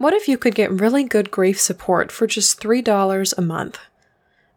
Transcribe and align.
What 0.00 0.14
if 0.14 0.28
you 0.28 0.38
could 0.38 0.54
get 0.54 0.80
really 0.80 1.04
good 1.04 1.30
grief 1.30 1.60
support 1.60 2.10
for 2.10 2.26
just 2.26 2.58
$3 2.58 3.34
a 3.36 3.42
month? 3.42 3.78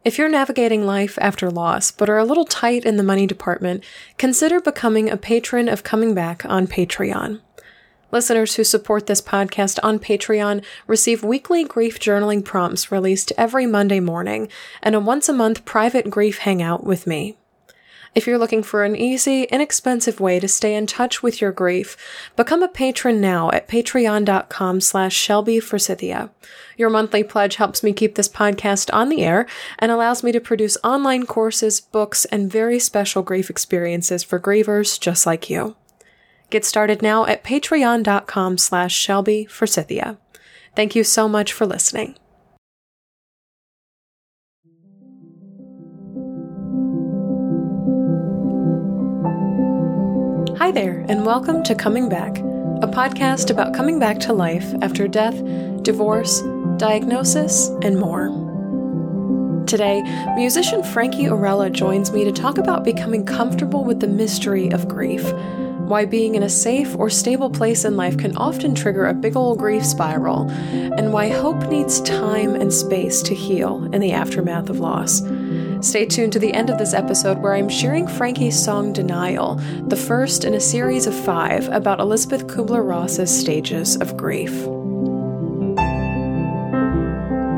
If 0.05 0.17
you're 0.17 0.29
navigating 0.29 0.85
life 0.85 1.17
after 1.19 1.51
loss 1.51 1.91
but 1.91 2.09
are 2.09 2.17
a 2.17 2.23
little 2.23 2.45
tight 2.45 2.85
in 2.85 2.95
the 2.95 3.03
money 3.03 3.27
department, 3.27 3.83
consider 4.17 4.61
becoming 4.61 5.09
a 5.09 5.17
patron 5.17 5.67
of 5.67 5.83
Coming 5.83 6.15
Back 6.15 6.45
on 6.45 6.65
Patreon. 6.65 7.41
Listeners 8.09 8.55
who 8.55 8.63
support 8.63 9.07
this 9.07 9.21
podcast 9.21 9.79
on 9.83 9.99
Patreon 9.99 10.63
receive 10.87 11.25
weekly 11.25 11.65
grief 11.65 11.99
journaling 11.99 12.45
prompts 12.45 12.89
released 12.89 13.33
every 13.37 13.65
Monday 13.65 13.99
morning 13.99 14.47
and 14.81 14.95
a 14.95 14.99
once 15.01 15.27
a 15.27 15.33
month 15.33 15.65
private 15.65 16.09
grief 16.09 16.37
hangout 16.37 16.85
with 16.85 17.05
me. 17.05 17.35
If 18.15 18.27
you're 18.27 18.37
looking 18.37 18.61
for 18.61 18.83
an 18.83 18.95
easy, 18.95 19.43
inexpensive 19.43 20.19
way 20.19 20.39
to 20.39 20.47
stay 20.47 20.75
in 20.75 20.85
touch 20.85 21.23
with 21.23 21.41
your 21.41 21.51
grief, 21.51 21.97
become 22.35 22.61
a 22.61 22.67
patron 22.67 23.19
now 23.19 23.49
at 23.51 23.67
patreon.com 23.67 24.81
slash 24.81 25.15
Shelby. 25.15 25.61
Your 26.77 26.89
monthly 26.91 27.23
pledge 27.23 27.55
helps 27.55 27.81
me 27.81 27.91
keep 27.91 28.13
this 28.13 28.29
podcast 28.29 28.93
on 28.93 29.09
the 29.09 29.23
air 29.23 29.47
and 29.79 29.91
allows 29.91 30.23
me 30.23 30.31
to 30.31 30.39
produce 30.39 30.77
online 30.83 31.25
courses, 31.25 31.81
books, 31.81 32.25
and 32.25 32.51
very 32.51 32.77
special 32.77 33.23
grief 33.23 33.49
experiences 33.49 34.23
for 34.23 34.39
grievers 34.39 34.99
just 34.99 35.25
like 35.25 35.49
you. 35.49 35.75
Get 36.51 36.65
started 36.65 37.01
now 37.01 37.25
at 37.25 37.43
patreon.com 37.43 38.59
slash 38.59 38.93
Shelby. 38.95 39.47
Thank 40.75 40.95
you 40.95 41.03
so 41.03 41.27
much 41.27 41.51
for 41.51 41.65
listening. 41.65 42.15
There, 50.73 51.05
and 51.07 51.23
welcome 51.23 51.61
to 51.61 51.75
Coming 51.75 52.09
Back, 52.09 52.39
a 52.39 52.87
podcast 52.87 53.51
about 53.51 53.75
coming 53.75 53.99
back 53.99 54.19
to 54.21 54.33
life 54.33 54.73
after 54.81 55.07
death, 55.07 55.35
divorce, 55.83 56.41
diagnosis, 56.77 57.67
and 57.83 57.99
more. 57.99 58.29
Today, 59.67 60.01
musician 60.35 60.81
Frankie 60.81 61.25
Orella 61.25 61.71
joins 61.71 62.11
me 62.11 62.23
to 62.23 62.31
talk 62.31 62.57
about 62.57 62.83
becoming 62.83 63.23
comfortable 63.23 63.83
with 63.83 63.99
the 63.99 64.07
mystery 64.07 64.71
of 64.71 64.87
grief, 64.87 65.31
why 65.83 66.05
being 66.05 66.33
in 66.33 66.41
a 66.41 66.49
safe 66.49 66.95
or 66.95 67.07
stable 67.07 67.51
place 67.51 67.85
in 67.85 67.95
life 67.95 68.17
can 68.17 68.35
often 68.35 68.73
trigger 68.73 69.05
a 69.05 69.13
big 69.13 69.37
old 69.37 69.59
grief 69.59 69.85
spiral, 69.85 70.49
and 70.49 71.13
why 71.13 71.29
hope 71.29 71.69
needs 71.69 72.01
time 72.01 72.55
and 72.55 72.73
space 72.73 73.21
to 73.21 73.35
heal 73.35 73.87
in 73.93 74.01
the 74.01 74.11
aftermath 74.11 74.71
of 74.71 74.79
loss. 74.79 75.21
Stay 75.83 76.05
tuned 76.05 76.31
to 76.31 76.39
the 76.39 76.53
end 76.53 76.69
of 76.69 76.77
this 76.77 76.93
episode 76.93 77.39
where 77.39 77.53
I'm 77.53 77.67
sharing 77.67 78.07
Frankie's 78.07 78.57
song 78.57 78.93
Denial, 78.93 79.55
the 79.87 79.97
first 79.97 80.45
in 80.45 80.53
a 80.53 80.59
series 80.59 81.07
of 81.07 81.25
five 81.25 81.67
about 81.67 81.99
Elizabeth 81.99 82.47
Kubler 82.47 82.87
Ross's 82.87 83.37
stages 83.37 83.97
of 83.97 84.15
grief. 84.15 84.53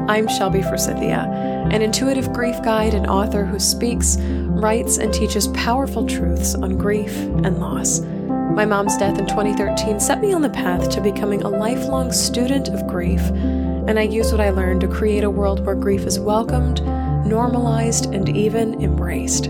I'm 0.09 0.27
Shelby 0.27 0.63
Forsythia, 0.63 1.29
an 1.69 1.83
intuitive 1.83 2.33
grief 2.33 2.59
guide 2.63 2.95
and 2.95 3.05
author 3.05 3.45
who 3.45 3.59
speaks, 3.59 4.17
writes, 4.17 4.97
and 4.97 5.13
teaches 5.13 5.49
powerful 5.49 6.07
truths 6.07 6.55
on 6.55 6.79
grief 6.79 7.15
and 7.15 7.59
loss. 7.59 7.99
My 7.99 8.65
mom's 8.65 8.97
death 8.97 9.19
in 9.19 9.27
2013 9.27 9.99
set 9.99 10.19
me 10.19 10.33
on 10.33 10.41
the 10.41 10.49
path 10.49 10.89
to 10.89 10.99
becoming 10.99 11.43
a 11.43 11.49
lifelong 11.49 12.11
student 12.11 12.69
of 12.69 12.87
grief, 12.87 13.21
and 13.21 13.99
I 13.99 14.03
use 14.03 14.31
what 14.31 14.41
I 14.41 14.49
learned 14.49 14.81
to 14.81 14.87
create 14.87 15.23
a 15.23 15.29
world 15.29 15.63
where 15.63 15.75
grief 15.75 16.07
is 16.07 16.19
welcomed 16.19 16.81
normalized, 17.25 18.13
and 18.13 18.29
even 18.29 18.81
embraced. 18.81 19.49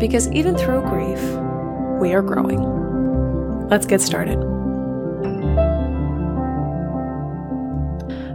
Because 0.00 0.30
even 0.32 0.56
through 0.56 0.82
grief, 0.82 1.20
we 2.00 2.12
are 2.14 2.22
growing. 2.22 3.68
Let's 3.68 3.86
get 3.86 4.00
started. 4.00 4.38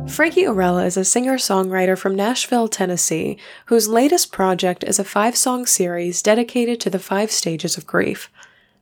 Frankie 0.10 0.44
Orella 0.44 0.86
is 0.86 0.98
a 0.98 1.06
singer 1.06 1.38
songwriter 1.38 1.98
from 1.98 2.16
Nashville, 2.16 2.68
Tennessee, 2.68 3.38
whose 3.68 3.88
latest 3.88 4.32
project 4.32 4.84
is 4.84 5.00
a 5.00 5.04
five 5.04 5.38
song 5.38 5.66
series 5.66 6.22
dedicated 6.22 6.80
to 6.82 6.90
the 6.90 7.00
five 7.00 7.32
stages 7.32 7.78
of 7.78 7.88
grief. 7.88 8.30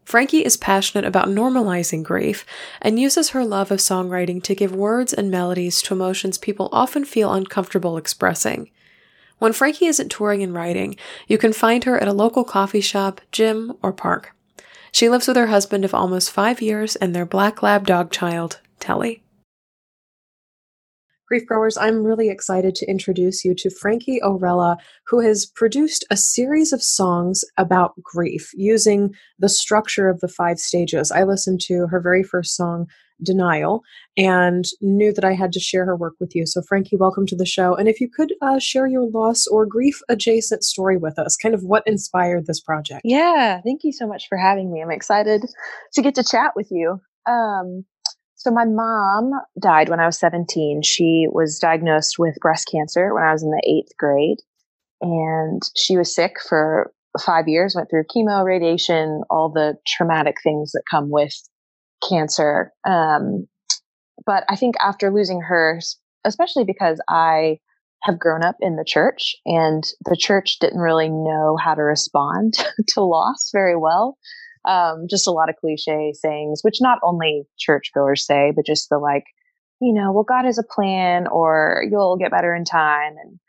Frankie 0.03 0.45
is 0.45 0.55
passionate 0.55 1.03
about 1.03 1.27
normalizing 1.27 2.01
grief 2.01 2.45
and 2.81 2.97
uses 2.97 3.29
her 3.29 3.43
love 3.43 3.71
of 3.71 3.79
songwriting 3.79 4.41
to 4.43 4.55
give 4.55 4.73
words 4.73 5.13
and 5.13 5.29
melodies 5.29 5.81
to 5.81 5.93
emotions 5.93 6.37
people 6.37 6.69
often 6.71 7.03
feel 7.03 7.33
uncomfortable 7.33 7.97
expressing. 7.97 8.71
When 9.39 9.53
Frankie 9.53 9.85
isn't 9.85 10.09
touring 10.09 10.41
and 10.41 10.53
writing, 10.53 10.95
you 11.27 11.37
can 11.37 11.53
find 11.53 11.83
her 11.83 11.99
at 11.99 12.07
a 12.07 12.13
local 12.13 12.43
coffee 12.43 12.81
shop, 12.81 13.21
gym, 13.31 13.73
or 13.81 13.93
park. 13.93 14.35
She 14.91 15.09
lives 15.09 15.27
with 15.27 15.37
her 15.37 15.47
husband 15.47 15.85
of 15.85 15.93
almost 15.93 16.31
five 16.31 16.61
years 16.61 16.95
and 16.95 17.15
their 17.15 17.25
black 17.25 17.61
lab 17.61 17.85
dog 17.85 18.11
child, 18.11 18.59
Telly. 18.79 19.21
Grief 21.27 21.45
Growers, 21.45 21.77
I'm 21.77 22.03
really 22.03 22.29
excited 22.29 22.73
to 22.75 22.89
introduce 22.89 23.43
you 23.43 23.53
to 23.55 23.69
Frankie 23.69 24.21
Orella, 24.23 24.77
who 25.07 25.19
has 25.19 25.45
produced 25.45 26.05
a 26.09 26.15
series 26.15 26.71
of 26.71 26.81
songs 26.81 27.43
about 27.57 28.01
grief 28.01 28.51
using 28.53 29.13
the 29.37 29.49
structure 29.49 30.09
of 30.09 30.21
the 30.21 30.29
five 30.29 30.57
stages. 30.57 31.11
I 31.11 31.23
listened 31.23 31.59
to 31.61 31.87
her 31.87 31.99
very 31.99 32.23
first 32.23 32.55
song, 32.55 32.87
denial 33.21 33.81
and 34.15 34.65
knew 34.81 35.11
that 35.11 35.25
I 35.25 35.33
had 35.33 35.51
to 35.53 35.59
share 35.59 35.85
her 35.85 35.95
work 35.95 36.13
with 36.19 36.35
you. 36.35 36.45
So, 36.45 36.61
Frankie, 36.61 36.97
welcome 36.97 37.25
to 37.27 37.35
the 37.35 37.45
show. 37.45 37.75
And 37.75 37.89
if 37.89 37.99
you 37.99 38.09
could 38.09 38.33
uh, 38.41 38.59
share 38.59 38.87
your 38.87 39.09
loss 39.09 39.47
or 39.47 39.65
grief 39.65 39.99
adjacent 40.09 40.63
story 40.63 40.97
with 40.97 41.17
us, 41.19 41.35
kind 41.35 41.55
of 41.55 41.63
what 41.63 41.83
inspired 41.85 42.45
this 42.45 42.61
project. 42.61 43.01
Yeah, 43.03 43.59
thank 43.61 43.83
you 43.83 43.91
so 43.91 44.07
much 44.07 44.27
for 44.29 44.37
having 44.37 44.71
me. 44.71 44.81
I'm 44.81 44.91
excited 44.91 45.45
to 45.93 46.01
get 46.01 46.15
to 46.15 46.23
chat 46.23 46.53
with 46.55 46.67
you. 46.71 47.01
Um, 47.27 47.85
so, 48.37 48.51
my 48.51 48.65
mom 48.65 49.31
died 49.59 49.89
when 49.89 49.99
I 49.99 50.05
was 50.05 50.19
17. 50.19 50.83
She 50.83 51.25
was 51.31 51.57
diagnosed 51.57 52.17
with 52.19 52.35
breast 52.39 52.69
cancer 52.71 53.11
when 53.13 53.23
I 53.23 53.31
was 53.33 53.41
in 53.41 53.49
the 53.49 53.63
eighth 53.67 53.97
grade. 53.97 54.37
And 55.01 55.63
she 55.75 55.97
was 55.97 56.13
sick 56.13 56.35
for 56.47 56.91
five 57.25 57.47
years, 57.47 57.73
went 57.75 57.89
through 57.89 58.03
chemo, 58.15 58.45
radiation, 58.45 59.23
all 59.31 59.49
the 59.49 59.75
traumatic 59.87 60.35
things 60.43 60.71
that 60.73 60.83
come 60.89 61.09
with 61.09 61.33
cancer. 62.07 62.71
Um, 62.87 63.47
but 64.23 64.43
I 64.49 64.55
think 64.55 64.75
after 64.79 65.11
losing 65.11 65.41
her, 65.41 65.79
especially 66.23 66.63
because 66.63 67.01
I 67.09 67.57
have 68.03 68.19
grown 68.19 68.43
up 68.43 68.57
in 68.61 68.75
the 68.75 68.85
church 68.85 69.35
and 69.47 69.83
the 70.05 70.15
church 70.15 70.59
didn't 70.59 70.79
really 70.79 71.09
know 71.09 71.57
how 71.59 71.73
to 71.73 71.81
respond 71.81 72.53
to 72.89 73.01
loss 73.01 73.49
very 73.51 73.75
well. 73.75 74.15
Um, 74.65 75.07
just 75.09 75.27
a 75.27 75.31
lot 75.31 75.49
of 75.49 75.55
cliche 75.55 76.13
sayings, 76.13 76.61
which 76.61 76.81
not 76.81 76.99
only 77.03 77.43
churchgoers 77.57 78.25
say, 78.25 78.51
but 78.55 78.65
just 78.65 78.89
the 78.89 78.97
like, 78.97 79.25
you 79.79 79.93
know, 79.93 80.11
well, 80.11 80.23
God 80.23 80.45
has 80.45 80.57
a 80.57 80.63
plan 80.63 81.27
or 81.27 81.83
you'll 81.89 82.17
get 82.17 82.31
better 82.31 82.53
in 82.55 82.65
time. 82.65 83.15
And, 83.23 83.39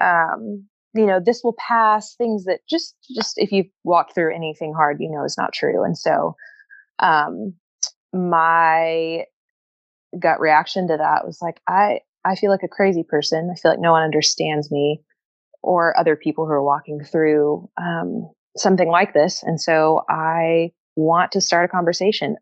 um, 0.00 0.64
you 0.94 1.06
know, 1.06 1.20
this 1.24 1.42
will 1.42 1.54
pass 1.58 2.14
things 2.16 2.44
that 2.44 2.60
just, 2.68 2.96
just 3.14 3.34
if 3.36 3.52
you've 3.52 3.70
walked 3.84 4.14
through 4.14 4.34
anything 4.34 4.74
hard, 4.74 4.98
you 5.00 5.10
know, 5.10 5.24
is 5.24 5.38
not 5.38 5.52
true. 5.52 5.84
And 5.84 5.96
so, 5.96 6.36
um, 6.98 7.54
my 8.12 9.24
gut 10.18 10.40
reaction 10.40 10.88
to 10.88 10.96
that 10.96 11.26
was 11.26 11.38
like, 11.40 11.60
I, 11.68 12.00
I 12.24 12.34
feel 12.34 12.50
like 12.50 12.62
a 12.62 12.68
crazy 12.68 13.04
person. 13.04 13.50
I 13.52 13.58
feel 13.58 13.70
like 13.70 13.80
no 13.80 13.92
one 13.92 14.02
understands 14.02 14.70
me 14.70 15.02
or 15.62 15.98
other 15.98 16.16
people 16.16 16.46
who 16.46 16.52
are 16.52 16.62
walking 16.62 17.00
through 17.04 17.68
um, 17.80 18.30
something 18.60 18.88
like 18.88 19.14
this. 19.14 19.42
And 19.42 19.60
so 19.60 20.02
I 20.08 20.70
want 20.96 21.32
to 21.32 21.40
start 21.40 21.64
a 21.64 21.68
conversation, 21.68 22.36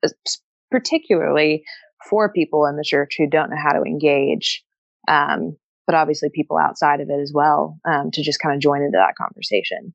particularly 0.71 1.65
for 2.09 2.33
people 2.33 2.67
in 2.67 2.77
the 2.77 2.85
church 2.85 3.15
who 3.19 3.29
don't 3.29 3.51
know 3.51 3.57
how 3.63 3.73
to 3.73 3.83
engage, 3.83 4.65
um, 5.09 5.57
but 5.87 5.95
obviously 5.95 6.31
people 6.35 6.59
outside 6.59 7.01
of 7.01 7.09
it 7.11 7.21
as 7.21 7.33
well, 7.35 7.79
um, 7.89 8.11
to 8.13 8.23
just 8.23 8.41
kind 8.41 8.55
of 8.55 8.61
join 8.61 8.83
into 8.83 8.99
that 8.99 9.15
conversation. 9.17 9.95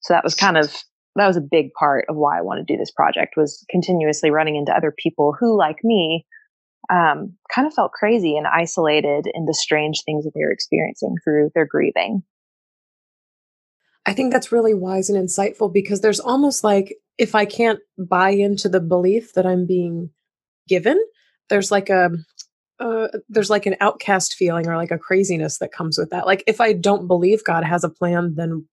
So 0.00 0.14
that 0.14 0.24
was 0.24 0.34
kind 0.34 0.56
of 0.56 0.72
that 1.16 1.26
was 1.26 1.36
a 1.36 1.40
big 1.40 1.72
part 1.72 2.04
of 2.08 2.16
why 2.16 2.38
I 2.38 2.42
wanted 2.42 2.66
to 2.66 2.74
do 2.74 2.78
this 2.78 2.90
project 2.90 3.34
was 3.36 3.64
continuously 3.70 4.30
running 4.30 4.56
into 4.56 4.76
other 4.76 4.94
people 4.96 5.34
who, 5.38 5.56
like 5.56 5.78
me, 5.82 6.26
um, 6.90 7.34
kind 7.52 7.66
of 7.66 7.74
felt 7.74 7.92
crazy 7.92 8.36
and 8.36 8.46
isolated 8.46 9.26
in 9.32 9.46
the 9.46 9.54
strange 9.54 10.02
things 10.04 10.24
that 10.24 10.32
they 10.34 10.44
were 10.44 10.52
experiencing 10.52 11.16
through 11.24 11.50
their 11.54 11.66
grieving. 11.66 12.22
I 14.06 14.12
think 14.12 14.32
that's 14.32 14.52
really 14.52 14.74
wise 14.74 15.10
and 15.10 15.28
insightful 15.28 15.72
because 15.72 16.00
there's 16.00 16.20
almost 16.20 16.62
like 16.62 16.94
if 17.18 17.34
I 17.34 17.44
can't 17.44 17.80
buy 17.98 18.30
into 18.30 18.68
the 18.68 18.80
belief 18.80 19.32
that 19.34 19.46
I'm 19.46 19.66
being 19.66 20.10
given, 20.68 20.98
there's 21.48 21.70
like 21.70 21.90
a 21.90 22.10
uh, 22.78 23.08
there's 23.28 23.50
like 23.50 23.66
an 23.66 23.76
outcast 23.80 24.34
feeling 24.34 24.68
or 24.68 24.76
like 24.76 24.90
a 24.90 24.98
craziness 24.98 25.58
that 25.58 25.72
comes 25.72 25.98
with 25.98 26.10
that. 26.10 26.26
Like 26.26 26.44
if 26.46 26.60
I 26.60 26.72
don't 26.72 27.08
believe 27.08 27.42
God 27.42 27.64
has 27.64 27.84
a 27.84 27.88
plan, 27.88 28.34
then 28.36 28.66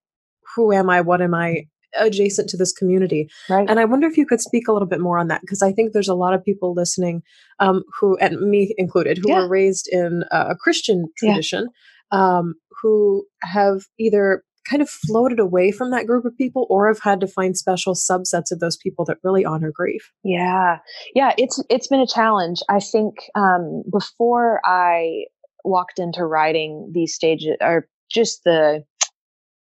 who 0.55 0.71
am 0.71 0.89
I? 0.89 1.01
What 1.01 1.21
am 1.21 1.33
I? 1.33 1.65
adjacent 1.95 2.49
to 2.49 2.57
this 2.57 2.71
community. 2.71 3.29
Right. 3.47 3.69
And 3.69 3.79
I 3.79 3.85
wonder 3.85 4.07
if 4.07 4.17
you 4.17 4.25
could 4.25 4.41
speak 4.41 4.67
a 4.67 4.73
little 4.73 4.87
bit 4.87 4.99
more 4.99 5.19
on 5.19 5.27
that 5.27 5.41
because 5.41 5.61
I 5.61 5.71
think 5.71 5.93
there's 5.93 6.07
a 6.07 6.15
lot 6.15 6.33
of 6.33 6.43
people 6.43 6.73
listening 6.73 7.21
um, 7.59 7.83
who, 7.99 8.17
and 8.17 8.39
me 8.49 8.73
included, 8.79 9.19
who 9.19 9.29
yeah. 9.29 9.41
were 9.41 9.47
raised 9.47 9.87
in 9.91 10.23
a 10.31 10.55
Christian 10.55 11.05
tradition. 11.17 11.67
Yeah. 12.11 12.37
Um, 12.37 12.55
who 12.81 13.25
have 13.43 13.85
either 13.97 14.43
kind 14.69 14.81
of 14.81 14.89
floated 14.89 15.39
away 15.39 15.71
from 15.71 15.91
that 15.91 16.07
group 16.07 16.25
of 16.25 16.37
people 16.37 16.65
or 16.69 16.87
have 16.87 17.01
had 17.01 17.19
to 17.19 17.27
find 17.27 17.57
special 17.57 17.93
subsets 17.93 18.51
of 18.51 18.59
those 18.59 18.77
people 18.77 19.05
that 19.05 19.17
really 19.23 19.45
honor 19.45 19.71
grief. 19.73 20.11
Yeah. 20.23 20.77
Yeah 21.15 21.33
it's 21.37 21.61
it's 21.69 21.87
been 21.87 21.99
a 21.99 22.07
challenge. 22.07 22.59
I 22.69 22.79
think 22.79 23.15
um, 23.35 23.83
before 23.91 24.61
i 24.65 25.25
walked 25.63 25.99
into 25.99 26.25
writing 26.25 26.91
these 26.93 27.13
stages 27.13 27.55
or 27.61 27.87
just 28.11 28.43
the 28.43 28.83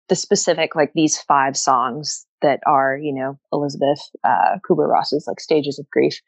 the 0.09 0.15
specific 0.15 0.75
like 0.75 0.91
these 0.93 1.17
five 1.19 1.55
songs 1.55 2.25
that 2.41 2.59
are 2.65 2.97
you 2.97 3.13
know 3.13 3.37
elizabeth 3.53 3.99
uh, 4.23 4.57
kubler-ross's 4.67 5.25
like 5.27 5.39
stages 5.39 5.77
of 5.79 5.89
grief 5.91 6.19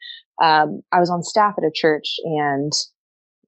um, 0.42 0.80
i 0.92 1.00
was 1.00 1.10
on 1.10 1.22
staff 1.22 1.54
at 1.58 1.64
a 1.64 1.72
church 1.74 2.16
and 2.24 2.72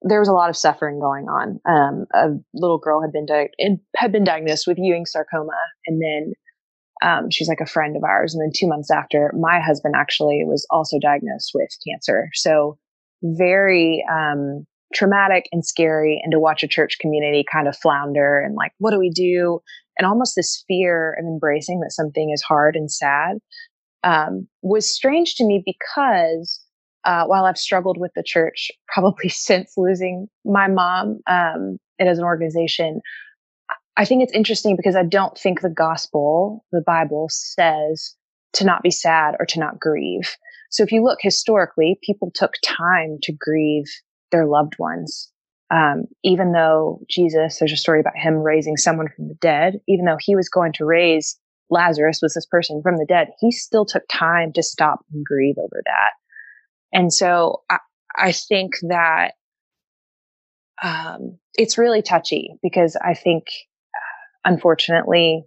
there 0.02 0.20
was 0.20 0.28
a 0.28 0.32
lot 0.32 0.50
of 0.50 0.56
suffering 0.56 1.00
going 1.00 1.26
on. 1.28 1.60
Um, 1.68 2.06
a 2.14 2.28
little 2.54 2.78
girl 2.78 3.00
had 3.00 3.12
been 3.12 3.26
di- 3.26 3.50
had 3.96 4.12
been 4.12 4.24
diagnosed 4.24 4.66
with 4.66 4.78
Ewing 4.78 5.06
sarcoma, 5.06 5.52
and 5.86 6.00
then 6.00 6.32
um, 7.02 7.30
she's 7.30 7.48
like 7.48 7.60
a 7.60 7.66
friend 7.66 7.96
of 7.96 8.04
ours. 8.04 8.34
And 8.34 8.42
then 8.42 8.52
two 8.54 8.66
months 8.66 8.90
after, 8.90 9.32
my 9.38 9.60
husband 9.60 9.94
actually 9.96 10.42
was 10.44 10.66
also 10.70 10.98
diagnosed 10.98 11.52
with 11.54 11.68
cancer. 11.86 12.30
So 12.34 12.78
very 13.22 14.04
um, 14.10 14.66
traumatic 14.94 15.46
and 15.52 15.64
scary. 15.64 16.20
And 16.22 16.32
to 16.32 16.40
watch 16.40 16.62
a 16.62 16.68
church 16.68 16.98
community 17.00 17.44
kind 17.50 17.68
of 17.68 17.76
flounder 17.76 18.40
and 18.40 18.54
like, 18.54 18.72
what 18.78 18.92
do 18.92 18.98
we 18.98 19.10
do? 19.10 19.60
And 19.98 20.06
almost 20.06 20.34
this 20.36 20.64
fear 20.68 21.16
of 21.18 21.24
embracing 21.24 21.80
that 21.80 21.92
something 21.92 22.30
is 22.32 22.42
hard 22.42 22.76
and 22.76 22.90
sad 22.90 23.38
um, 24.04 24.46
was 24.62 24.92
strange 24.92 25.34
to 25.36 25.44
me 25.44 25.62
because 25.64 26.60
uh, 27.06 27.24
while 27.24 27.46
I've 27.46 27.56
struggled 27.56 27.96
with 27.98 28.10
the 28.14 28.24
church 28.24 28.70
probably 28.88 29.28
since 29.30 29.72
losing 29.76 30.26
my 30.44 30.68
mom, 30.68 31.20
um, 31.26 31.78
and 31.98 32.08
as 32.08 32.18
an 32.18 32.24
organization, 32.24 33.00
I 33.96 34.04
think 34.04 34.22
it's 34.22 34.32
interesting 34.32 34.76
because 34.76 34.96
I 34.96 35.04
don't 35.04 35.38
think 35.38 35.60
the 35.60 35.70
gospel, 35.70 36.64
the 36.72 36.82
Bible 36.84 37.28
says 37.30 38.14
to 38.54 38.64
not 38.64 38.82
be 38.82 38.90
sad 38.90 39.34
or 39.40 39.46
to 39.46 39.60
not 39.60 39.80
grieve. 39.80 40.36
So 40.70 40.82
if 40.82 40.92
you 40.92 41.02
look 41.02 41.18
historically, 41.22 41.98
people 42.02 42.30
took 42.34 42.52
time 42.64 43.18
to 43.22 43.32
grieve 43.32 43.84
their 44.32 44.46
loved 44.46 44.74
ones. 44.78 45.30
Um, 45.70 46.04
even 46.22 46.52
though 46.52 47.00
Jesus, 47.08 47.58
there's 47.58 47.72
a 47.72 47.76
story 47.76 48.00
about 48.00 48.16
him 48.16 48.34
raising 48.34 48.76
someone 48.76 49.08
from 49.14 49.28
the 49.28 49.36
dead, 49.40 49.80
even 49.88 50.04
though 50.04 50.18
he 50.20 50.36
was 50.36 50.48
going 50.48 50.72
to 50.74 50.84
raise 50.84 51.38
Lazarus 51.70 52.20
was 52.22 52.34
this 52.34 52.46
person 52.46 52.80
from 52.82 52.96
the 52.96 53.06
dead, 53.06 53.28
he 53.40 53.50
still 53.50 53.84
took 53.84 54.04
time 54.08 54.52
to 54.52 54.62
stop 54.62 55.00
and 55.12 55.24
grieve 55.24 55.56
over 55.58 55.82
that. 55.84 56.10
And 56.92 57.12
so 57.12 57.62
I, 57.70 57.78
I 58.16 58.32
think 58.32 58.74
that 58.88 59.32
um, 60.82 61.38
it's 61.54 61.78
really 61.78 62.02
touchy 62.02 62.54
because 62.62 62.96
I 62.96 63.14
think, 63.14 63.44
uh, 63.94 64.50
unfortunately, 64.50 65.44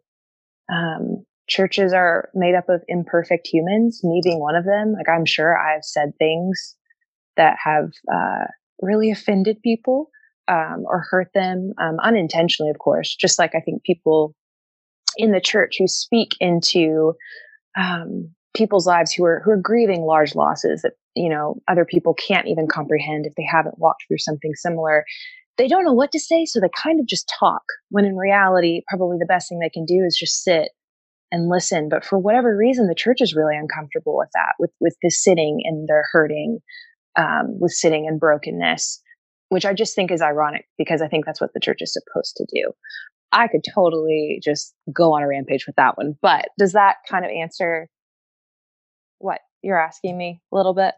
um, 0.72 1.26
churches 1.48 1.94
are 1.94 2.30
made 2.34 2.56
up 2.56 2.70
of 2.70 2.84
imperfect 2.88 3.48
humans, 3.48 4.02
me 4.04 4.22
being 4.24 4.40
one 4.40 4.56
of 4.56 4.66
them. 4.66 4.94
Like, 4.94 5.10
I'm 5.10 5.26
sure 5.26 5.58
I've 5.58 5.84
said 5.84 6.12
things 6.18 6.76
that 7.38 7.58
have 7.64 7.92
uh, 8.12 8.46
really 8.82 9.12
offended 9.12 9.62
people 9.64 10.10
um, 10.48 10.84
or 10.86 11.06
hurt 11.10 11.30
them 11.34 11.74
um, 11.80 11.98
unintentionally, 12.04 12.70
of 12.70 12.80
course, 12.80 13.16
just 13.16 13.40
like 13.40 13.56
I 13.56 13.62
think 13.62 13.84
people 13.84 14.36
in 15.18 15.32
the 15.32 15.42
church 15.42 15.76
who 15.80 15.88
speak 15.88 16.36
into 16.40 17.14
um, 17.78 18.34
people's 18.56 18.88
lives 18.88 19.14
who 19.14 19.24
are 19.26 19.42
who 19.44 19.52
are 19.52 19.58
grieving 19.58 20.02
large 20.02 20.36
losses 20.36 20.82
that 20.82 20.94
you 21.16 21.30
know 21.30 21.56
other 21.68 21.86
people 21.86 22.14
can't 22.14 22.48
even 22.48 22.68
comprehend 22.68 23.26
if 23.26 23.34
they 23.36 23.46
haven't 23.50 23.80
walked 23.80 24.04
through 24.08 24.18
something 24.18 24.54
similar. 24.56 25.06
They 25.58 25.68
don't 25.68 25.84
know 25.84 25.94
what 25.94 26.12
to 26.14 26.20
say 26.20 26.46
so 26.46 26.60
they 26.60 26.70
kind 26.76 27.00
of 27.00 27.06
just 27.06 27.32
talk 27.40 27.64
when 27.90 28.06
in 28.06 28.16
reality 28.16 28.82
probably 28.88 29.18
the 29.20 29.26
best 29.26 29.50
thing 29.50 29.60
they 29.60 29.70
can 29.70 29.86
do 29.86 30.04
is 30.06 30.18
just 30.18 30.44
sit 30.44 30.70
and 31.32 31.50
listen. 31.50 31.90
But 31.90 32.06
for 32.06 32.18
whatever 32.18 32.56
reason 32.56 32.88
the 32.88 32.96
church 32.96 33.22
is 33.22 33.36
really 33.36 33.58
uncomfortable 33.58 34.18
with 34.18 34.30
that 34.34 34.54
with 34.58 34.72
with 34.80 34.96
the 35.02 35.10
sitting 35.10 35.60
and 35.64 35.88
their 35.88 36.06
hurting 36.12 36.60
um, 37.18 37.60
with 37.60 37.72
sitting 37.72 38.08
and 38.08 38.20
brokenness 38.20 39.02
which 39.50 39.66
i 39.66 39.74
just 39.74 39.96
think 39.96 40.12
is 40.12 40.22
ironic 40.22 40.66
because 40.78 41.02
i 41.02 41.08
think 41.08 41.26
that's 41.26 41.42
what 41.42 41.52
the 41.54 41.60
church 41.60 41.80
is 41.82 41.92
supposed 41.92 42.36
to 42.38 42.46
do. 42.54 42.72
I 43.32 43.48
could 43.48 43.62
totally 43.76 44.40
just 44.44 44.74
go 44.92 45.14
on 45.14 45.22
a 45.22 45.28
rampage 45.28 45.68
with 45.68 45.76
that 45.76 45.98
one 45.98 46.16
but 46.22 46.50
does 46.58 46.74
that 46.74 46.98
kind 47.10 47.26
of 47.26 47.32
answer 47.32 47.88
what 49.20 49.42
you're 49.62 49.80
asking 49.80 50.18
me 50.18 50.42
a 50.52 50.56
little 50.56 50.74
bit. 50.74 50.96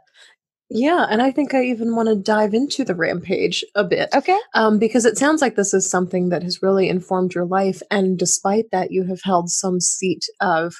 Yeah, 0.74 1.06
and 1.10 1.22
I 1.22 1.32
think 1.32 1.54
I 1.54 1.64
even 1.66 1.96
want 1.96 2.08
to 2.08 2.16
dive 2.16 2.54
into 2.54 2.86
the 2.86 2.96
rampage 2.96 3.66
a 3.76 3.84
bit. 3.84 4.08
Okay. 4.16 4.40
Um, 4.54 4.80
because 4.80 5.04
it 5.04 5.18
sounds 5.18 5.42
like 5.42 5.56
this 5.56 5.74
is 5.74 5.90
something 5.90 6.30
that 6.30 6.44
has 6.44 6.62
really 6.62 6.88
informed 6.88 7.34
your 7.34 7.44
life. 7.44 7.82
And 7.92 8.18
despite 8.18 8.72
that, 8.72 8.90
you 8.90 9.04
have 9.04 9.22
held 9.22 9.50
some 9.50 9.82
seat 9.82 10.26
of, 10.40 10.76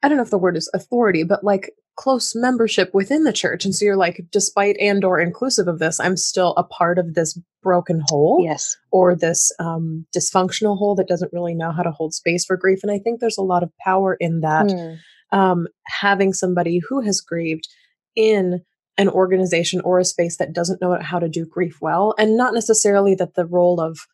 I 0.00 0.08
don't 0.08 0.16
know 0.16 0.22
if 0.22 0.30
the 0.30 0.38
word 0.38 0.56
is 0.56 0.70
authority, 0.74 1.24
but 1.24 1.42
like 1.42 1.72
close 1.96 2.36
membership 2.36 2.94
within 2.94 3.24
the 3.24 3.32
church. 3.32 3.64
And 3.64 3.74
so 3.74 3.84
you're 3.84 3.96
like, 3.96 4.24
despite 4.30 4.76
and 4.78 5.04
or 5.04 5.18
inclusive 5.18 5.66
of 5.66 5.80
this, 5.80 5.98
I'm 5.98 6.16
still 6.16 6.54
a 6.56 6.62
part 6.62 6.96
of 6.96 7.14
this 7.14 7.36
broken 7.64 8.04
whole. 8.06 8.44
Yes. 8.44 8.76
Or 8.92 9.16
this 9.16 9.50
um, 9.58 10.06
dysfunctional 10.16 10.78
whole 10.78 10.94
that 10.94 11.08
doesn't 11.08 11.32
really 11.32 11.54
know 11.54 11.72
how 11.72 11.82
to 11.82 11.90
hold 11.90 12.14
space 12.14 12.44
for 12.44 12.56
grief. 12.56 12.78
And 12.84 12.92
I 12.92 13.00
think 13.00 13.18
there's 13.18 13.38
a 13.38 13.42
lot 13.42 13.64
of 13.64 13.72
power 13.84 14.14
in 14.20 14.42
that. 14.42 14.66
Mm 14.66 14.98
um, 15.32 15.66
having 15.86 16.32
somebody 16.32 16.80
who 16.88 17.00
has 17.00 17.20
grieved 17.20 17.68
in 18.16 18.60
an 18.98 19.08
organization 19.08 19.80
or 19.80 19.98
a 19.98 20.04
space 20.04 20.36
that 20.36 20.52
doesn't 20.52 20.80
know 20.80 20.98
how 21.00 21.18
to 21.18 21.28
do 21.28 21.46
grief 21.46 21.78
well 21.80 22.14
and 22.18 22.36
not 22.36 22.52
necessarily 22.52 23.14
that 23.14 23.34
the 23.34 23.46
role 23.46 23.80
of 23.80 24.06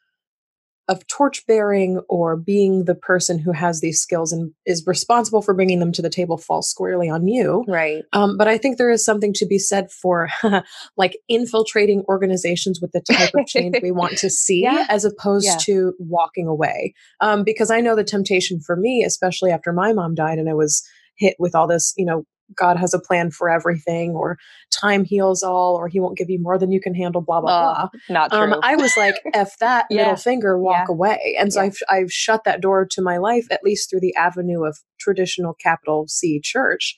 of 0.89 1.05
torch 1.09 1.45
bearing 1.47 2.01
or 2.09 2.37
being 2.37 2.85
the 2.85 2.95
person 2.95 3.41
who 3.41 3.51
has 3.51 3.81
these 3.81 4.01
skills 4.01 4.33
and 4.33 4.53
is 4.65 4.87
responsible 4.87 5.43
for 5.43 5.53
bringing 5.53 5.81
them 5.81 5.91
to 5.91 6.01
the 6.01 6.09
table 6.09 6.39
falls 6.39 6.71
squarely 6.71 7.09
on 7.09 7.27
you 7.27 7.65
right 7.67 8.05
um, 8.13 8.37
but 8.37 8.47
i 8.47 8.57
think 8.57 8.79
there 8.79 8.91
is 8.91 9.05
something 9.05 9.33
to 9.33 9.47
be 9.47 9.59
said 9.59 9.91
for 9.91 10.29
like 10.97 11.19
infiltrating 11.29 12.05
organizations 12.09 12.81
with 12.81 12.93
the 12.93 13.01
type 13.01 13.35
of 13.35 13.47
change 13.47 13.77
we 13.83 13.91
want 13.91 14.17
to 14.17 14.31
see 14.31 14.63
yeah. 14.63 14.87
as 14.89 15.05
opposed 15.05 15.47
yeah. 15.47 15.57
to 15.59 15.95
walking 15.99 16.47
away 16.47 16.95
um, 17.21 17.43
because 17.43 17.71
i 17.71 17.81
know 17.81 17.97
the 17.97 18.05
temptation 18.05 18.61
for 18.61 18.77
me 18.77 19.03
especially 19.05 19.51
after 19.51 19.73
my 19.73 19.93
mom 19.93 20.15
died 20.15 20.39
and 20.39 20.49
i 20.49 20.55
was 20.55 20.87
hit 21.19 21.37
with 21.39 21.55
all 21.55 21.67
this, 21.67 21.93
you 21.97 22.05
know, 22.05 22.25
God 22.55 22.77
has 22.77 22.95
a 22.95 23.01
plan 23.01 23.31
for 23.31 23.51
everything, 23.51 24.13
or 24.13 24.39
time 24.71 25.05
heals 25.05 25.43
all, 25.43 25.75
or 25.75 25.89
He 25.89 25.99
won't 25.99 26.17
give 26.17 26.31
you 26.31 26.39
more 26.41 26.59
than 26.59 26.71
you 26.71 26.81
can 26.81 26.95
handle, 26.95 27.21
blah 27.21 27.41
blah 27.41 27.51
uh, 27.51 27.75
blah. 27.75 28.01
Not 28.09 28.33
um, 28.33 28.51
true. 28.51 28.55
Um, 28.55 28.61
I 28.63 28.77
was 28.77 28.97
like, 28.97 29.17
"F 29.35 29.59
that 29.59 29.87
yeah. 29.91 30.03
middle 30.03 30.17
finger, 30.17 30.59
walk 30.59 30.87
yeah. 30.89 30.95
away." 30.95 31.37
And 31.39 31.53
so 31.53 31.61
yeah. 31.61 31.67
I've 31.67 31.79
I've 31.89 32.13
shut 32.13 32.45
that 32.45 32.61
door 32.61 32.87
to 32.91 33.03
my 33.03 33.17
life, 33.17 33.47
at 33.51 33.65
least 33.65 33.91
through 33.91 34.01
the 34.01 34.15
avenue 34.15 34.65
of 34.65 34.79
traditional 35.01 35.55
capital 35.55 36.07
C 36.09 36.41
church, 36.41 36.97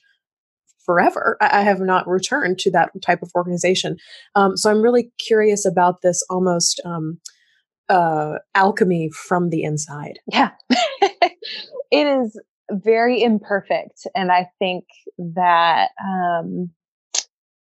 forever. 0.85 1.37
I, 1.41 1.59
I 1.59 1.61
have 1.61 1.81
not 1.81 2.07
returned 2.07 2.59
to 2.59 2.71
that 2.71 2.89
type 3.03 3.21
of 3.21 3.31
organization. 3.35 3.97
Um, 4.35 4.55
so 4.55 4.69
I'm 4.69 4.81
really 4.81 5.11
curious 5.25 5.65
about 5.65 6.01
this 6.01 6.23
almost 6.29 6.81
um, 6.85 7.19
uh, 7.89 8.35
alchemy 8.55 9.09
from 9.27 9.49
the 9.49 9.63
inside. 9.63 10.19
Yeah, 10.31 10.51
it 10.69 11.31
is 11.91 12.39
very 12.71 13.21
imperfect. 13.21 14.07
And 14.15 14.31
I 14.31 14.47
think 14.59 14.85
that, 15.17 15.89
um, 16.03 16.69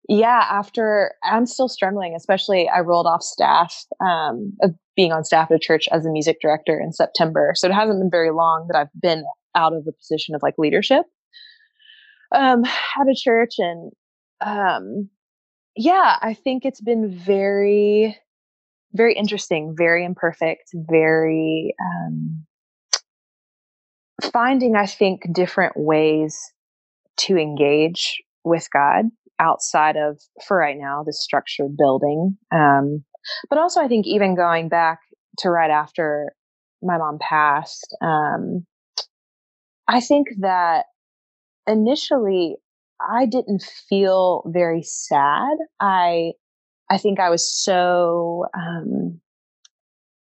yeah, 0.09 0.47
after 0.51 1.15
I'm 1.23 1.47
still 1.47 1.69
struggling, 1.69 2.15
especially 2.17 2.69
I 2.69 2.81
rolled 2.81 3.07
off 3.07 3.23
staff, 3.23 3.85
um, 4.01 4.53
of 4.63 4.75
being 4.97 5.13
on 5.13 5.25
staff 5.25 5.51
at 5.51 5.57
a 5.57 5.61
church 5.61 5.89
as 5.91 6.05
a 6.05 6.11
music 6.11 6.39
director 6.41 6.79
in 6.79 6.93
September. 6.93 7.53
So 7.55 7.69
it 7.69 7.73
hasn't 7.73 8.01
been 8.01 8.11
very 8.11 8.31
long 8.31 8.67
that 8.69 8.77
I've 8.77 9.01
been 9.01 9.25
out 9.55 9.73
of 9.73 9.85
the 9.85 9.93
position 9.93 10.35
of 10.35 10.43
like 10.43 10.55
leadership, 10.59 11.05
um, 12.35 12.65
at 12.65 13.09
a 13.09 13.15
church. 13.15 13.55
And, 13.59 13.93
um, 14.41 15.09
yeah, 15.77 16.19
I 16.21 16.35
think 16.35 16.65
it's 16.65 16.81
been 16.81 17.09
very, 17.09 18.19
very 18.93 19.15
interesting, 19.15 19.75
very 19.79 20.05
imperfect, 20.05 20.71
very, 20.75 21.75
um, 21.81 22.45
finding, 24.23 24.76
I 24.76 24.87
think, 24.87 25.23
different 25.33 25.75
ways 25.76 26.38
to 27.19 27.37
engage 27.37 28.23
with 28.45 28.69
God 28.73 29.07
outside 29.38 29.97
of, 29.97 30.21
for 30.47 30.57
right 30.57 30.76
now, 30.79 31.02
the 31.05 31.12
structured 31.12 31.76
building. 31.76 32.37
Um, 32.50 33.05
but 33.50 33.59
also, 33.59 33.81
I 33.81 33.88
think 33.88 34.07
even 34.07 34.35
going 34.37 34.69
back 34.69 35.00
to 35.38 35.50
right 35.50 35.71
after 35.71 36.33
my 36.83 36.99
mom 36.99 37.19
passed, 37.21 37.97
um, 38.02 38.67
I 39.88 40.00
think 40.00 40.29
that 40.41 40.87
initially 41.67 42.57
I 43.00 43.26
didn't 43.26 43.64
feel 43.88 44.43
very 44.47 44.83
sad. 44.83 45.57
I, 45.81 46.33
I 46.91 46.99
think 46.99 47.21
I 47.21 47.31
was 47.31 47.49
so, 47.49 48.47
um, 48.57 49.21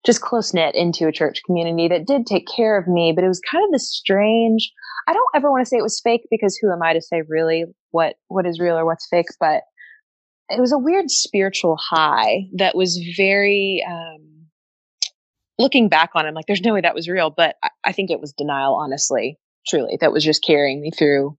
just 0.05 0.21
close 0.21 0.53
knit 0.53 0.75
into 0.75 1.07
a 1.07 1.11
church 1.11 1.41
community 1.45 1.87
that 1.87 2.07
did 2.07 2.25
take 2.25 2.47
care 2.47 2.77
of 2.77 2.87
me, 2.87 3.11
but 3.13 3.23
it 3.23 3.27
was 3.27 3.41
kind 3.41 3.63
of 3.63 3.71
this 3.71 3.91
strange. 3.91 4.71
I 5.07 5.13
don't 5.13 5.27
ever 5.35 5.51
want 5.51 5.61
to 5.61 5.65
say 5.69 5.77
it 5.77 5.83
was 5.83 5.99
fake 5.99 6.27
because 6.31 6.57
who 6.57 6.71
am 6.71 6.81
I 6.81 6.93
to 6.93 7.01
say 7.01 7.21
really 7.27 7.65
what 7.91 8.15
what 8.27 8.45
is 8.45 8.59
real 8.59 8.77
or 8.77 8.85
what's 8.85 9.07
fake? 9.09 9.27
But 9.39 9.63
it 10.49 10.59
was 10.59 10.71
a 10.71 10.77
weird 10.77 11.09
spiritual 11.09 11.77
high 11.77 12.47
that 12.57 12.75
was 12.75 12.99
very. 13.15 13.85
Um, 13.87 14.31
looking 15.61 15.87
back 15.87 16.11
on 16.15 16.25
it, 16.25 16.29
I'm 16.29 16.33
like, 16.33 16.47
there's 16.47 16.63
no 16.63 16.73
way 16.73 16.81
that 16.81 16.95
was 16.95 17.07
real. 17.07 17.29
But 17.29 17.55
I, 17.63 17.69
I 17.85 17.91
think 17.91 18.09
it 18.09 18.19
was 18.19 18.33
denial, 18.33 18.73
honestly, 18.75 19.37
truly, 19.67 19.97
that 20.01 20.11
was 20.11 20.23
just 20.23 20.43
carrying 20.43 20.81
me 20.81 20.91
through 20.91 21.37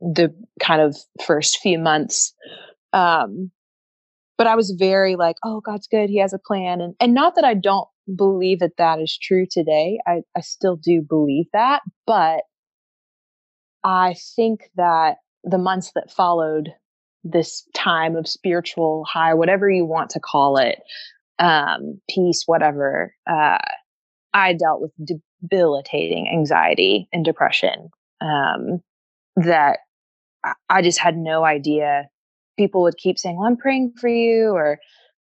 the 0.00 0.32
kind 0.60 0.80
of 0.80 0.96
first 1.26 1.58
few 1.58 1.78
months. 1.78 2.32
Um, 2.92 3.50
but 4.40 4.46
I 4.46 4.56
was 4.56 4.70
very 4.70 5.16
like, 5.16 5.36
oh, 5.44 5.60
God's 5.60 5.86
good. 5.86 6.08
He 6.08 6.16
has 6.16 6.32
a 6.32 6.38
plan. 6.38 6.80
And, 6.80 6.94
and 6.98 7.12
not 7.12 7.34
that 7.34 7.44
I 7.44 7.52
don't 7.52 7.86
believe 8.16 8.60
that 8.60 8.78
that 8.78 8.98
is 8.98 9.18
true 9.18 9.44
today. 9.44 9.98
I, 10.06 10.22
I 10.34 10.40
still 10.40 10.76
do 10.76 11.02
believe 11.06 11.44
that. 11.52 11.82
But 12.06 12.44
I 13.84 14.14
think 14.36 14.70
that 14.76 15.16
the 15.44 15.58
months 15.58 15.92
that 15.94 16.10
followed 16.10 16.70
this 17.22 17.68
time 17.74 18.16
of 18.16 18.26
spiritual 18.26 19.04
high, 19.04 19.34
whatever 19.34 19.68
you 19.68 19.84
want 19.84 20.08
to 20.12 20.20
call 20.20 20.56
it, 20.56 20.78
um, 21.38 22.00
peace, 22.08 22.44
whatever, 22.46 23.14
uh, 23.30 23.58
I 24.32 24.54
dealt 24.54 24.80
with 24.80 24.92
debilitating 25.42 26.30
anxiety 26.32 27.10
and 27.12 27.26
depression 27.26 27.90
um, 28.22 28.80
that 29.36 29.80
I 30.70 30.80
just 30.80 30.98
had 30.98 31.18
no 31.18 31.44
idea. 31.44 32.08
People 32.58 32.82
would 32.82 32.96
keep 32.96 33.18
saying, 33.18 33.36
well, 33.38 33.46
I'm 33.46 33.56
praying 33.56 33.94
for 33.98 34.08
you, 34.08 34.50
or 34.50 34.78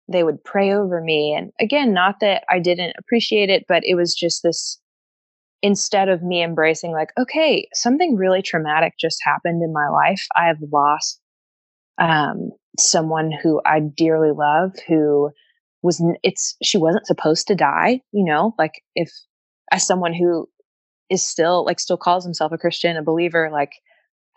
they 0.08 0.24
would 0.24 0.44
pray 0.44 0.74
over 0.74 1.02
me. 1.02 1.34
And 1.34 1.52
again, 1.60 1.94
not 1.94 2.20
that 2.22 2.44
I 2.50 2.60
didn't 2.60 2.96
appreciate 2.98 3.50
it, 3.50 3.66
but 3.68 3.84
it 3.86 3.96
was 3.96 4.14
just 4.14 4.44
this 4.44 4.80
instead 5.62 6.10
of 6.10 6.22
me 6.22 6.44
embracing, 6.44 6.92
like, 6.92 7.10
okay, 7.18 7.68
something 7.74 8.16
really 8.18 8.42
traumatic 8.42 8.94
just 9.00 9.20
happened 9.24 9.64
in 9.64 9.72
my 9.72 9.88
life. 9.88 10.26
I 10.36 10.48
have 10.48 10.58
lost 10.72 11.22
um, 12.00 12.50
someone 12.78 13.32
who 13.32 13.62
I 13.66 13.80
dearly 13.80 14.32
love, 14.32 14.74
who 14.88 15.32
was 15.84 16.02
it's 16.24 16.56
she 16.64 16.78
wasn't 16.78 17.06
supposed 17.06 17.46
to 17.46 17.56
die 17.56 18.02
you 18.12 18.24
know 18.24 18.56
like 18.58 18.82
if 18.96 19.12
as 19.72 19.86
someone 19.86 20.14
who 20.14 20.48
is 21.10 21.26
still 21.26 21.66
like 21.66 21.80
still 21.80 21.98
calls 21.98 22.24
himself 22.24 22.52
a 22.52 22.58
christian 22.58 22.98
a 22.98 23.04
believer 23.04 23.50
like 23.52 23.74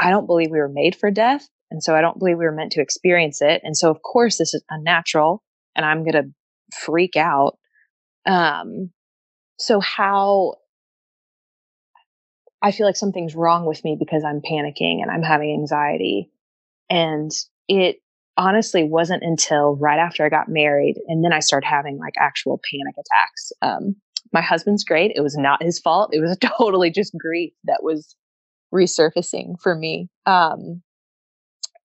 i 0.01 0.11
don't 0.11 0.27
believe 0.27 0.51
we 0.51 0.59
were 0.59 0.69
made 0.69 0.95
for 0.95 1.11
death 1.11 1.49
and 1.77 1.83
so 1.83 1.95
i 1.95 2.01
don't 2.01 2.19
believe 2.19 2.39
we 2.39 2.47
were 2.47 2.53
meant 2.53 2.73
to 2.73 2.81
experience 2.81 3.43
it 3.43 3.61
and 3.63 3.77
so 3.77 3.91
of 3.91 4.01
course 4.01 4.39
this 4.39 4.55
is 4.55 4.65
unnatural 4.71 5.43
and 5.75 5.85
i'm 5.85 6.03
going 6.03 6.13
to 6.13 6.25
freak 6.75 7.17
out 7.17 7.59
um 8.25 8.91
so 9.59 9.79
how 9.79 10.55
i 12.63 12.73
feel 12.73 12.87
like 12.87 12.97
something's 12.97 13.35
wrong 13.35 13.67
with 13.67 13.85
me 13.85 13.95
because 13.99 14.25
i'm 14.25 14.41
panicking 14.41 15.03
and 15.03 15.11
i'm 15.11 15.23
having 15.23 15.53
anxiety 15.53 16.31
and 16.89 17.31
it 17.69 17.97
honestly 18.37 18.85
wasn't 18.85 19.23
until 19.23 19.77
right 19.77 19.99
after 19.99 20.25
I 20.25 20.29
got 20.29 20.49
married 20.49 20.97
and 21.09 21.25
then 21.25 21.33
I 21.33 21.41
started 21.41 21.67
having 21.67 21.99
like 21.99 22.15
actual 22.19 22.61
panic 22.71 22.95
attacks. 22.95 23.53
Um, 23.63 23.97
my 24.33 24.43
husband's 24.43 24.85
great. 24.85 25.13
It 25.15 25.23
was 25.23 25.37
not 25.37 25.63
his 25.63 25.79
fault. 25.79 26.11
It 26.13 26.21
was 26.21 26.37
totally 26.59 26.91
just 26.91 27.17
grief 27.19 27.53
that 27.65 27.83
was 27.83 28.15
resurfacing 28.75 29.55
for 29.61 29.75
me. 29.75 30.09
Um, 30.27 30.83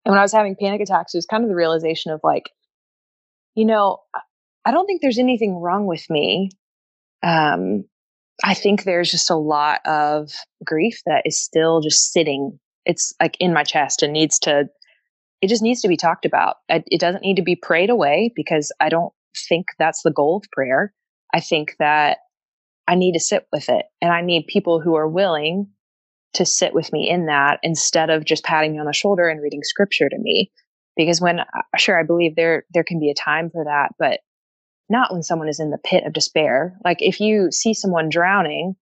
and 0.06 0.12
when 0.12 0.20
I 0.20 0.24
was 0.24 0.34
having 0.34 0.56
panic 0.60 0.82
attacks, 0.82 1.14
it 1.14 1.18
was 1.18 1.26
kind 1.26 1.44
of 1.44 1.50
the 1.50 1.56
realization 1.56 2.12
of 2.12 2.20
like, 2.24 2.50
you 3.56 3.66
know, 3.66 4.00
I 4.66 4.72
don't 4.72 4.86
think 4.86 5.02
there's 5.02 5.20
anything 5.20 5.56
wrong 5.56 5.86
with 5.86 6.10
me. 6.10 6.50
Um, 7.24 7.86
I 8.44 8.54
think 8.54 8.84
there's 8.84 9.12
just 9.12 9.30
a 9.30 9.36
lot 9.36 9.82
of 9.86 10.32
grief 10.66 11.02
that 11.06 11.24
is 11.26 11.44
still 11.44 11.82
just 11.82 12.12
sitting. 12.12 12.60
It's 12.86 13.14
like 13.22 13.38
in 13.40 13.54
my 13.54 13.64
chest 13.64 14.02
and 14.02 14.14
needs 14.14 14.40
to 14.40 14.66
it 15.42 15.50
just 15.50 15.64
needs 15.64 15.82
to 15.82 15.88
be 15.88 15.98
talked 15.98 16.26
about. 16.26 16.58
It 16.70 17.00
doesn't 17.00 17.24
need 17.24 17.36
to 17.36 17.42
be 17.42 17.56
prayed 17.56 17.90
away 17.90 18.32
because 18.36 18.72
I 18.80 18.90
don't 18.90 19.12
think 19.50 19.68
that's 19.80 20.04
the 20.04 20.12
goal 20.12 20.38
of 20.38 20.52
prayer. 20.52 20.94
I 21.34 21.40
think 21.40 21.76
that 21.80 22.20
I 22.88 22.94
need 22.94 23.14
to 23.14 23.20
sit 23.20 23.48
with 23.52 23.68
it 23.68 23.86
and 24.02 24.12
I 24.12 24.22
need 24.22 24.46
people 24.48 24.80
who 24.80 24.96
are 24.96 25.08
willing 25.08 25.68
to 26.34 26.46
sit 26.46 26.74
with 26.74 26.92
me 26.94 27.10
in 27.10 27.26
that 27.26 27.60
instead 27.64 28.10
of 28.10 28.26
just 28.26 28.44
patting 28.44 28.74
me 28.74 28.80
on 28.80 28.86
the 28.86 28.94
shoulder 28.94 29.28
and 29.28 29.42
reading 29.42 29.64
scripture 29.64 30.10
to 30.10 30.18
me. 30.18 30.52
Because 30.96 31.22
when, 31.22 31.40
uh, 31.40 31.46
sure, 31.78 32.00
I 32.00 32.04
believe 32.04 32.36
there, 32.36 32.66
there 32.74 32.84
can 32.84 33.00
be 33.00 33.10
a 33.10 33.16
time 33.16 33.50
for 33.50 33.64
that, 33.66 33.90
but 33.98 34.20
not 34.90 35.14
when 35.14 35.24
someone 35.24 35.48
is 35.48 35.60
in 35.60 35.72
the 35.72 35.78
pit 35.78 36.04
of 36.06 36.14
despair. 36.14 36.78
Like 36.84 37.02
if 37.02 37.20
you 37.20 37.50
see 37.52 37.74
someone 37.74 38.10
drowning, 38.10 38.76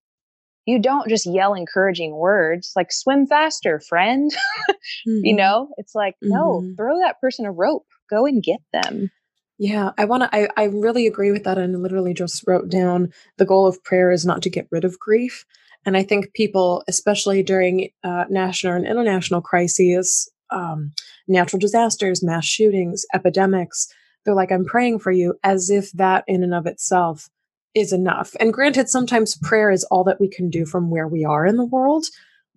you 0.69 0.79
don't 0.79 1.09
just 1.09 1.25
yell 1.25 1.55
encouraging 1.55 2.15
words 2.15 2.73
like 2.75 2.91
swim 2.91 3.25
faster 3.25 3.79
friend 3.79 4.31
mm-hmm. 4.69 5.19
you 5.23 5.35
know 5.35 5.69
it's 5.77 5.95
like 5.95 6.15
no 6.21 6.61
mm-hmm. 6.61 6.75
throw 6.75 6.99
that 6.99 7.19
person 7.19 7.45
a 7.45 7.51
rope 7.51 7.85
go 8.09 8.25
and 8.25 8.43
get 8.43 8.59
them 8.71 9.09
yeah 9.57 9.91
i 9.97 10.05
want 10.05 10.21
to 10.21 10.35
I, 10.35 10.47
I 10.55 10.65
really 10.65 11.07
agree 11.07 11.31
with 11.31 11.43
that 11.45 11.57
and 11.57 11.81
literally 11.81 12.13
just 12.13 12.43
wrote 12.45 12.69
down 12.69 13.11
the 13.37 13.45
goal 13.45 13.65
of 13.65 13.83
prayer 13.83 14.11
is 14.11 14.25
not 14.25 14.43
to 14.43 14.49
get 14.49 14.67
rid 14.69 14.85
of 14.85 14.99
grief 14.99 15.43
and 15.85 15.97
i 15.97 16.03
think 16.03 16.33
people 16.33 16.83
especially 16.87 17.43
during 17.43 17.89
uh, 18.03 18.25
national 18.29 18.73
and 18.73 18.85
international 18.85 19.41
crises 19.41 20.29
um, 20.51 20.91
natural 21.27 21.59
disasters 21.59 22.23
mass 22.23 22.45
shootings 22.45 23.05
epidemics 23.13 23.87
they're 24.25 24.35
like 24.35 24.51
i'm 24.51 24.65
praying 24.65 24.99
for 24.99 25.11
you 25.11 25.35
as 25.43 25.69
if 25.69 25.91
that 25.93 26.23
in 26.27 26.43
and 26.43 26.53
of 26.53 26.65
itself 26.65 27.29
is 27.75 27.93
enough. 27.93 28.35
And 28.39 28.53
granted, 28.53 28.89
sometimes 28.89 29.37
prayer 29.37 29.71
is 29.71 29.83
all 29.85 30.03
that 30.05 30.19
we 30.19 30.27
can 30.27 30.49
do 30.49 30.65
from 30.65 30.89
where 30.89 31.07
we 31.07 31.23
are 31.25 31.45
in 31.45 31.57
the 31.57 31.65
world. 31.65 32.05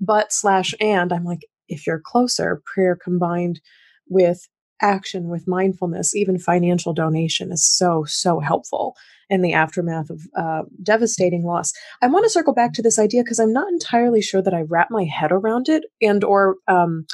But 0.00 0.32
slash 0.32 0.74
and 0.80 1.12
I'm 1.12 1.24
like, 1.24 1.46
if 1.68 1.86
you're 1.86 2.00
closer, 2.00 2.62
prayer 2.66 2.96
combined 2.96 3.60
with 4.08 4.48
action, 4.80 5.28
with 5.28 5.46
mindfulness, 5.46 6.14
even 6.14 6.38
financial 6.38 6.92
donation 6.92 7.52
is 7.52 7.64
so, 7.64 8.04
so 8.04 8.40
helpful 8.40 8.96
in 9.32 9.42
the 9.42 9.54
aftermath 9.54 10.10
of 10.10 10.20
uh, 10.36 10.62
devastating 10.82 11.44
loss. 11.44 11.72
I 12.02 12.06
want 12.06 12.24
to 12.24 12.30
circle 12.30 12.52
back 12.52 12.74
to 12.74 12.82
this 12.82 12.98
idea 12.98 13.24
because 13.24 13.38
I'm 13.38 13.52
not 13.52 13.68
entirely 13.68 14.20
sure 14.20 14.42
that 14.42 14.54
I 14.54 14.64
wrap 14.68 14.88
my 14.90 15.04
head 15.04 15.32
around 15.32 15.68
it 15.68 15.84
and 16.00 16.22
or 16.22 16.56
um, 16.68 17.06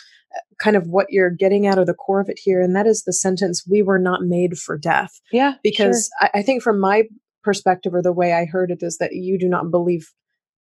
kind 0.58 0.76
of 0.76 0.88
what 0.88 1.06
you're 1.10 1.30
getting 1.30 1.66
at 1.66 1.78
or 1.78 1.84
the 1.84 1.94
core 1.94 2.20
of 2.20 2.28
it 2.28 2.38
here 2.42 2.60
and 2.60 2.74
that 2.74 2.86
is 2.86 3.04
the 3.04 3.12
sentence 3.12 3.64
we 3.70 3.82
were 3.82 3.98
not 3.98 4.22
made 4.22 4.58
for 4.58 4.76
death 4.76 5.20
yeah 5.32 5.54
because 5.62 6.10
sure. 6.20 6.30
I, 6.34 6.40
I, 6.40 6.42
think 6.42 6.62
from 6.62 6.78
my 6.78 7.04
perspective 7.42 7.94
or 7.94 8.02
the 8.02 8.12
way 8.12 8.34
I 8.34 8.44
heard 8.44 8.70
it 8.70 8.82
is 8.82 8.98
that 8.98 9.14
you 9.14 9.38
do 9.38 9.48
not 9.48 9.70
believe 9.70 10.12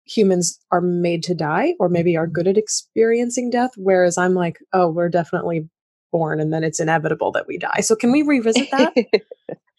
humans 0.07 0.59
are 0.71 0.81
made 0.81 1.23
to 1.25 1.35
die 1.35 1.75
or 1.79 1.89
maybe 1.89 2.17
are 2.17 2.27
good 2.27 2.49
at 2.49 2.57
experiencing 2.57 3.51
death. 3.51 3.71
Whereas 3.77 4.19
I'm 4.19 4.35
like, 4.35 4.59
oh, 4.73 4.89
we're 4.89 5.09
definitely 5.09 5.69
born 6.13 6.41
and 6.41 6.53
then 6.53 6.65
it's 6.65 6.81
inevitable 6.81 7.31
that 7.33 7.47
we 7.47 7.59
die. 7.59 7.81
So 7.81 7.95
can 7.95 8.11
we 8.11 8.23
revisit 8.23 8.71
that? 8.73 8.95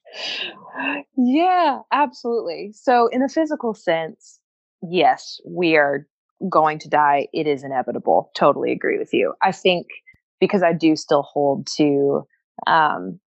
yeah, 1.18 1.80
absolutely. 1.92 2.72
So, 2.74 3.08
in 3.08 3.24
a 3.24 3.30
physical 3.30 3.74
sense, 3.74 4.40
yes, 4.82 5.40
we 5.48 5.76
are 5.76 6.08
going 6.50 6.80
to 6.80 6.90
die. 6.90 7.28
It 7.34 7.48
is 7.48 7.64
inevitable. 7.64 8.32
Totally 8.36 8.72
agree 8.72 8.98
with 8.98 9.14
you. 9.14 9.34
I 9.42 9.52
think 9.52 9.88
because 10.40 10.64
I 10.64 10.74
do 10.74 10.96
still 10.96 11.22
hold 11.22 11.68
to, 11.78 12.24
um, 12.68 13.20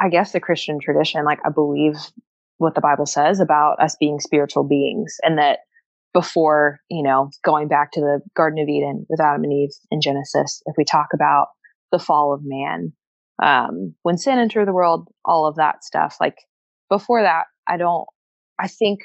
I 0.00 0.08
guess, 0.10 0.32
the 0.32 0.40
Christian 0.40 0.78
tradition, 0.80 1.24
like 1.24 1.38
I 1.44 1.50
believe 1.50 1.96
what 2.58 2.74
the 2.74 2.80
Bible 2.80 3.06
says 3.06 3.40
about 3.40 3.80
us 3.80 3.96
being 3.98 4.20
spiritual 4.20 4.64
beings 4.64 5.16
and 5.22 5.38
that 5.38 5.60
before, 6.12 6.78
you 6.90 7.02
know, 7.02 7.30
going 7.44 7.68
back 7.68 7.92
to 7.92 8.00
the 8.00 8.20
Garden 8.34 8.62
of 8.62 8.68
Eden 8.68 9.06
with 9.08 9.20
Adam 9.20 9.44
and 9.44 9.52
Eve 9.52 9.70
in 9.90 10.00
Genesis, 10.00 10.62
if 10.66 10.74
we 10.78 10.84
talk 10.84 11.08
about 11.12 11.48
the 11.92 11.98
fall 11.98 12.32
of 12.32 12.40
man, 12.42 12.92
um, 13.42 13.94
when 14.02 14.18
sin 14.18 14.38
entered 14.38 14.66
the 14.66 14.72
world, 14.72 15.08
all 15.24 15.46
of 15.46 15.56
that 15.56 15.84
stuff, 15.84 16.16
like 16.20 16.38
before 16.88 17.22
that, 17.22 17.44
I 17.66 17.76
don't, 17.76 18.06
I 18.58 18.68
think 18.68 19.00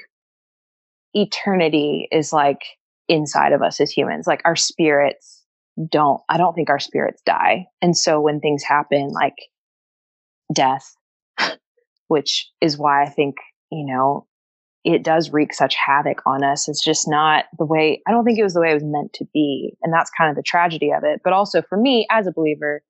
eternity 1.14 2.08
is 2.10 2.32
like 2.32 2.62
inside 3.08 3.52
of 3.52 3.62
us 3.62 3.80
as 3.80 3.90
humans. 3.90 4.26
Like 4.26 4.40
our 4.44 4.56
spirits 4.56 5.42
don't, 5.90 6.20
I 6.28 6.38
don't 6.38 6.54
think 6.54 6.70
our 6.70 6.80
spirits 6.80 7.22
die. 7.26 7.66
And 7.82 7.96
so 7.96 8.20
when 8.20 8.40
things 8.40 8.62
happen, 8.62 9.08
like 9.08 9.36
death, 10.52 10.94
which 12.08 12.50
is 12.60 12.78
why 12.78 13.02
I 13.02 13.08
think, 13.08 13.36
you 13.70 13.86
know, 13.86 14.26
it 14.84 15.04
does 15.04 15.30
wreak 15.30 15.54
such 15.54 15.76
havoc 15.76 16.22
on 16.26 16.42
us. 16.42 16.68
It's 16.68 16.82
just 16.82 17.08
not 17.08 17.44
the 17.58 17.64
way, 17.64 18.02
I 18.06 18.10
don't 18.10 18.24
think 18.24 18.38
it 18.38 18.42
was 18.42 18.54
the 18.54 18.60
way 18.60 18.70
it 18.70 18.74
was 18.74 18.84
meant 18.84 19.12
to 19.14 19.26
be. 19.32 19.74
And 19.82 19.92
that's 19.92 20.10
kind 20.16 20.28
of 20.28 20.36
the 20.36 20.42
tragedy 20.42 20.90
of 20.90 21.04
it. 21.04 21.20
But 21.22 21.32
also 21.32 21.62
for 21.62 21.78
me 21.78 22.06
as 22.10 22.26
a 22.26 22.32
believer, 22.32 22.82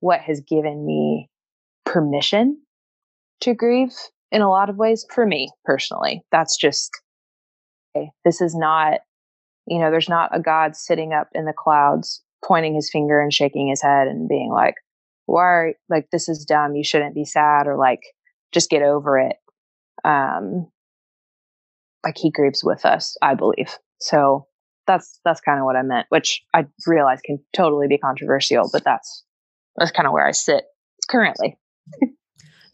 what 0.00 0.20
has 0.20 0.40
given 0.40 0.84
me 0.84 1.28
permission 1.84 2.60
to 3.40 3.54
grieve 3.54 3.92
in 4.32 4.42
a 4.42 4.50
lot 4.50 4.70
of 4.70 4.76
ways 4.76 5.06
for 5.12 5.26
me 5.26 5.50
personally. 5.64 6.22
That's 6.30 6.56
just, 6.56 6.90
okay, 7.96 8.10
this 8.24 8.40
is 8.40 8.54
not, 8.54 9.00
you 9.66 9.78
know, 9.78 9.90
there's 9.90 10.08
not 10.08 10.34
a 10.34 10.40
God 10.40 10.76
sitting 10.76 11.12
up 11.12 11.28
in 11.34 11.44
the 11.44 11.52
clouds 11.52 12.22
pointing 12.44 12.74
his 12.74 12.90
finger 12.90 13.20
and 13.20 13.32
shaking 13.32 13.68
his 13.68 13.82
head 13.82 14.08
and 14.08 14.28
being 14.28 14.50
like, 14.50 14.74
why 15.26 15.42
are, 15.42 15.74
like, 15.88 16.08
this 16.10 16.28
is 16.28 16.44
dumb. 16.44 16.74
You 16.74 16.84
shouldn't 16.84 17.14
be 17.14 17.24
sad 17.24 17.66
or 17.66 17.76
like, 17.76 18.00
just 18.52 18.70
get 18.70 18.82
over 18.82 19.18
it. 19.18 19.36
Um, 20.04 20.66
like 22.04 22.16
he 22.16 22.30
grieves 22.30 22.64
with 22.64 22.84
us, 22.84 23.16
I 23.22 23.34
believe. 23.34 23.78
So 24.00 24.46
that's 24.86 25.20
that's 25.24 25.40
kind 25.40 25.58
of 25.58 25.66
what 25.66 25.76
I 25.76 25.82
meant, 25.82 26.06
which 26.08 26.42
I 26.54 26.66
realize 26.86 27.20
can 27.22 27.38
totally 27.54 27.86
be 27.86 27.98
controversial, 27.98 28.70
but 28.72 28.84
that's 28.84 29.24
that's 29.80 29.90
kind 29.90 30.06
of 30.06 30.12
where 30.12 30.26
I 30.26 30.30
sit 30.30 30.62
currently. 31.08 31.58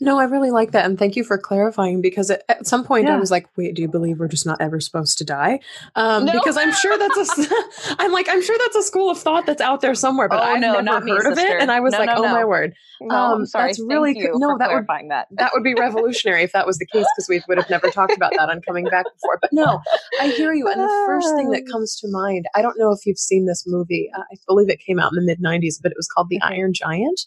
No, 0.00 0.18
I 0.18 0.24
really 0.24 0.50
like 0.50 0.72
that. 0.72 0.84
And 0.84 0.98
thank 0.98 1.16
you 1.16 1.24
for 1.24 1.38
clarifying 1.38 2.00
because 2.00 2.30
at, 2.30 2.42
at 2.48 2.66
some 2.66 2.84
point 2.84 3.06
yeah. 3.06 3.16
I 3.16 3.18
was 3.18 3.30
like, 3.30 3.48
wait, 3.56 3.74
do 3.74 3.82
you 3.82 3.88
believe 3.88 4.18
we're 4.18 4.28
just 4.28 4.46
not 4.46 4.60
ever 4.60 4.80
supposed 4.80 5.18
to 5.18 5.24
die? 5.24 5.60
Um, 5.94 6.24
no. 6.24 6.32
Because 6.32 6.56
I'm 6.56 6.72
sure 6.72 6.98
that's 6.98 7.38
a, 7.38 7.54
I'm 7.98 8.12
like, 8.12 8.28
I'm 8.28 8.42
sure 8.42 8.56
that's 8.58 8.76
a 8.76 8.82
school 8.82 9.10
of 9.10 9.18
thought 9.18 9.46
that's 9.46 9.60
out 9.60 9.80
there 9.80 9.94
somewhere, 9.94 10.28
but 10.28 10.40
oh, 10.40 10.42
I've 10.42 10.60
no, 10.60 10.80
never 10.80 11.00
heard 11.00 11.04
me, 11.04 11.32
of 11.32 11.38
it. 11.38 11.60
And 11.60 11.70
I 11.70 11.80
was 11.80 11.92
no, 11.92 11.98
like, 11.98 12.10
oh 12.12 12.22
my 12.22 12.44
word. 12.44 12.74
um, 13.10 13.46
sorry. 13.46 13.68
That's 13.68 13.80
really 13.80 14.14
good. 14.14 14.30
No, 14.34 14.56
that 14.58 14.72
would, 14.72 14.86
that. 15.10 15.28
that 15.32 15.52
would 15.54 15.64
be 15.64 15.74
revolutionary 15.74 16.42
if 16.42 16.52
that 16.52 16.66
was 16.66 16.78
the 16.78 16.86
case 16.86 17.06
because 17.16 17.28
we 17.28 17.42
would 17.48 17.58
have 17.58 17.70
never 17.70 17.90
talked 17.90 18.16
about 18.16 18.32
that 18.36 18.48
on 18.48 18.60
coming 18.62 18.84
back 18.86 19.04
before. 19.14 19.38
But 19.40 19.52
no, 19.52 19.80
I 20.20 20.28
hear 20.28 20.52
you. 20.52 20.68
And 20.68 20.80
the 20.80 21.04
first 21.06 21.34
thing 21.34 21.50
that 21.50 21.66
comes 21.70 21.96
to 22.00 22.08
mind, 22.08 22.46
I 22.54 22.62
don't 22.62 22.78
know 22.78 22.92
if 22.92 23.04
you've 23.06 23.18
seen 23.18 23.46
this 23.46 23.64
movie. 23.66 24.10
Uh, 24.16 24.22
I 24.30 24.36
believe 24.46 24.68
it 24.68 24.80
came 24.80 24.98
out 24.98 25.12
in 25.12 25.16
the 25.16 25.26
mid 25.26 25.40
90s, 25.40 25.76
but 25.82 25.92
it 25.92 25.96
was 25.96 26.08
called 26.08 26.28
The. 26.28 26.36
Iron 26.46 26.72
Giant 26.72 27.26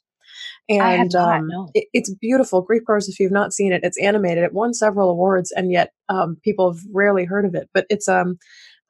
and 0.69 1.11
not, 1.13 1.39
um, 1.39 1.47
no. 1.47 1.69
it, 1.73 1.88
it's 1.93 2.13
beautiful. 2.13 2.61
Grief 2.61 2.83
Growers, 2.85 3.09
if 3.09 3.19
you've 3.19 3.31
not 3.31 3.53
seen 3.53 3.73
it, 3.73 3.83
it's 3.83 3.99
animated. 4.01 4.43
It 4.43 4.53
won 4.53 4.73
several 4.73 5.09
awards, 5.09 5.51
and 5.51 5.71
yet 5.71 5.91
um, 6.09 6.38
people 6.43 6.71
have 6.71 6.81
rarely 6.93 7.25
heard 7.25 7.45
of 7.45 7.55
it. 7.55 7.69
But 7.73 7.85
it's 7.89 8.07
um, 8.07 8.38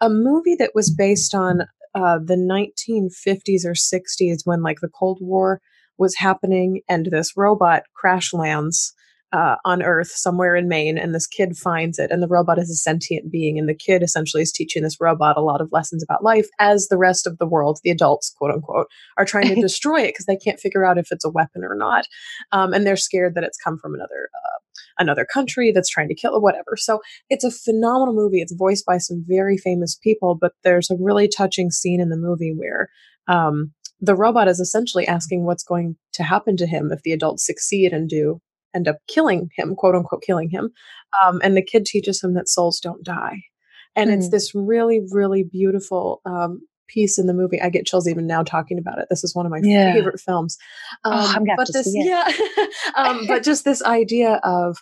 a 0.02 0.10
movie 0.10 0.56
that 0.56 0.72
was 0.76 0.94
based 0.94 1.34
on 1.34 1.62
uh, 1.96 2.20
the 2.20 2.36
1950s 2.36 3.66
or 3.66 3.74
60s 3.74 4.42
when 4.46 4.62
like 4.62 4.80
the 4.82 4.90
Cold 4.90 5.20
War 5.22 5.62
was 5.98 6.16
happening, 6.16 6.82
and 6.90 7.08
this 7.08 7.34
robot 7.38 7.84
crash 7.96 8.34
lands 8.34 8.94
uh, 9.32 9.56
on 9.64 9.84
Earth 9.84 10.10
somewhere 10.10 10.56
in 10.56 10.68
Maine, 10.68 10.98
and 10.98 11.14
this 11.14 11.28
kid 11.28 11.56
finds 11.56 12.00
it, 12.00 12.10
and 12.12 12.22
the 12.22 12.28
robot 12.28 12.58
is 12.58 12.70
a 12.70 12.76
sentient 12.76 13.32
being, 13.32 13.60
and 13.60 13.70
the 13.70 13.76
kid 13.76 14.02
essentially 14.02 14.42
is 14.42 14.52
teaching 14.52 14.82
this 14.82 15.00
robot 15.00 15.38
a 15.38 15.42
lot 15.42 15.62
of 15.62 15.70
lessons 15.72 16.04
about 16.04 16.24
life, 16.24 16.48
as 16.60 16.88
the 16.88 16.98
rest 16.98 17.28
of 17.28 17.38
the 17.38 17.48
world, 17.48 17.80
the 17.84 17.92
adults, 17.92 18.34
quote 18.36 18.52
unquote, 18.52 18.88
are 19.18 19.26
trying 19.26 19.48
to 19.48 19.56
destroy 19.62 20.02
it 20.02 20.14
because 20.14 20.26
they 20.26 20.38
can't 20.38 20.60
figure 20.60 20.84
out 20.84 20.98
if 20.98 21.12
it's 21.12 21.26
a 21.26 21.30
weapon 21.30 21.64
or 21.64 21.76
not, 21.76 22.06
um, 22.52 22.74
and 22.74 22.88
they're 22.88 22.98
scared 22.98 23.36
that 23.36 23.44
it's 23.44 23.58
come 23.58 23.78
from 23.78 23.94
another 23.94 24.30
uh, 24.34 24.60
another 24.98 25.26
country 25.26 25.72
that's 25.72 25.90
trying 25.90 26.08
to 26.10 26.16
kill 26.16 26.34
or 26.34 26.42
whatever. 26.42 26.76
So 26.76 27.00
it's 27.30 27.44
a 27.44 27.52
phenomenal 27.52 28.14
movie. 28.14 28.42
It's 28.42 28.54
voiced 28.54 28.86
by 28.86 28.98
some 28.98 29.24
very 29.28 29.58
famous 29.58 29.96
people, 29.96 30.36
but 30.40 30.54
there's 30.64 30.90
a 30.90 30.98
really 31.00 31.28
touching 31.28 31.72
scene 31.72 32.02
in 32.02 32.10
the 32.10 32.18
movie 32.18 32.54
where. 32.56 32.90
Um, 33.28 33.74
the 34.02 34.16
robot 34.16 34.48
is 34.48 34.62
essentially 34.62 35.06
asking 35.06 35.44
what's 35.44 35.62
going 35.62 35.98
to 36.14 36.24
happen 36.24 36.56
to 36.56 36.66
him 36.66 36.90
if 36.90 37.02
the 37.04 37.12
adults 37.12 37.46
succeed 37.46 37.92
and 37.92 38.08
do 38.08 38.40
end 38.76 38.88
up 38.88 38.98
killing 39.08 39.50
him, 39.56 39.76
quote 39.76 39.96
unquote, 39.96 40.22
killing 40.22 40.50
him. 40.50 40.72
Um, 41.24 41.40
and 41.44 41.56
the 41.56 41.62
kid 41.62 41.86
teaches 41.86 42.24
him 42.24 42.34
that 42.36 42.50
souls 42.50 42.80
don't 42.80 43.04
die. 43.04 43.42
And 43.96 44.10
mm. 44.10 44.18
it's 44.18 44.30
this 44.30 44.54
really, 44.54 45.02
really 45.12 45.44
beautiful 45.44 46.22
um, 46.26 46.62
piece 46.88 47.18
in 47.18 47.28
the 47.28 47.34
movie. 47.34 47.62
I 47.62 47.70
get 47.70 47.86
chills 47.86 48.08
even 48.08 48.28
now 48.28 48.44
talking 48.44 48.78
about 48.78 49.00
it. 49.00 49.08
This 49.10 49.24
is 49.24 49.36
one 49.36 49.46
of 49.46 49.52
my 49.52 49.60
yeah. 49.64 49.94
favorite 49.94 50.20
films. 50.20 50.58
Um, 51.04 51.14
oh, 51.16 51.34
I'm 51.36 51.46
but 51.56 51.68
this, 51.72 51.92
yeah, 51.94 52.30
um, 52.96 53.26
but 53.28 53.44
just 53.44 53.64
this 53.64 53.84
idea 53.84 54.40
of 54.44 54.78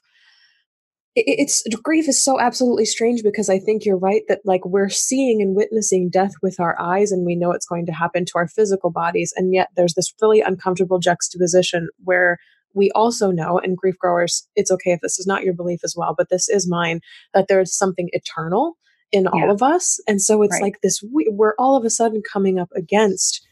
it's 1.19 1.63
grief 1.81 2.07
is 2.07 2.23
so 2.23 2.39
absolutely 2.39 2.85
strange 2.85 3.23
because 3.23 3.49
I 3.49 3.57
think 3.57 3.85
you're 3.85 3.97
right 3.97 4.21
that 4.27 4.41
like 4.45 4.63
we're 4.65 4.89
seeing 4.89 5.41
and 5.41 5.55
witnessing 5.55 6.09
death 6.11 6.33
with 6.43 6.59
our 6.59 6.79
eyes 6.79 7.11
and 7.11 7.25
we 7.25 7.35
know 7.35 7.51
it's 7.51 7.65
going 7.65 7.87
to 7.87 7.91
happen 7.91 8.23
to 8.25 8.33
our 8.35 8.47
physical 8.47 8.91
bodies 8.91 9.33
and 9.35 9.51
yet 9.51 9.69
there's 9.75 9.95
this 9.95 10.13
really 10.21 10.41
uncomfortable 10.41 10.99
juxtaposition 10.99 11.89
where 12.03 12.37
we 12.73 12.91
also 12.91 13.31
know, 13.31 13.57
and 13.57 13.77
grief 13.77 13.97
growers, 13.97 14.47
it's 14.55 14.71
okay 14.71 14.91
if 14.91 15.01
this 15.01 15.19
is 15.19 15.25
not 15.25 15.43
your 15.43 15.53
belief 15.53 15.79
as 15.83 15.95
well, 15.97 16.13
but 16.17 16.29
this 16.29 16.47
is 16.47 16.69
mine, 16.69 17.01
that 17.33 17.47
there's 17.47 17.75
something 17.75 18.09
eternal 18.11 18.77
in 19.11 19.23
yeah. 19.23 19.29
all 19.31 19.51
of 19.51 19.63
us. 19.63 19.99
And 20.07 20.21
so 20.21 20.41
it's 20.41 20.53
right. 20.53 20.63
like 20.63 20.81
this, 20.81 21.03
we, 21.13 21.27
we're 21.31 21.55
all 21.57 21.75
of 21.75 21.85
a 21.85 21.89
sudden 21.89 22.21
coming 22.31 22.59
up 22.59 22.69
against, 22.75 23.45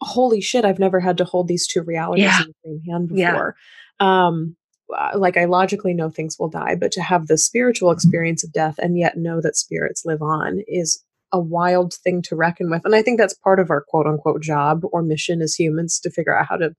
holy 0.00 0.40
shit, 0.40 0.64
I've 0.64 0.78
never 0.78 1.00
had 1.00 1.18
to 1.18 1.24
hold 1.24 1.48
these 1.48 1.66
two 1.66 1.82
realities 1.82 2.24
yeah. 2.24 2.42
in 2.42 2.48
the 2.48 2.54
same 2.64 2.80
hand 2.88 3.08
before. 3.08 3.56
Yeah. 4.00 4.26
Um, 4.26 4.56
uh, 4.96 5.12
like 5.16 5.36
I 5.36 5.46
logically 5.46 5.94
know 5.94 6.10
things 6.10 6.36
will 6.38 6.50
die, 6.50 6.74
but 6.74 6.92
to 6.92 7.02
have 7.02 7.26
the 7.26 7.38
spiritual 7.38 7.90
experience 7.90 8.44
of 8.44 8.52
death 8.52 8.76
and 8.78 8.98
yet 8.98 9.16
know 9.16 9.40
that 9.40 9.56
spirits 9.56 10.04
live 10.04 10.22
on 10.22 10.62
is 10.68 11.02
a 11.32 11.40
wild 11.40 11.94
thing 11.94 12.22
to 12.22 12.36
reckon 12.36 12.70
with. 12.70 12.82
And 12.84 12.94
I 12.94 13.02
think 13.02 13.18
that's 13.18 13.34
part 13.34 13.58
of 13.58 13.70
our 13.70 13.82
quote 13.88 14.06
unquote 14.06 14.42
job 14.42 14.82
or 14.92 15.02
mission 15.02 15.42
as 15.42 15.54
humans 15.54 15.98
to 16.00 16.10
figure 16.10 16.36
out 16.36 16.46
how 16.48 16.56
to 16.56 16.74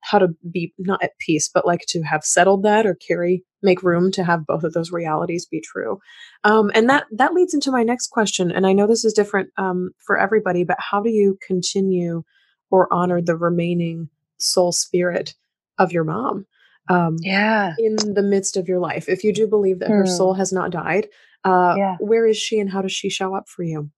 how 0.00 0.18
to 0.18 0.28
be 0.50 0.72
not 0.78 1.02
at 1.02 1.18
peace, 1.18 1.50
but 1.52 1.66
like 1.66 1.84
to 1.88 2.02
have 2.02 2.24
settled 2.24 2.62
that 2.62 2.86
or 2.86 2.94
carry, 2.94 3.44
make 3.62 3.82
room 3.82 4.10
to 4.12 4.24
have 4.24 4.46
both 4.46 4.64
of 4.64 4.72
those 4.72 4.92
realities 4.92 5.46
be 5.46 5.60
true. 5.60 5.98
Um, 6.44 6.70
and 6.74 6.88
that 6.88 7.04
that 7.12 7.34
leads 7.34 7.54
into 7.54 7.70
my 7.70 7.82
next 7.82 8.08
question. 8.08 8.50
And 8.50 8.66
I 8.66 8.72
know 8.72 8.86
this 8.86 9.04
is 9.04 9.12
different 9.12 9.50
um, 9.56 9.90
for 10.06 10.18
everybody, 10.18 10.64
but 10.64 10.78
how 10.78 11.00
do 11.00 11.10
you 11.10 11.38
continue 11.46 12.22
or 12.70 12.92
honor 12.92 13.20
the 13.20 13.36
remaining 13.36 14.08
soul 14.38 14.72
spirit 14.72 15.34
of 15.78 15.92
your 15.92 16.04
mom? 16.04 16.46
Um, 16.88 17.16
yeah. 17.20 17.74
In 17.78 17.96
the 18.14 18.22
midst 18.22 18.56
of 18.56 18.68
your 18.68 18.78
life, 18.78 19.08
if 19.08 19.22
you 19.22 19.32
do 19.32 19.46
believe 19.46 19.80
that 19.80 19.88
hmm. 19.88 19.96
her 19.96 20.06
soul 20.06 20.34
has 20.34 20.52
not 20.52 20.70
died, 20.70 21.08
uh, 21.44 21.74
yeah. 21.76 21.96
where 22.00 22.26
is 22.26 22.36
she 22.36 22.58
and 22.58 22.70
how 22.70 22.82
does 22.82 22.92
she 22.92 23.10
show 23.10 23.34
up 23.34 23.48
for 23.48 23.62
you? 23.62 23.90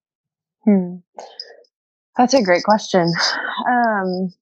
Hmm. 0.65 0.97
That's 2.17 2.35
a 2.35 2.43
great 2.43 2.65
question. 2.65 3.13
Um, 3.69 4.33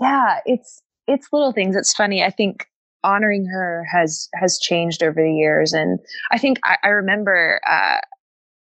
yeah, 0.00 0.38
it's 0.46 0.82
it's 1.06 1.28
little 1.32 1.52
things. 1.52 1.76
It's 1.76 1.94
funny. 1.94 2.22
I 2.22 2.30
think 2.30 2.66
honoring 3.02 3.46
her 3.46 3.86
has 3.90 4.28
has 4.34 4.58
changed 4.58 5.02
over 5.02 5.20
the 5.20 5.32
years, 5.32 5.72
and 5.72 5.98
I 6.30 6.38
think 6.38 6.58
I, 6.64 6.76
I 6.82 6.88
remember. 6.88 7.60
Uh, 7.68 7.98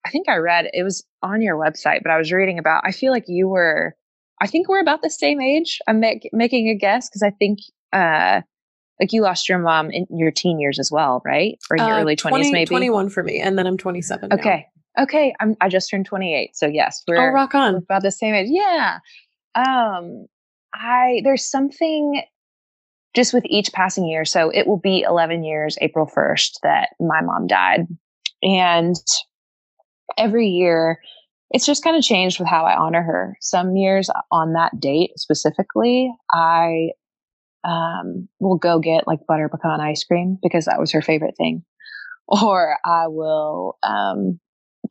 I 0.06 0.10
think 0.10 0.28
I 0.28 0.36
read 0.36 0.70
it 0.72 0.84
was 0.84 1.04
on 1.22 1.42
your 1.42 1.56
website, 1.56 2.02
but 2.02 2.10
I 2.10 2.16
was 2.16 2.32
reading 2.32 2.58
about. 2.58 2.82
I 2.84 2.92
feel 2.92 3.12
like 3.12 3.24
you 3.26 3.48
were. 3.48 3.94
I 4.40 4.46
think 4.46 4.68
we're 4.68 4.80
about 4.80 5.02
the 5.02 5.10
same 5.10 5.40
age. 5.40 5.80
I'm 5.88 5.98
make, 5.98 6.30
making 6.32 6.68
a 6.68 6.74
guess 6.76 7.08
because 7.08 7.24
I 7.24 7.30
think 7.30 7.58
uh, 7.92 8.42
like 9.00 9.12
you 9.12 9.22
lost 9.22 9.48
your 9.48 9.58
mom 9.58 9.90
in 9.90 10.06
your 10.10 10.30
teen 10.30 10.58
years 10.58 10.78
as 10.78 10.90
well, 10.90 11.22
right? 11.24 11.58
Or 11.70 11.76
in 11.76 11.84
your 11.84 11.96
uh, 11.96 12.00
early 12.00 12.16
20s, 12.16 12.52
maybe? 12.52 12.66
21 12.66 13.10
for 13.10 13.22
me. 13.22 13.40
And 13.40 13.58
then 13.58 13.66
I'm 13.66 13.76
27. 13.76 14.32
Okay. 14.32 14.66
Now. 14.96 15.02
Okay. 15.04 15.34
I'm, 15.40 15.56
I 15.60 15.68
just 15.68 15.90
turned 15.90 16.06
28. 16.06 16.56
So 16.56 16.66
yes, 16.66 17.02
we're, 17.06 17.30
oh, 17.30 17.32
rock 17.32 17.54
on. 17.54 17.76
about 17.76 18.02
the 18.02 18.10
same 18.10 18.34
age. 18.34 18.48
Yeah. 18.50 18.98
Um, 19.54 20.26
I 20.78 21.20
there's 21.24 21.48
something 21.48 22.22
just 23.14 23.34
with 23.34 23.44
each 23.46 23.72
passing 23.72 24.06
year. 24.06 24.24
So 24.24 24.50
it 24.50 24.66
will 24.66 24.78
be 24.78 25.02
11 25.06 25.42
years, 25.42 25.76
April 25.80 26.06
1st, 26.06 26.60
that 26.62 26.90
my 27.00 27.20
mom 27.20 27.46
died. 27.46 27.86
And 28.42 28.94
every 30.16 30.46
year, 30.46 31.00
it's 31.50 31.66
just 31.66 31.82
kind 31.82 31.96
of 31.96 32.02
changed 32.02 32.38
with 32.38 32.48
how 32.48 32.64
I 32.64 32.76
honor 32.76 33.02
her. 33.02 33.36
Some 33.40 33.76
years 33.76 34.10
on 34.30 34.52
that 34.52 34.78
date 34.78 35.12
specifically, 35.16 36.12
I 36.32 36.90
um, 37.64 38.28
will 38.38 38.56
go 38.56 38.78
get 38.78 39.06
like 39.06 39.26
butter 39.26 39.48
pecan 39.48 39.80
ice 39.80 40.04
cream 40.04 40.38
because 40.42 40.66
that 40.66 40.78
was 40.78 40.92
her 40.92 41.02
favorite 41.02 41.36
thing. 41.36 41.64
Or 42.28 42.76
I 42.84 43.06
will 43.06 43.78
um, 43.82 44.38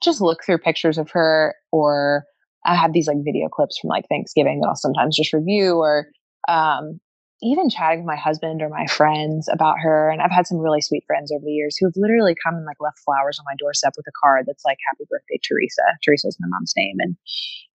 just 0.01 0.21
look 0.21 0.43
through 0.43 0.57
pictures 0.57 0.97
of 0.97 1.11
her 1.11 1.53
or 1.71 2.25
I 2.65 2.75
have 2.75 2.93
these 2.93 3.07
like 3.07 3.17
video 3.23 3.47
clips 3.47 3.79
from 3.79 3.89
like 3.89 4.05
Thanksgiving 4.09 4.59
that 4.59 4.67
I'll 4.67 4.75
sometimes 4.75 5.15
just 5.15 5.33
review 5.33 5.77
or 5.77 6.07
um, 6.47 6.99
even 7.41 7.69
chatting 7.69 7.99
with 7.99 8.07
my 8.07 8.15
husband 8.15 8.61
or 8.61 8.69
my 8.69 8.87
friends 8.87 9.47
about 9.51 9.77
her. 9.79 10.09
And 10.09 10.21
I've 10.21 10.31
had 10.31 10.47
some 10.47 10.57
really 10.57 10.81
sweet 10.81 11.03
friends 11.05 11.31
over 11.31 11.43
the 11.45 11.51
years 11.51 11.77
who 11.79 11.85
have 11.85 11.93
literally 11.95 12.35
come 12.43 12.55
and 12.55 12.65
like 12.65 12.77
left 12.79 12.99
flowers 13.05 13.37
on 13.39 13.45
my 13.47 13.55
doorstep 13.57 13.93
with 13.95 14.07
a 14.07 14.15
card 14.21 14.45
that's 14.47 14.65
like 14.65 14.77
"Happy 14.89 15.05
Birthday, 15.09 15.39
Teresa." 15.47 15.83
Teresa 16.03 16.27
is 16.27 16.37
my 16.39 16.47
mom's 16.49 16.73
name, 16.75 16.97
and 16.99 17.15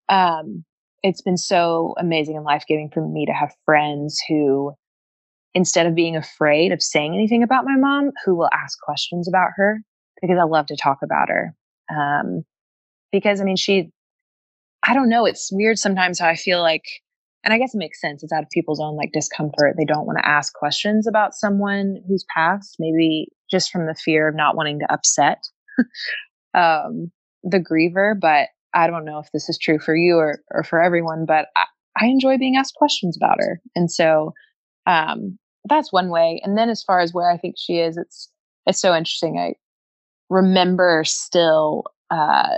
um, 0.09 0.65
it's 1.03 1.23
been 1.23 1.37
so 1.37 1.95
amazing 1.99 2.37
and 2.37 2.45
life 2.45 2.65
giving 2.67 2.91
for 2.93 3.07
me 3.07 3.27
to 3.27 3.33
have 3.33 3.55
friends 3.65 4.21
who, 4.29 4.73
instead 5.55 5.87
of 5.87 5.95
being 5.95 6.17
afraid 6.17 6.73
of 6.73 6.83
saying 6.83 7.15
anything 7.15 7.43
about 7.43 7.65
my 7.65 7.77
mom, 7.77 8.11
who 8.25 8.35
will 8.35 8.51
ask 8.53 8.79
questions 8.81 9.29
about 9.29 9.51
her 9.57 9.81
because 10.21 10.39
I 10.39 10.45
love 10.45 10.67
to 10.67 10.77
talk 10.77 10.99
about 11.03 11.29
her. 11.29 11.55
Um, 11.91 12.45
because 13.11 13.41
I 13.41 13.45
mean, 13.45 13.57
she 13.57 13.91
I 14.85 14.95
don't 14.95 15.09
know. 15.09 15.27
It's 15.27 15.51
weird 15.53 15.79
sometimes 15.79 16.19
how 16.19 16.29
I 16.29 16.37
feel 16.37 16.61
like, 16.61 16.85
and 17.45 17.55
I 17.55 17.59
guess 17.59 17.75
it 17.75 17.79
makes 17.79 18.01
sense. 18.01 18.23
It's 18.23 18.33
out 18.33 18.43
of 18.43 18.51
people's 18.51 18.81
own 18.81 18.97
like 18.97 19.13
discomfort. 19.13 19.75
They 19.77 19.85
don't 19.85 20.07
want 20.07 20.19
to 20.19 20.29
ask 20.29 20.53
questions 20.55 21.07
about 21.07 21.35
someone 21.35 22.03
who's 22.09 22.25
passed, 22.35 22.77
maybe 22.79 23.29
just 23.51 23.71
from 23.71 23.87
the 23.87 23.95
fear 23.95 24.29
of 24.29 24.35
not 24.35 24.57
wanting 24.57 24.79
to 24.81 24.93
upset 24.93 25.45
um, 26.55 27.11
the 27.43 27.61
griever. 27.61 28.19
But 28.19 28.49
I 28.75 28.87
don't 28.87 29.05
know 29.05 29.19
if 29.19 29.31
this 29.33 29.49
is 29.49 29.59
true 29.59 29.79
for 29.79 29.95
you 29.95 30.17
or, 30.17 30.41
or 30.51 30.65
for 30.65 30.83
everyone, 30.83 31.27
but 31.27 31.47
I, 31.57 31.65
I 32.01 32.07
enjoy 32.07 32.39
being 32.39 32.57
asked 32.57 32.75
questions 32.75 33.17
about 33.17 33.39
her. 33.39 33.61
And 33.77 33.91
so 33.91 34.33
um, 34.87 35.39
that's 35.69 35.93
one 35.93 36.09
way. 36.09 36.41
And 36.45 36.57
then 36.57 36.71
as 36.71 36.83
far 36.83 37.01
as 37.01 37.13
where 37.13 37.31
I 37.31 37.37
think 37.37 37.57
she 37.59 37.79
is, 37.79 37.97
it's, 37.97 38.31
it's 38.67 38.81
so 38.81 38.95
interesting. 38.95 39.39
I 39.39 39.55
remember 40.31 41.03
still 41.05 41.85
uh, 42.11 42.57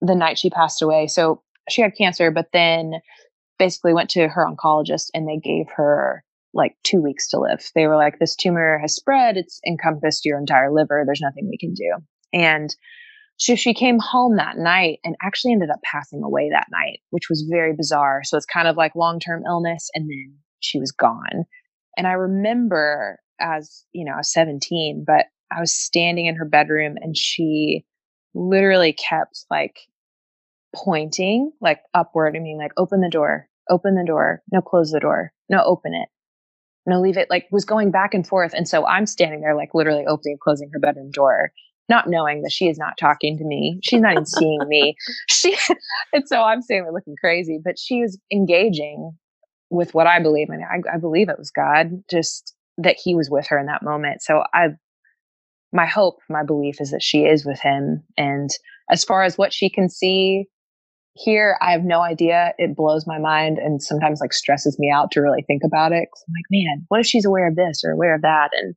the 0.00 0.14
night 0.14 0.38
she 0.38 0.50
passed 0.50 0.82
away. 0.82 1.06
So 1.06 1.42
she 1.68 1.82
had 1.82 1.96
cancer, 1.96 2.30
but 2.30 2.48
then 2.52 2.94
basically 3.58 3.94
went 3.94 4.10
to 4.10 4.28
her 4.28 4.46
oncologist 4.46 5.06
and 5.14 5.28
they 5.28 5.38
gave 5.38 5.66
her 5.74 6.24
like 6.54 6.76
two 6.84 7.02
weeks 7.02 7.28
to 7.28 7.38
live. 7.38 7.64
They 7.74 7.86
were 7.86 7.96
like, 7.96 8.18
this 8.18 8.34
tumor 8.34 8.78
has 8.78 8.94
spread. 8.94 9.36
It's 9.36 9.60
encompassed 9.66 10.24
your 10.24 10.38
entire 10.38 10.72
liver. 10.72 11.02
There's 11.04 11.20
nothing 11.20 11.48
we 11.48 11.58
can 11.58 11.74
do. 11.74 11.96
And 12.32 12.74
she, 13.38 13.56
she 13.56 13.74
came 13.74 13.98
home 13.98 14.36
that 14.36 14.56
night 14.56 14.98
and 15.04 15.14
actually 15.22 15.52
ended 15.52 15.70
up 15.70 15.80
passing 15.84 16.22
away 16.22 16.48
that 16.50 16.68
night, 16.70 17.00
which 17.10 17.28
was 17.28 17.46
very 17.50 17.74
bizarre. 17.76 18.22
So 18.24 18.36
it's 18.36 18.46
kind 18.46 18.66
of 18.66 18.76
like 18.76 18.94
long 18.94 19.20
term 19.20 19.42
illness. 19.46 19.90
And 19.94 20.08
then 20.08 20.36
she 20.60 20.78
was 20.78 20.90
gone. 20.92 21.44
And 21.98 22.06
I 22.06 22.12
remember 22.12 23.18
as, 23.40 23.84
you 23.92 24.04
know, 24.04 24.12
I 24.12 24.18
was 24.18 24.32
17, 24.32 25.04
but 25.06 25.26
I 25.54 25.60
was 25.60 25.72
standing 25.72 26.26
in 26.26 26.36
her 26.36 26.46
bedroom 26.46 26.96
and 27.00 27.16
she 27.16 27.84
literally 28.34 28.94
kept 28.94 29.44
like 29.50 29.76
pointing 30.76 31.52
like 31.60 31.80
upward. 31.94 32.36
I 32.36 32.40
mean, 32.40 32.58
like, 32.58 32.72
open 32.76 33.00
the 33.00 33.08
door, 33.08 33.48
open 33.70 33.94
the 33.94 34.04
door, 34.04 34.42
no, 34.52 34.60
close 34.60 34.90
the 34.90 35.00
door, 35.00 35.32
no, 35.48 35.62
open 35.64 35.94
it, 35.94 36.08
no, 36.86 37.00
leave 37.00 37.16
it, 37.16 37.30
like, 37.30 37.46
was 37.50 37.64
going 37.64 37.90
back 37.90 38.14
and 38.14 38.26
forth. 38.26 38.52
And 38.54 38.68
so 38.68 38.86
I'm 38.86 39.06
standing 39.06 39.40
there, 39.40 39.56
like, 39.56 39.70
literally 39.74 40.06
opening 40.06 40.34
and 40.34 40.40
closing 40.40 40.70
her 40.72 40.78
bedroom 40.78 41.10
door, 41.10 41.50
not 41.88 42.08
knowing 42.08 42.42
that 42.42 42.52
she 42.52 42.68
is 42.68 42.78
not 42.78 42.98
talking 42.98 43.38
to 43.38 43.44
me. 43.44 43.80
She's 43.82 44.00
not 44.00 44.12
even 44.12 44.26
seeing 44.26 44.66
me. 44.68 44.96
She, 45.28 45.56
and 46.12 46.24
so 46.26 46.42
I'm 46.42 46.62
standing 46.62 46.84
there 46.84 46.92
looking 46.92 47.16
crazy, 47.20 47.58
but 47.62 47.78
she 47.78 48.02
was 48.02 48.18
engaging 48.32 49.12
with 49.70 49.94
what 49.94 50.06
I 50.06 50.20
believe. 50.20 50.48
Mean, 50.48 50.62
I, 50.62 50.94
I 50.94 50.98
believe 50.98 51.28
it 51.28 51.38
was 51.38 51.50
God, 51.50 52.02
just 52.10 52.54
that 52.78 52.96
He 53.02 53.14
was 53.14 53.30
with 53.30 53.46
her 53.48 53.58
in 53.58 53.66
that 53.66 53.82
moment. 53.82 54.22
So 54.22 54.44
I, 54.52 54.68
my 55.72 55.86
hope, 55.86 56.18
my 56.28 56.42
belief 56.44 56.80
is 56.80 56.90
that 56.90 57.02
she 57.02 57.24
is 57.24 57.44
with 57.44 57.60
Him. 57.60 58.02
And 58.16 58.50
as 58.90 59.04
far 59.04 59.22
as 59.22 59.38
what 59.38 59.52
she 59.52 59.70
can 59.70 59.88
see, 59.88 60.46
here 61.16 61.58
i 61.60 61.72
have 61.72 61.84
no 61.84 62.00
idea. 62.00 62.52
It 62.58 62.76
blows 62.76 63.06
my 63.06 63.18
mind 63.18 63.58
and 63.58 63.82
sometimes 63.82 64.20
like 64.20 64.32
stresses 64.32 64.78
me 64.78 64.90
out 64.90 65.10
to 65.12 65.20
really 65.20 65.42
think 65.42 65.62
about 65.64 65.92
it. 65.92 66.08
I'm 66.12 66.34
like 66.34 66.44
man 66.50 66.84
what 66.88 67.00
if 67.00 67.06
she's 67.06 67.24
aware 67.24 67.48
of 67.48 67.56
this 67.56 67.82
or 67.84 67.92
aware 67.92 68.14
of 68.14 68.22
that? 68.22 68.50
And 68.54 68.74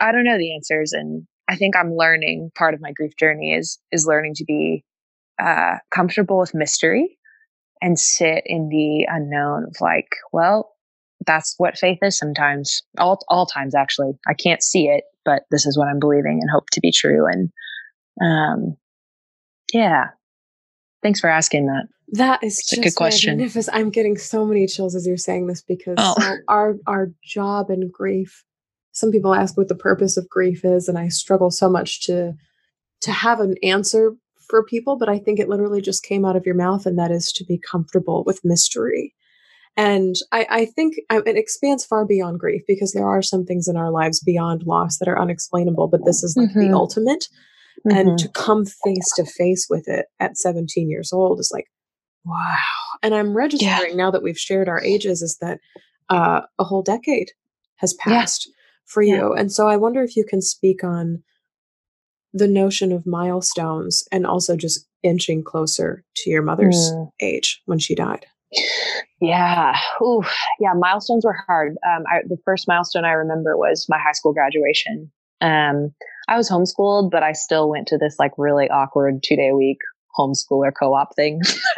i 0.00 0.12
don't 0.12 0.24
know 0.24 0.38
the 0.38 0.54
answers. 0.54 0.92
And 0.92 1.26
i 1.48 1.56
think 1.56 1.76
i'm 1.76 1.94
learning 1.94 2.50
part 2.54 2.74
of 2.74 2.80
my 2.80 2.92
grief 2.92 3.16
journey 3.18 3.52
is 3.52 3.78
is 3.92 4.06
learning 4.06 4.34
to 4.36 4.44
be 4.44 4.84
uh, 5.38 5.76
comfortable 5.94 6.38
with 6.38 6.54
mystery 6.54 7.18
and 7.82 7.98
sit 7.98 8.42
in 8.46 8.70
the 8.70 9.06
unknown 9.10 9.64
of 9.64 9.76
like 9.80 10.08
well 10.32 10.72
that's 11.26 11.54
what 11.58 11.76
faith 11.76 11.98
is 12.02 12.16
sometimes. 12.16 12.82
All 12.98 13.18
all 13.28 13.46
times 13.46 13.74
actually. 13.74 14.12
I 14.28 14.34
can't 14.34 14.62
see 14.62 14.86
it 14.86 15.04
but 15.24 15.42
this 15.50 15.66
is 15.66 15.76
what 15.76 15.88
i'm 15.88 15.98
believing 15.98 16.38
and 16.40 16.50
hope 16.50 16.70
to 16.70 16.80
be 16.80 16.92
true. 16.92 17.26
And 17.26 17.50
um 18.22 18.76
yeah 19.72 20.06
Thanks 21.02 21.20
for 21.20 21.28
asking 21.28 21.66
that. 21.66 21.86
That 22.08 22.42
is 22.42 22.58
it's 22.58 22.70
just 22.70 22.80
a 22.80 22.82
good 22.82 22.94
question. 22.94 23.50
I'm 23.72 23.90
getting 23.90 24.16
so 24.16 24.46
many 24.46 24.66
chills 24.66 24.94
as 24.94 25.06
you're 25.06 25.16
saying 25.16 25.46
this 25.46 25.62
because 25.62 25.96
oh. 25.98 26.14
so 26.18 26.36
our 26.48 26.76
our 26.86 27.10
job 27.24 27.70
in 27.70 27.90
grief. 27.90 28.44
Some 28.92 29.10
people 29.10 29.34
ask 29.34 29.56
what 29.56 29.68
the 29.68 29.74
purpose 29.74 30.16
of 30.16 30.28
grief 30.28 30.64
is, 30.64 30.88
and 30.88 30.96
I 30.96 31.08
struggle 31.08 31.50
so 31.50 31.68
much 31.68 32.02
to 32.06 32.34
to 33.02 33.12
have 33.12 33.40
an 33.40 33.56
answer 33.62 34.12
for 34.48 34.64
people. 34.64 34.96
But 34.96 35.08
I 35.08 35.18
think 35.18 35.38
it 35.38 35.48
literally 35.48 35.80
just 35.80 36.04
came 36.04 36.24
out 36.24 36.36
of 36.36 36.46
your 36.46 36.54
mouth, 36.54 36.86
and 36.86 36.98
that 36.98 37.10
is 37.10 37.32
to 37.32 37.44
be 37.44 37.58
comfortable 37.58 38.22
with 38.24 38.44
mystery. 38.44 39.12
And 39.76 40.14
I, 40.32 40.46
I 40.48 40.64
think 40.64 40.94
it 41.10 41.36
expands 41.36 41.84
far 41.84 42.06
beyond 42.06 42.40
grief 42.40 42.62
because 42.66 42.92
there 42.92 43.06
are 43.06 43.20
some 43.20 43.44
things 43.44 43.68
in 43.68 43.76
our 43.76 43.90
lives 43.90 44.20
beyond 44.20 44.62
loss 44.62 44.96
that 44.98 45.08
are 45.08 45.20
unexplainable. 45.20 45.88
But 45.88 46.06
this 46.06 46.22
is 46.22 46.34
like 46.36 46.50
mm-hmm. 46.50 46.60
the 46.60 46.72
ultimate 46.72 47.28
mm-hmm. 47.86 47.96
and 47.96 48.18
to 48.18 48.28
come 48.28 48.64
face 48.64 49.08
to 49.16 49.24
face 49.24 49.66
with 49.68 49.88
it 49.88 50.06
at 50.20 50.36
17 50.36 50.90
years 50.90 51.12
old 51.12 51.40
is 51.40 51.50
like 51.52 51.66
wow 52.24 52.56
and 53.02 53.14
i'm 53.14 53.36
registering 53.36 53.90
yeah. 53.90 53.96
now 53.96 54.10
that 54.10 54.22
we've 54.22 54.38
shared 54.38 54.68
our 54.68 54.82
ages 54.82 55.22
is 55.22 55.38
that 55.40 55.58
uh, 56.08 56.42
a 56.58 56.64
whole 56.64 56.82
decade 56.82 57.32
has 57.76 57.94
passed 57.94 58.46
yeah. 58.46 58.52
for 58.84 59.02
you 59.02 59.34
yeah. 59.34 59.40
and 59.40 59.52
so 59.52 59.68
i 59.68 59.76
wonder 59.76 60.02
if 60.02 60.16
you 60.16 60.24
can 60.24 60.40
speak 60.40 60.84
on 60.84 61.22
the 62.32 62.48
notion 62.48 62.92
of 62.92 63.06
milestones 63.06 64.04
and 64.12 64.26
also 64.26 64.56
just 64.56 64.86
inching 65.02 65.42
closer 65.42 66.04
to 66.14 66.30
your 66.30 66.42
mother's 66.42 66.92
mm. 66.92 67.10
age 67.20 67.62
when 67.66 67.78
she 67.78 67.94
died 67.94 68.26
yeah. 69.20 69.76
Ooh, 70.02 70.22
yeah. 70.60 70.72
Milestones 70.74 71.24
were 71.24 71.36
hard. 71.46 71.76
Um, 71.86 72.04
I, 72.10 72.20
the 72.26 72.38
first 72.44 72.68
milestone 72.68 73.04
I 73.04 73.12
remember 73.12 73.56
was 73.56 73.86
my 73.88 73.98
high 73.98 74.12
school 74.12 74.32
graduation. 74.32 75.10
Um, 75.40 75.94
I 76.28 76.36
was 76.36 76.50
homeschooled, 76.50 77.10
but 77.10 77.22
I 77.22 77.32
still 77.32 77.68
went 77.68 77.86
to 77.88 77.98
this 77.98 78.16
like 78.18 78.32
really 78.36 78.68
awkward 78.68 79.22
two 79.22 79.36
day 79.36 79.52
week 79.52 79.78
homeschooler 80.18 80.72
co-op 80.78 81.14
thing. 81.14 81.40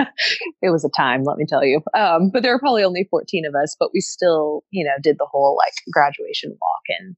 it 0.62 0.70
was 0.70 0.84
a 0.84 0.90
time, 0.96 1.24
let 1.24 1.38
me 1.38 1.44
tell 1.46 1.64
you. 1.64 1.80
Um, 1.94 2.30
but 2.30 2.42
there 2.42 2.52
were 2.52 2.58
probably 2.58 2.84
only 2.84 3.06
14 3.10 3.44
of 3.46 3.54
us, 3.54 3.76
but 3.78 3.90
we 3.92 4.00
still, 4.00 4.62
you 4.70 4.84
know, 4.84 4.92
did 5.02 5.16
the 5.18 5.26
whole 5.30 5.56
like 5.56 5.74
graduation 5.92 6.56
walk 6.60 6.82
and, 7.00 7.16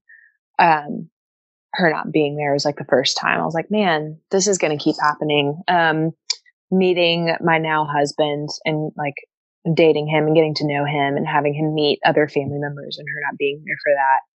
um, 0.59 1.09
her 1.73 1.89
not 1.89 2.11
being 2.11 2.35
there 2.35 2.51
was 2.51 2.65
like 2.65 2.75
the 2.75 2.85
first 2.89 3.17
time 3.17 3.39
I 3.39 3.45
was 3.45 3.53
like, 3.53 3.71
man, 3.71 4.19
this 4.29 4.47
is 4.47 4.57
going 4.57 4.77
to 4.77 4.83
keep 4.83 4.95
happening. 5.01 5.61
Um, 5.69 6.11
meeting 6.69 7.35
my 7.41 7.57
now 7.57 7.85
husband 7.85 8.49
and 8.65 8.91
like 8.97 9.15
dating 9.73 10.07
him 10.07 10.25
and 10.25 10.35
getting 10.35 10.55
to 10.55 10.67
know 10.67 10.85
him 10.85 11.15
and 11.15 11.27
having 11.27 11.53
him 11.53 11.73
meet 11.73 11.99
other 12.05 12.27
family 12.27 12.57
members 12.57 12.97
and 12.97 13.07
her 13.07 13.21
not 13.29 13.37
being 13.37 13.63
there 13.65 13.77
for 13.83 13.93
that 13.93 14.30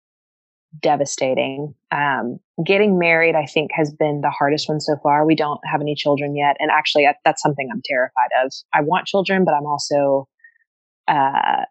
devastating. 0.81 1.73
Um, 1.91 2.39
getting 2.65 2.97
married, 2.99 3.35
I 3.35 3.45
think, 3.45 3.71
has 3.73 3.93
been 3.93 4.21
the 4.21 4.29
hardest 4.29 4.67
one 4.69 4.79
so 4.79 4.95
far. 5.01 5.25
We 5.25 5.35
don't 5.35 5.59
have 5.69 5.81
any 5.81 5.95
children 5.95 6.35
yet. 6.35 6.57
And 6.59 6.71
actually, 6.71 7.07
that's 7.23 7.41
something 7.41 7.69
I'm 7.71 7.81
terrified 7.85 8.29
of. 8.43 8.51
I 8.73 8.81
want 8.81 9.07
children, 9.07 9.45
but 9.45 9.53
I'm 9.53 9.65
also 9.65 10.27
uh, 11.07 11.63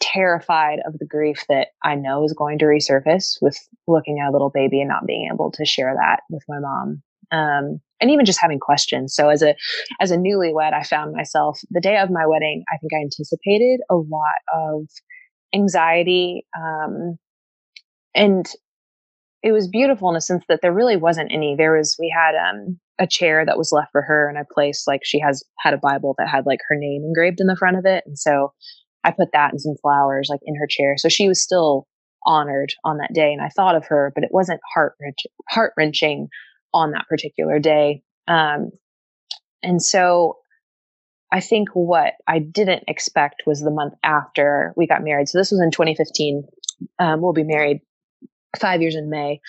terrified 0.00 0.80
of 0.86 0.98
the 0.98 1.06
grief 1.06 1.44
that 1.48 1.68
I 1.82 1.94
know 1.94 2.24
is 2.24 2.34
going 2.36 2.58
to 2.58 2.64
resurface 2.64 3.36
with 3.40 3.56
looking 3.86 4.18
at 4.18 4.28
a 4.28 4.32
little 4.32 4.50
baby 4.50 4.80
and 4.80 4.88
not 4.88 5.06
being 5.06 5.30
able 5.32 5.50
to 5.52 5.64
share 5.64 5.94
that 5.94 6.20
with 6.28 6.42
my 6.48 6.58
mom. 6.58 7.02
Um, 7.30 7.80
and 8.00 8.10
even 8.10 8.26
just 8.26 8.40
having 8.40 8.58
questions. 8.58 9.14
So 9.14 9.28
as 9.28 9.42
a 9.42 9.54
as 10.00 10.10
a 10.10 10.16
newlywed, 10.16 10.74
I 10.74 10.82
found 10.82 11.14
myself 11.14 11.60
the 11.70 11.80
day 11.80 11.96
of 11.96 12.10
my 12.10 12.26
wedding. 12.26 12.64
I 12.70 12.76
think 12.78 12.92
I 12.92 13.00
anticipated 13.00 13.80
a 13.88 13.94
lot 13.94 14.42
of 14.52 14.88
anxiety, 15.54 16.44
um, 16.58 17.16
and 18.14 18.46
it 19.42 19.52
was 19.52 19.68
beautiful 19.68 20.08
in 20.10 20.16
a 20.16 20.20
sense 20.20 20.44
that 20.48 20.60
there 20.62 20.72
really 20.72 20.96
wasn't 20.96 21.32
any. 21.32 21.56
There 21.56 21.76
was 21.76 21.96
we 21.98 22.14
had 22.16 22.34
um, 22.36 22.78
a 22.98 23.06
chair 23.06 23.44
that 23.44 23.58
was 23.58 23.72
left 23.72 23.90
for 23.92 24.02
her, 24.02 24.28
and 24.28 24.38
a 24.38 24.54
place 24.54 24.84
like 24.86 25.00
she 25.04 25.18
has 25.20 25.42
had 25.58 25.74
a 25.74 25.78
Bible 25.78 26.14
that 26.18 26.28
had 26.28 26.46
like 26.46 26.60
her 26.68 26.76
name 26.76 27.02
engraved 27.04 27.40
in 27.40 27.48
the 27.48 27.56
front 27.56 27.76
of 27.76 27.84
it, 27.84 28.04
and 28.06 28.18
so 28.18 28.52
I 29.04 29.10
put 29.10 29.32
that 29.32 29.50
and 29.50 29.60
some 29.60 29.74
flowers 29.82 30.28
like 30.30 30.40
in 30.44 30.54
her 30.56 30.66
chair. 30.68 30.94
So 30.96 31.08
she 31.08 31.28
was 31.28 31.42
still 31.42 31.86
honored 32.24 32.72
on 32.84 32.98
that 32.98 33.14
day, 33.14 33.32
and 33.32 33.42
I 33.42 33.48
thought 33.48 33.74
of 33.74 33.86
her, 33.86 34.12
but 34.14 34.24
it 34.24 34.30
wasn't 34.32 34.60
heart 34.74 34.94
heart 35.48 35.72
wrenching 35.76 36.28
on 36.72 36.92
that 36.92 37.08
particular 37.08 37.58
day. 37.58 38.02
Um, 38.28 38.70
and 39.62 39.82
so 39.82 40.38
I 41.32 41.40
think 41.40 41.70
what 41.74 42.14
I 42.28 42.38
didn't 42.38 42.84
expect 42.86 43.42
was 43.46 43.60
the 43.60 43.70
month 43.70 43.94
after 44.04 44.72
we 44.76 44.86
got 44.86 45.02
married. 45.02 45.28
So 45.28 45.38
this 45.38 45.50
was 45.50 45.60
in 45.60 45.70
2015. 45.70 46.44
Um, 46.98 47.22
we'll 47.22 47.32
be 47.32 47.44
married 47.44 47.80
five 48.58 48.80
years 48.80 48.94
in 48.94 49.10
May. 49.10 49.40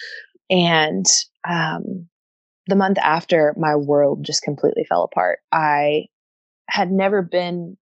And 0.49 1.05
um, 1.49 2.07
the 2.67 2.75
month 2.75 2.97
after, 2.99 3.53
my 3.57 3.75
world 3.75 4.23
just 4.23 4.43
completely 4.43 4.85
fell 4.87 5.03
apart. 5.03 5.39
I 5.51 6.05
had 6.69 6.91
never 6.91 7.21
been, 7.21 7.77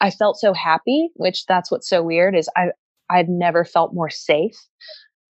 I 0.00 0.10
felt 0.10 0.38
so 0.38 0.52
happy, 0.52 1.10
which 1.14 1.46
that's 1.46 1.70
what's 1.70 1.88
so 1.88 2.02
weird 2.02 2.36
is 2.36 2.48
I, 2.56 2.68
I'd 3.10 3.28
never 3.28 3.64
felt 3.64 3.94
more 3.94 4.10
safe. 4.10 4.56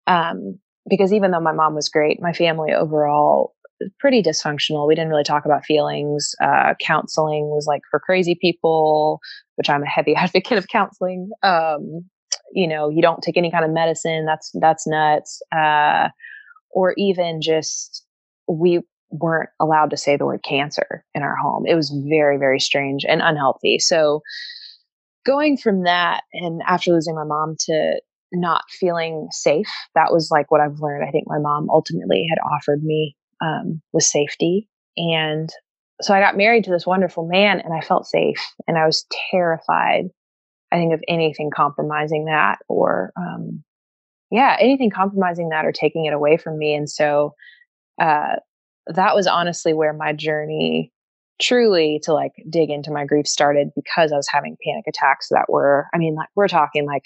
Um, 0.07 0.59
because 0.87 1.11
even 1.11 1.31
though 1.31 1.39
my 1.39 1.51
mom 1.51 1.73
was 1.73 1.89
great, 1.89 2.21
my 2.21 2.31
family 2.31 2.71
overall 2.71 3.55
pretty 3.99 4.21
dysfunctional. 4.21 4.87
We 4.87 4.95
didn't 4.95 5.09
really 5.09 5.23
talk 5.23 5.45
about 5.45 5.65
feelings. 5.65 6.33
Uh, 6.41 6.73
counseling 6.79 7.47
was 7.47 7.65
like 7.67 7.81
for 7.89 7.99
crazy 7.99 8.35
people, 8.39 9.19
which 9.55 9.69
I'm 9.69 9.83
a 9.83 9.87
heavy 9.89 10.15
advocate 10.15 10.57
of 10.57 10.67
counseling. 10.67 11.29
Um, 11.43 12.09
you 12.53 12.67
know, 12.67 12.89
you 12.89 13.01
don't 13.01 13.21
take 13.21 13.37
any 13.37 13.51
kind 13.51 13.65
of 13.65 13.71
medicine. 13.71 14.25
That's, 14.25 14.51
that's 14.59 14.87
nuts. 14.87 15.41
Uh, 15.55 16.09
or 16.71 16.93
even 16.97 17.41
just 17.41 18.05
we 18.47 18.81
weren't 19.09 19.49
allowed 19.59 19.89
to 19.89 19.97
say 19.97 20.17
the 20.17 20.25
word 20.25 20.43
cancer 20.43 21.03
in 21.13 21.23
our 21.23 21.35
home. 21.35 21.65
It 21.65 21.75
was 21.75 21.93
very, 22.09 22.37
very 22.37 22.59
strange 22.59 23.05
and 23.07 23.21
unhealthy. 23.21 23.79
So 23.79 24.21
going 25.25 25.57
from 25.57 25.83
that 25.83 26.21
and 26.33 26.61
after 26.67 26.91
losing 26.91 27.15
my 27.15 27.23
mom 27.23 27.55
to 27.61 28.01
not 28.31 28.63
feeling 28.69 29.27
safe, 29.31 29.69
that 29.95 30.11
was 30.11 30.29
like 30.31 30.51
what 30.51 30.61
I've 30.61 30.79
learned. 30.79 31.07
I 31.07 31.11
think 31.11 31.25
my 31.27 31.39
mom 31.39 31.69
ultimately 31.69 32.25
had 32.29 32.39
offered 32.53 32.83
me 32.83 33.15
um, 33.41 33.81
was 33.93 34.11
safety. 34.11 34.67
And 34.97 35.49
so 36.01 36.13
I 36.13 36.19
got 36.19 36.37
married 36.37 36.63
to 36.65 36.71
this 36.71 36.85
wonderful 36.85 37.27
man 37.27 37.59
and 37.59 37.73
I 37.73 37.81
felt 37.81 38.05
safe 38.05 38.53
and 38.67 38.77
I 38.77 38.85
was 38.85 39.05
terrified 39.31 40.05
I 40.75 40.77
think 40.77 40.93
of 40.93 41.01
anything 41.07 41.51
compromising 41.55 42.25
that 42.25 42.59
or, 42.67 43.13
um, 43.17 43.63
yeah, 44.29 44.57
anything 44.59 44.89
compromising 44.89 45.49
that 45.49 45.65
or 45.65 45.71
taking 45.71 46.05
it 46.05 46.13
away 46.13 46.35
from 46.35 46.57
me. 46.57 46.75
And 46.75 46.89
so, 46.89 47.33
uh, 48.01 48.35
that 48.87 49.15
was 49.15 49.25
honestly 49.25 49.73
where 49.73 49.93
my 49.93 50.11
journey 50.11 50.91
truly 51.41 51.99
to 52.03 52.13
like 52.13 52.33
dig 52.49 52.69
into 52.69 52.91
my 52.91 53.05
grief 53.05 53.27
started 53.27 53.69
because 53.75 54.11
I 54.11 54.17
was 54.17 54.27
having 54.29 54.57
panic 54.65 54.85
attacks 54.87 55.29
that 55.29 55.45
were, 55.47 55.87
I 55.93 55.97
mean, 55.97 56.15
like 56.15 56.29
we're 56.35 56.47
talking 56.47 56.85
like 56.85 57.03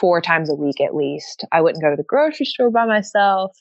four 0.00 0.20
times 0.20 0.50
a 0.50 0.54
week 0.54 0.80
at 0.80 0.94
least. 0.94 1.44
I 1.52 1.60
wouldn't 1.60 1.82
go 1.82 1.90
to 1.90 1.96
the 1.96 2.02
grocery 2.02 2.46
store 2.46 2.70
by 2.70 2.86
myself. 2.86 3.56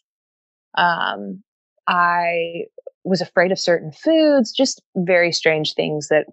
Um, 0.78 1.44
I 1.88 2.64
was 3.04 3.22
afraid 3.22 3.52
of 3.52 3.60
certain 3.60 3.92
foods, 3.92 4.54
just 4.54 4.82
very 4.96 5.32
strange 5.32 5.74
things 5.74 6.08
that 6.08 6.28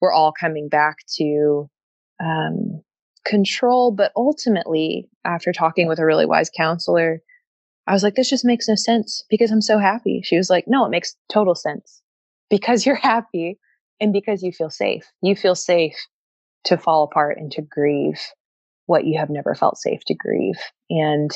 were 0.00 0.12
all 0.12 0.32
coming 0.32 0.68
back 0.68 0.98
to 1.16 1.68
um, 2.22 2.82
control. 3.24 3.92
But 3.92 4.12
ultimately, 4.16 5.08
after 5.24 5.52
talking 5.52 5.88
with 5.88 5.98
a 5.98 6.06
really 6.06 6.26
wise 6.26 6.50
counselor, 6.56 7.20
I 7.86 7.92
was 7.92 8.02
like, 8.02 8.14
this 8.14 8.30
just 8.30 8.44
makes 8.44 8.68
no 8.68 8.74
sense 8.76 9.24
because 9.28 9.50
I'm 9.50 9.60
so 9.60 9.78
happy. 9.78 10.22
She 10.24 10.36
was 10.36 10.48
like, 10.48 10.64
no, 10.68 10.84
it 10.86 10.90
makes 10.90 11.16
total 11.30 11.54
sense 11.54 12.00
because 12.48 12.86
you're 12.86 12.94
happy 13.12 13.58
and 14.00 14.12
because 14.12 14.42
you 14.42 14.52
feel 14.52 14.70
safe. 14.70 15.04
You 15.22 15.34
feel 15.34 15.54
safe 15.54 15.96
to 16.64 16.76
fall 16.76 17.04
apart 17.04 17.38
and 17.38 17.50
to 17.52 17.62
grieve 17.62 18.20
what 18.86 19.04
you 19.04 19.18
have 19.18 19.30
never 19.30 19.54
felt 19.54 19.78
safe 19.78 20.00
to 20.06 20.14
grieve. 20.14 20.58
And 20.90 21.30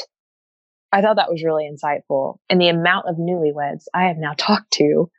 I 0.93 1.03
thought 1.03 1.17
that 1.17 1.31
was 1.31 1.45
really 1.45 1.69
insightful. 1.69 2.37
And 2.49 2.61
the 2.61 2.69
amount 2.69 3.09
of 3.09 3.17
newlyweds 3.17 3.85
I 3.93 4.05
have 4.05 4.19
now 4.19 4.35
talked 4.39 4.73
to 4.75 5.11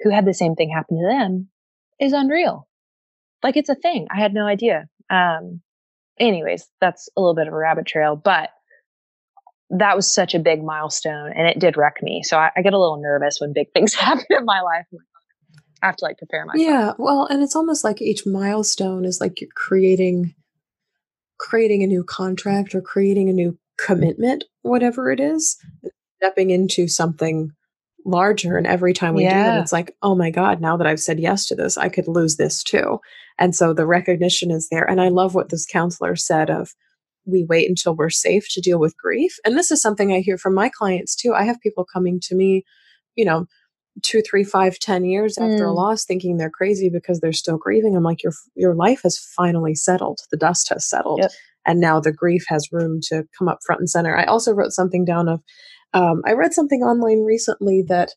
who 0.00 0.10
had 0.10 0.26
the 0.26 0.34
same 0.34 0.54
thing 0.54 0.70
happen 0.70 0.96
to 0.98 1.06
them 1.06 1.48
is 2.00 2.12
unreal. 2.12 2.68
Like 3.42 3.56
it's 3.56 3.68
a 3.68 3.74
thing. 3.74 4.06
I 4.10 4.20
had 4.20 4.34
no 4.34 4.46
idea. 4.46 4.88
Um, 5.10 5.60
anyways, 6.18 6.66
that's 6.80 7.08
a 7.16 7.20
little 7.20 7.34
bit 7.34 7.48
of 7.48 7.52
a 7.52 7.56
rabbit 7.56 7.86
trail, 7.86 8.16
but 8.16 8.50
that 9.70 9.96
was 9.96 10.12
such 10.12 10.34
a 10.34 10.38
big 10.38 10.62
milestone 10.62 11.32
and 11.34 11.48
it 11.48 11.58
did 11.58 11.76
wreck 11.76 11.96
me. 12.02 12.22
So 12.22 12.36
I, 12.36 12.50
I 12.56 12.62
get 12.62 12.74
a 12.74 12.78
little 12.78 13.00
nervous 13.00 13.40
when 13.40 13.52
big 13.52 13.72
things 13.72 13.94
happen 13.98 14.24
in 14.30 14.44
my 14.44 14.60
life. 14.60 14.86
I 15.82 15.86
have 15.86 15.96
to 15.96 16.04
like 16.04 16.18
prepare 16.18 16.44
myself. 16.46 16.64
Yeah. 16.64 16.92
Well, 16.98 17.26
and 17.26 17.42
it's 17.42 17.56
almost 17.56 17.82
like 17.82 18.00
each 18.00 18.24
milestone 18.26 19.04
is 19.04 19.20
like 19.20 19.40
you're 19.40 19.50
creating 19.56 20.34
creating 21.38 21.82
a 21.82 21.88
new 21.88 22.04
contract 22.04 22.72
or 22.72 22.80
creating 22.80 23.28
a 23.28 23.32
new 23.32 23.58
commitment, 23.76 24.44
whatever 24.60 25.10
it 25.10 25.18
is, 25.18 25.58
stepping 26.18 26.50
into 26.50 26.86
something 26.86 27.50
larger. 28.04 28.56
And 28.56 28.66
every 28.66 28.92
time 28.92 29.14
we 29.14 29.24
yeah. 29.24 29.52
do 29.52 29.58
it, 29.58 29.62
it's 29.62 29.72
like, 29.72 29.94
oh 30.02 30.14
my 30.14 30.30
God, 30.30 30.60
now 30.60 30.76
that 30.76 30.86
I've 30.86 31.00
said 31.00 31.20
yes 31.20 31.46
to 31.46 31.54
this, 31.54 31.78
I 31.78 31.88
could 31.88 32.08
lose 32.08 32.36
this 32.36 32.62
too. 32.62 32.98
And 33.38 33.54
so 33.54 33.72
the 33.72 33.86
recognition 33.86 34.50
is 34.50 34.68
there. 34.70 34.88
And 34.88 35.00
I 35.00 35.08
love 35.08 35.34
what 35.34 35.50
this 35.50 35.66
counselor 35.66 36.16
said 36.16 36.50
of 36.50 36.74
we 37.24 37.44
wait 37.48 37.68
until 37.68 37.94
we're 37.94 38.10
safe 38.10 38.46
to 38.50 38.60
deal 38.60 38.78
with 38.78 38.96
grief. 38.96 39.36
And 39.44 39.56
this 39.56 39.70
is 39.70 39.80
something 39.80 40.12
I 40.12 40.20
hear 40.20 40.38
from 40.38 40.54
my 40.54 40.68
clients 40.68 41.14
too. 41.14 41.32
I 41.34 41.44
have 41.44 41.60
people 41.60 41.84
coming 41.84 42.18
to 42.24 42.34
me, 42.34 42.64
you 43.14 43.24
know, 43.24 43.46
two, 44.02 44.22
three, 44.22 44.44
five, 44.44 44.78
ten 44.78 45.04
years 45.04 45.36
after 45.38 45.64
mm. 45.64 45.68
a 45.68 45.72
loss, 45.72 46.04
thinking 46.04 46.36
they're 46.36 46.50
crazy 46.50 46.88
because 46.88 47.20
they're 47.20 47.32
still 47.32 47.58
grieving. 47.58 47.94
I'm 47.96 48.02
like, 48.02 48.22
your 48.22 48.32
your 48.54 48.74
life 48.74 49.02
has 49.02 49.18
finally 49.18 49.74
settled. 49.74 50.20
The 50.30 50.36
dust 50.36 50.68
has 50.70 50.88
settled, 50.88 51.20
yep. 51.20 51.30
and 51.66 51.80
now 51.80 52.00
the 52.00 52.12
grief 52.12 52.44
has 52.48 52.72
room 52.72 53.00
to 53.08 53.24
come 53.38 53.48
up 53.48 53.58
front 53.64 53.80
and 53.80 53.90
center. 53.90 54.16
I 54.16 54.24
also 54.24 54.52
wrote 54.52 54.72
something 54.72 55.04
down 55.04 55.28
of, 55.28 55.42
um, 55.94 56.22
I 56.26 56.32
read 56.32 56.54
something 56.54 56.82
online 56.82 57.24
recently 57.24 57.84
that 57.88 58.12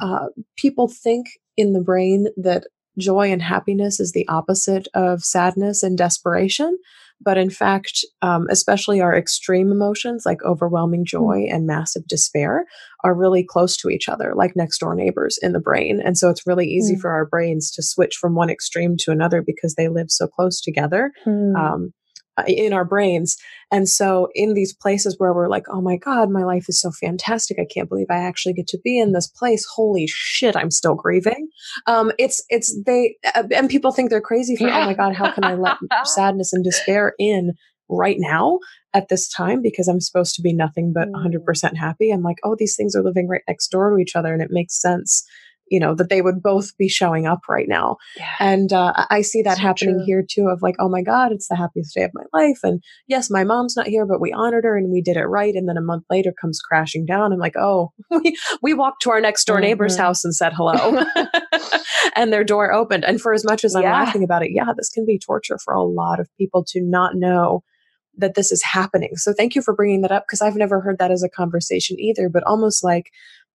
uh, 0.00 0.26
people 0.56 0.88
think 0.88 1.26
in 1.56 1.72
the 1.72 1.82
brain 1.82 2.28
that 2.36 2.64
joy 2.98 3.30
and 3.30 3.42
happiness 3.42 4.00
is 4.00 4.12
the 4.12 4.26
opposite 4.28 4.88
of 4.94 5.22
sadness 5.22 5.82
and 5.82 5.96
desperation. 5.96 6.78
But 7.22 7.36
in 7.36 7.50
fact, 7.50 8.04
um, 8.22 8.46
especially 8.50 9.00
our 9.00 9.14
extreme 9.14 9.70
emotions 9.70 10.22
like 10.24 10.42
overwhelming 10.42 11.00
hmm. 11.00 11.18
joy 11.18 11.46
and 11.50 11.66
massive 11.66 12.06
despair 12.06 12.64
are 13.04 13.14
really 13.14 13.44
close 13.44 13.76
to 13.78 13.90
each 13.90 14.08
other, 14.08 14.32
like 14.34 14.56
next 14.56 14.78
door 14.78 14.94
neighbors 14.94 15.38
in 15.42 15.52
the 15.52 15.60
brain. 15.60 16.00
And 16.02 16.16
so 16.16 16.30
it's 16.30 16.46
really 16.46 16.66
easy 16.66 16.96
mm. 16.96 17.00
for 17.00 17.10
our 17.10 17.26
brains 17.26 17.70
to 17.72 17.82
switch 17.82 18.16
from 18.16 18.34
one 18.34 18.50
extreme 18.50 18.96
to 19.00 19.10
another 19.10 19.42
because 19.42 19.74
they 19.74 19.88
live 19.88 20.10
so 20.10 20.26
close 20.26 20.60
together. 20.60 21.12
Mm. 21.26 21.56
Um, 21.56 21.92
in 22.46 22.72
our 22.72 22.84
brains. 22.84 23.36
And 23.70 23.88
so 23.88 24.28
in 24.34 24.54
these 24.54 24.74
places 24.74 25.16
where 25.18 25.32
we're 25.32 25.48
like, 25.48 25.64
oh 25.70 25.80
my 25.80 25.96
God, 25.96 26.30
my 26.30 26.44
life 26.44 26.66
is 26.68 26.80
so 26.80 26.90
fantastic. 26.90 27.58
I 27.58 27.66
can't 27.72 27.88
believe 27.88 28.06
I 28.10 28.18
actually 28.18 28.54
get 28.54 28.66
to 28.68 28.78
be 28.82 28.98
in 28.98 29.12
this 29.12 29.28
place. 29.28 29.66
Holy 29.74 30.06
shit, 30.08 30.56
I'm 30.56 30.70
still 30.70 30.94
grieving. 30.94 31.48
Um, 31.86 32.12
it's, 32.18 32.42
it's 32.48 32.76
they, 32.84 33.16
uh, 33.34 33.44
and 33.54 33.68
people 33.68 33.92
think 33.92 34.10
they're 34.10 34.20
crazy 34.20 34.56
for, 34.56 34.68
yeah. 34.68 34.82
oh 34.82 34.86
my 34.86 34.94
God, 34.94 35.14
how 35.14 35.30
can 35.30 35.44
I 35.44 35.54
let 35.54 35.76
sadness 36.04 36.52
and 36.52 36.64
despair 36.64 37.14
in 37.18 37.52
right 37.88 38.16
now 38.18 38.58
at 38.94 39.08
this 39.08 39.28
time 39.28 39.62
because 39.62 39.88
I'm 39.88 40.00
supposed 40.00 40.34
to 40.36 40.42
be 40.42 40.52
nothing 40.52 40.92
but 40.92 41.08
100% 41.08 41.44
mm. 41.44 41.76
happy. 41.76 42.10
I'm 42.10 42.22
like, 42.22 42.38
oh, 42.44 42.56
these 42.58 42.76
things 42.76 42.94
are 42.94 43.02
living 43.02 43.28
right 43.28 43.42
next 43.46 43.68
door 43.68 43.90
to 43.90 43.98
each 43.98 44.16
other 44.16 44.32
and 44.32 44.42
it 44.42 44.50
makes 44.50 44.80
sense 44.80 45.24
you 45.70 45.80
know 45.80 45.94
that 45.94 46.10
they 46.10 46.20
would 46.20 46.42
both 46.42 46.76
be 46.76 46.88
showing 46.88 47.26
up 47.26 47.40
right 47.48 47.68
now 47.68 47.96
yeah. 48.16 48.34
and 48.40 48.72
uh, 48.72 48.92
i 49.08 49.22
see 49.22 49.40
that 49.40 49.56
so 49.56 49.62
happening 49.62 49.96
true. 49.96 50.04
here 50.04 50.24
too 50.28 50.48
of 50.48 50.60
like 50.62 50.74
oh 50.78 50.88
my 50.88 51.00
god 51.02 51.32
it's 51.32 51.48
the 51.48 51.56
happiest 51.56 51.94
day 51.94 52.02
of 52.02 52.10
my 52.12 52.24
life 52.32 52.58
and 52.62 52.82
yes 53.06 53.30
my 53.30 53.44
mom's 53.44 53.76
not 53.76 53.86
here 53.86 54.04
but 54.04 54.20
we 54.20 54.32
honored 54.32 54.64
her 54.64 54.76
and 54.76 54.92
we 54.92 55.00
did 55.00 55.16
it 55.16 55.24
right 55.24 55.54
and 55.54 55.68
then 55.68 55.76
a 55.76 55.82
month 55.82 56.04
later 56.10 56.32
comes 56.38 56.60
crashing 56.60 57.06
down 57.06 57.32
i'm 57.32 57.38
like 57.38 57.56
oh 57.56 57.92
we, 58.10 58.36
we 58.62 58.74
walked 58.74 59.02
to 59.02 59.10
our 59.10 59.20
next 59.20 59.44
door 59.44 59.60
neighbor's 59.60 59.94
mm-hmm. 59.94 60.02
house 60.02 60.24
and 60.24 60.34
said 60.34 60.52
hello 60.52 61.02
and 62.16 62.32
their 62.32 62.44
door 62.44 62.72
opened 62.72 63.04
and 63.04 63.20
for 63.20 63.32
as 63.32 63.44
much 63.44 63.64
as 63.64 63.74
i'm 63.74 63.82
yeah. 63.82 63.92
laughing 63.92 64.24
about 64.24 64.42
it 64.42 64.50
yeah 64.52 64.72
this 64.76 64.90
can 64.90 65.06
be 65.06 65.18
torture 65.18 65.58
for 65.64 65.72
a 65.72 65.82
lot 65.82 66.20
of 66.20 66.28
people 66.36 66.64
to 66.64 66.80
not 66.82 67.14
know 67.14 67.62
that 68.20 68.34
this 68.34 68.52
is 68.52 68.62
happening. 68.62 69.16
So 69.16 69.32
thank 69.32 69.54
you 69.54 69.62
for 69.62 69.74
bringing 69.74 70.02
that 70.02 70.12
up 70.12 70.24
because 70.26 70.42
I've 70.42 70.56
never 70.56 70.80
heard 70.80 70.98
that 70.98 71.10
as 71.10 71.22
a 71.22 71.28
conversation 71.28 71.98
either, 71.98 72.28
but 72.28 72.42
almost 72.44 72.84
like 72.84 73.10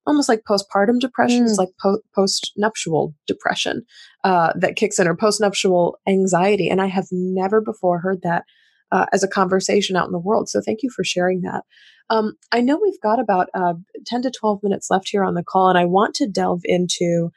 almost 0.05 0.29
like 0.29 0.43
postpartum 0.49 0.99
depression. 0.99 1.43
Mm. 1.43 1.49
It's 1.49 1.57
like 1.57 1.69
po- 1.81 2.01
post-nuptial 2.13 3.13
depression 3.27 3.83
uh, 4.23 4.53
that 4.55 4.75
kicks 4.75 4.99
in, 4.99 5.07
or 5.07 5.15
post-nuptial 5.15 5.97
anxiety. 6.07 6.69
And 6.69 6.81
I 6.81 6.87
have 6.87 7.07
never 7.11 7.61
before 7.61 7.99
heard 7.99 8.21
that 8.23 8.43
uh, 8.91 9.05
as 9.11 9.23
a 9.23 9.27
conversation 9.27 9.95
out 9.95 10.05
in 10.05 10.11
the 10.11 10.19
world. 10.19 10.49
So 10.49 10.61
thank 10.61 10.83
you 10.83 10.89
for 10.89 11.03
sharing 11.03 11.41
that. 11.41 11.63
Um, 12.09 12.33
I 12.51 12.61
know 12.61 12.79
we've 12.81 13.01
got 13.01 13.19
about 13.19 13.47
uh, 13.53 13.73
10 14.05 14.21
to 14.23 14.31
12 14.31 14.59
minutes 14.61 14.87
left 14.89 15.09
here 15.09 15.23
on 15.23 15.33
the 15.33 15.43
call, 15.43 15.69
and 15.69 15.77
I 15.77 15.85
want 15.85 16.13
to 16.15 16.27
delve 16.27 16.61
into 16.65 17.29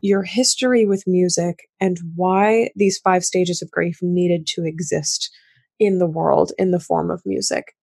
your 0.00 0.22
history 0.22 0.86
with 0.86 1.04
music 1.06 1.68
and 1.80 1.98
why 2.14 2.70
these 2.76 2.98
five 2.98 3.24
stages 3.24 3.62
of 3.62 3.70
grief 3.70 3.98
needed 4.00 4.46
to 4.46 4.64
exist 4.64 5.30
in 5.78 5.98
the 5.98 6.06
world 6.06 6.52
in 6.58 6.70
the 6.70 6.80
form 6.80 7.10
of 7.10 7.22
music. 7.24 7.74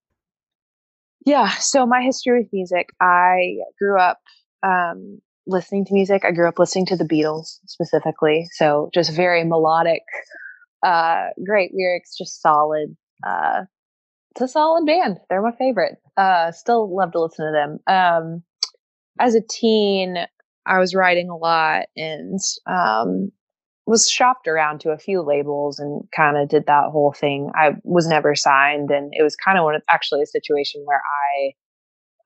Yeah. 1.26 1.50
So 1.60 1.86
my 1.86 2.02
history 2.02 2.40
with 2.40 2.54
music, 2.54 2.90
I 3.02 3.58
grew 3.80 4.00
up 4.00 4.20
um, 4.64 5.20
listening 5.48 5.86
to 5.86 5.94
music. 5.94 6.24
I 6.24 6.32
grew 6.32 6.48
up 6.48 6.60
listening 6.60 6.86
to 6.88 6.96
the 6.96 7.04
Beatles 7.06 7.60
specifically. 7.66 8.48
So 8.54 8.90
just 8.94 9.12
very 9.12 9.44
melodic, 9.44 10.04
uh, 10.86 11.30
great 11.44 11.72
lyrics, 11.74 12.16
just 12.18 12.42
solid. 12.42 12.96
Uh, 13.26 13.64
it's 14.32 14.42
a 14.42 14.48
solid 14.48 14.86
band. 14.86 15.18
They're 15.30 15.42
my 15.42 15.56
favorite. 15.58 15.96
Uh, 16.18 16.52
still 16.52 16.96
love 16.96 17.14
to 17.14 17.22
listen 17.22 17.46
to 17.46 17.52
them. 17.52 17.80
Um, 17.88 18.44
as 19.20 19.36
a 19.36 19.42
teen, 19.42 20.18
I 20.66 20.80
was 20.80 20.94
writing 20.94 21.30
a 21.30 21.38
lot 21.38 21.86
and 21.96 22.40
um, 22.68 23.32
was 23.86 24.10
shopped 24.10 24.48
around 24.48 24.82
to 24.82 24.90
a 24.90 24.98
few 24.98 25.22
labels 25.22 25.80
and 25.80 26.04
kind 26.16 26.38
of 26.38 26.50
did 26.50 26.66
that 26.66 26.90
whole 26.92 27.14
thing. 27.14 27.52
I 27.56 27.76
was 27.84 28.08
never 28.08 28.36
signed, 28.36 28.90
and 28.90 29.14
it 29.14 29.24
was 29.24 29.36
kind 29.36 29.58
of 29.58 29.64
one 29.64 29.76
of, 29.76 29.84
actually 29.90 30.22
a 30.22 30.28
situation 30.28 30.84
where 30.86 31.02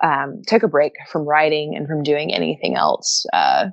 I 0.02 0.22
um, 0.24 0.41
took 0.48 0.63
a 0.63 0.69
break 0.69 0.93
from 1.12 1.28
writing 1.28 1.76
and 1.76 1.88
from 1.88 2.04
doing 2.04 2.34
anything 2.34 2.76
else 2.76 3.26
uh, 3.34 3.67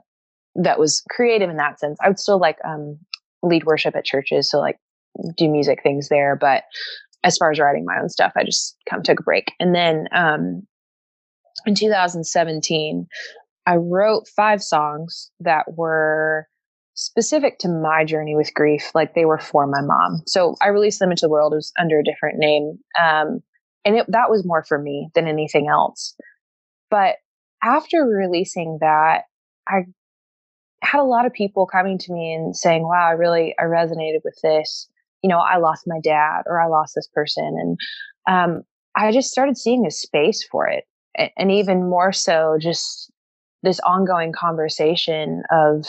that 0.57 0.79
was 0.79 1.03
creative 1.11 1.49
in 1.49 1.57
that 1.59 1.79
sense. 1.79 1.99
I 2.03 2.09
would 2.09 2.19
still 2.19 2.41
like 2.41 2.59
um, 2.65 2.99
lead 3.43 3.65
worship 3.65 3.95
at 3.95 4.05
churches, 4.05 4.51
so 4.51 4.59
like 4.59 4.79
do 5.37 5.49
music 5.49 5.83
things 5.83 6.09
there, 6.09 6.37
but 6.37 6.65
as 7.23 7.37
far 7.37 7.51
as 7.51 7.59
writing 7.59 7.85
my 7.85 7.99
own 8.01 8.09
stuff, 8.09 8.33
I 8.37 8.45
just 8.45 8.77
kind 8.89 9.01
of 9.01 9.05
took 9.05 9.21
a 9.21 9.23
break. 9.23 9.53
And 9.59 9.75
then 9.75 10.09
um, 10.13 10.63
in 11.67 11.75
2017, 11.75 13.07
I 13.67 13.77
wrote 13.77 14.29
five 14.29 14.63
songs 14.63 15.31
that 15.41 15.65
were 15.77 16.47
specific 16.97 17.59
to 17.59 17.69
my 17.69 18.05
journey 18.05 18.35
with 18.35 18.55
grief, 18.55 18.91
like 18.95 19.15
they 19.15 19.27
were 19.27 19.39
for 19.39 19.67
my 19.67 19.83
mom. 19.83 20.23
So 20.27 20.57
I 20.61 20.69
released 20.69 20.99
them 20.99 21.11
into 21.11 21.27
the 21.27 21.31
world. 21.31 21.53
It 21.53 21.57
was 21.57 21.73
under 21.79 21.99
a 21.99 22.05
different 22.05 22.39
name. 22.39 22.79
Um, 23.01 23.41
and 23.85 23.97
it, 23.97 24.07
that 24.09 24.31
was 24.31 24.45
more 24.45 24.65
for 24.65 24.79
me 24.79 25.11
than 25.15 25.29
anything 25.29 25.69
else. 25.69 26.15
But 26.91 27.17
after 27.63 28.03
releasing 28.05 28.79
that, 28.81 29.25
I 29.69 29.83
had 30.83 31.01
a 31.01 31.05
lot 31.05 31.27
of 31.27 31.33
people 31.33 31.67
coming 31.67 31.99
to 31.99 32.13
me 32.13 32.33
and 32.33 32.57
saying, 32.57 32.83
wow, 32.83 33.07
I 33.09 33.13
really, 33.13 33.55
I 33.59 33.65
resonated 33.65 34.21
with 34.25 34.39
this. 34.43 34.89
You 35.23 35.29
know, 35.29 35.39
I 35.39 35.59
lost 35.59 35.85
my 35.87 36.01
dad 36.03 36.43
or 36.47 36.61
I 36.61 36.67
lost 36.67 36.95
this 36.95 37.09
person. 37.15 37.45
And, 37.45 37.79
um, 38.29 38.63
I 38.97 39.13
just 39.13 39.31
started 39.31 39.59
seeing 39.59 39.85
a 39.85 39.91
space 39.91 40.47
for 40.51 40.67
it. 40.67 40.85
And 41.37 41.53
even 41.53 41.91
more 41.91 42.13
so, 42.13 42.57
just 42.61 43.13
this 43.63 43.81
ongoing 43.81 44.33
conversation 44.33 45.43
of 45.51 45.87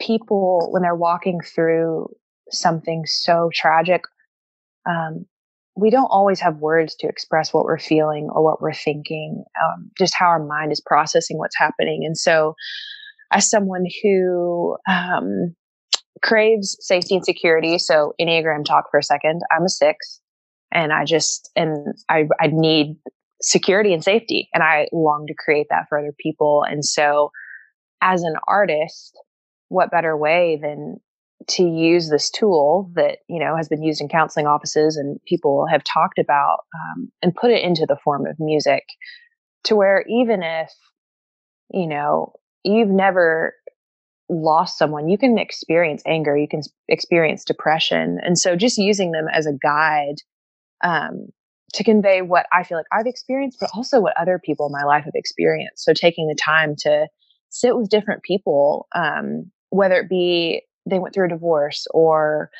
people 0.00 0.68
when 0.72 0.82
they're 0.82 0.94
walking 0.94 1.40
through 1.40 2.08
something 2.50 3.04
so 3.06 3.50
tragic 3.54 4.02
um, 4.86 5.24
we 5.76 5.90
don't 5.90 6.06
always 6.06 6.40
have 6.40 6.56
words 6.58 6.94
to 6.96 7.08
express 7.08 7.52
what 7.52 7.64
we're 7.64 7.78
feeling 7.78 8.28
or 8.32 8.44
what 8.44 8.62
we're 8.62 8.72
thinking 8.72 9.44
um, 9.62 9.90
just 9.98 10.14
how 10.14 10.26
our 10.26 10.44
mind 10.44 10.70
is 10.70 10.80
processing 10.80 11.38
what's 11.38 11.58
happening. 11.58 12.04
And 12.04 12.16
so 12.16 12.54
as 13.32 13.50
someone 13.50 13.84
who 14.02 14.76
um, 14.88 15.54
craves 16.22 16.76
safety 16.80 17.16
and 17.16 17.24
security 17.24 17.78
so 17.78 18.14
enneagram 18.20 18.64
talk 18.64 18.84
for 18.90 18.98
a 18.98 19.02
second 19.02 19.42
i'm 19.50 19.64
a 19.64 19.68
six 19.68 20.20
and 20.72 20.92
i 20.92 21.04
just 21.04 21.50
and 21.54 21.94
i 22.08 22.24
i 22.40 22.46
need 22.46 22.96
security 23.42 23.92
and 23.92 24.02
safety 24.02 24.48
and 24.54 24.62
i 24.62 24.86
long 24.92 25.26
to 25.26 25.34
create 25.34 25.66
that 25.70 25.84
for 25.88 25.98
other 25.98 26.14
people. 26.18 26.64
And 26.68 26.84
so 26.84 27.30
as 28.00 28.22
an 28.22 28.34
artist 28.46 29.18
what 29.68 29.90
better 29.90 30.16
way 30.16 30.58
than 30.60 31.00
to 31.46 31.62
use 31.62 32.08
this 32.08 32.30
tool 32.30 32.90
that 32.94 33.18
you 33.28 33.38
know 33.38 33.56
has 33.56 33.68
been 33.68 33.82
used 33.82 34.00
in 34.00 34.08
counseling 34.08 34.46
offices 34.46 34.96
and 34.96 35.18
people 35.26 35.66
have 35.70 35.82
talked 35.84 36.18
about 36.18 36.60
um, 36.74 37.10
and 37.22 37.34
put 37.34 37.50
it 37.50 37.62
into 37.62 37.84
the 37.86 37.96
form 38.02 38.26
of 38.26 38.36
music 38.38 38.84
to 39.64 39.76
where 39.76 40.04
even 40.08 40.42
if 40.42 40.72
you 41.72 41.86
know 41.86 42.32
you've 42.62 42.88
never 42.88 43.54
lost 44.30 44.78
someone 44.78 45.08
you 45.08 45.18
can 45.18 45.36
experience 45.36 46.02
anger 46.06 46.36
you 46.36 46.48
can 46.48 46.62
experience 46.88 47.44
depression 47.44 48.18
and 48.22 48.38
so 48.38 48.56
just 48.56 48.78
using 48.78 49.12
them 49.12 49.26
as 49.32 49.46
a 49.46 49.52
guide 49.62 50.16
um, 50.82 51.26
to 51.74 51.84
convey 51.84 52.22
what 52.22 52.46
i 52.52 52.62
feel 52.62 52.78
like 52.78 52.86
i've 52.90 53.06
experienced 53.06 53.58
but 53.60 53.70
also 53.74 54.00
what 54.00 54.16
other 54.16 54.40
people 54.42 54.66
in 54.66 54.72
my 54.72 54.84
life 54.84 55.04
have 55.04 55.14
experienced. 55.14 55.84
So 55.84 55.92
taking 55.92 56.26
the 56.26 56.34
time 56.34 56.74
to 56.78 57.06
sit 57.54 57.76
with 57.76 57.88
different 57.88 58.22
people 58.22 58.88
um, 58.94 59.50
whether 59.70 59.96
it 59.96 60.08
be 60.08 60.62
they 60.86 60.98
went 60.98 61.14
through 61.14 61.26
a 61.26 61.30
divorce 61.30 61.86
or 61.92 62.50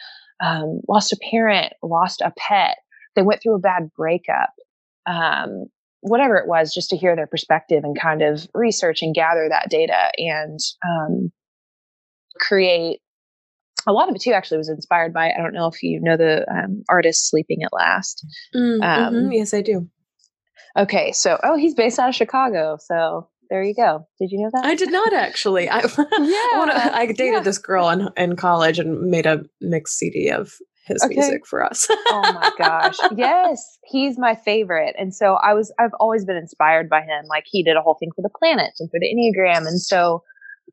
um, 0.43 0.81
lost 0.89 1.13
a 1.13 1.19
parent, 1.31 1.73
lost 1.83 2.21
a 2.21 2.33
pet, 2.37 2.77
they 3.15 3.23
went 3.23 3.43
through 3.43 3.55
a 3.55 3.61
bad 3.61 3.91
breakup, 3.97 4.51
um, 5.07 5.67
whatever 6.01 6.37
it 6.37 6.49
was, 6.49 6.75
just 6.75 6.91
to 6.91 6.97
hear 6.97 7.15
their 7.15 7.27
perspective 7.27 7.85
and 7.85 7.99
kind 7.99 8.23
of 8.23 8.47
research 8.55 9.01
and 9.03 9.15
gather 9.15 9.49
that 9.49 9.71
data 9.71 10.11
and 10.19 10.59
um, 10.87 11.33
create. 12.41 13.01
A 13.87 13.93
lot 13.93 14.09
of 14.09 14.15
it 14.15 14.23
too 14.23 14.33
actually 14.33 14.59
was 14.59 14.71
inspired 14.71 15.13
by. 15.13 15.31
I 15.31 15.43
don't 15.43 15.53
know 15.53 15.67
if 15.67 15.83
you 15.83 16.01
know 16.01 16.17
the 16.17 16.51
um, 16.51 16.85
artist 16.89 17.29
Sleeping 17.29 17.63
at 17.63 17.73
Last. 17.73 18.27
Mm, 18.55 18.81
mm-hmm. 18.81 19.33
Yes, 19.33 19.53
I 19.53 19.61
do. 19.61 19.89
Okay, 20.77 21.13
so 21.13 21.39
oh, 21.43 21.57
he's 21.57 21.75
based 21.75 21.99
out 21.99 22.09
of 22.09 22.15
Chicago, 22.15 22.79
so 22.81 23.29
there 23.55 23.63
you 23.63 23.75
go. 23.75 24.05
Did 24.19 24.33
you 24.33 24.43
know 24.43 24.51
that? 24.53 24.65
I 24.65 24.75
did 24.75 24.91
not 24.91 25.13
actually. 25.13 25.69
I, 25.69 25.79
yeah. 25.79 25.87
I, 25.97 26.53
wanna, 26.57 26.91
I 26.93 27.07
dated 27.07 27.35
yeah. 27.35 27.41
this 27.41 27.59
girl 27.59 27.89
in, 27.89 28.09
in 28.17 28.35
college 28.35 28.81
and 28.81 29.03
made 29.03 29.27
a 29.27 29.45
mixed 29.61 29.97
CD 29.97 30.29
of 30.29 30.55
his 30.87 31.01
okay. 31.05 31.15
music 31.15 31.47
for 31.47 31.63
us. 31.63 31.87
oh 31.91 32.33
my 32.35 32.51
gosh. 32.59 32.97
Yes, 33.17 33.79
he's 33.85 34.19
my 34.19 34.35
favorite. 34.35 34.97
And 34.99 35.15
so 35.15 35.35
I 35.35 35.55
was 35.55 35.73
I've 35.79 35.95
always 36.01 36.25
been 36.25 36.37
inspired 36.37 36.91
by 36.91 37.03
him. 37.03 37.27
Like 37.29 37.45
he 37.47 37.63
did 37.63 37.77
a 37.77 37.81
whole 37.81 37.95
thing 37.95 38.11
for 38.17 38.23
the 38.23 38.31
planets 38.37 38.81
and 38.81 38.91
for 38.91 38.99
the 38.99 39.07
Enneagram 39.07 39.69
and 39.69 39.81
so 39.81 40.25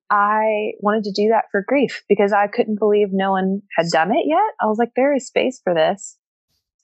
I 0.10 0.72
wanted 0.80 1.04
to 1.04 1.12
do 1.12 1.30
that 1.30 1.46
for 1.52 1.64
grief 1.68 2.02
because 2.10 2.34
I 2.34 2.48
couldn't 2.48 2.80
believe 2.80 3.10
no 3.12 3.30
one 3.30 3.62
had 3.78 3.90
done 3.92 4.10
it 4.10 4.26
yet. 4.26 4.40
I 4.60 4.66
was 4.66 4.80
like 4.80 4.94
there 4.96 5.14
is 5.14 5.28
space 5.28 5.62
for 5.64 5.76
this. 5.76 6.18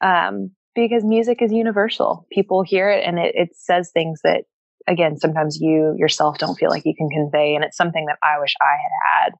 Um 0.02 0.52
because 0.76 1.04
music 1.04 1.42
is 1.42 1.52
universal. 1.52 2.28
People 2.32 2.62
hear 2.62 2.92
it 2.92 3.04
and 3.04 3.18
it, 3.18 3.34
it 3.34 3.50
says 3.56 3.90
things 3.92 4.20
that 4.24 4.44
again, 4.88 5.18
sometimes 5.18 5.60
you 5.60 5.96
yourself 5.98 6.38
don't 6.38 6.56
feel 6.56 6.70
like 6.70 6.86
you 6.86 6.96
can 6.98 7.10
convey. 7.10 7.56
And 7.56 7.64
it's 7.64 7.78
something 7.78 8.06
that 8.06 8.18
I 8.24 8.40
wish 8.40 8.54
I 8.62 8.76
had 8.84 9.32
had 9.32 9.34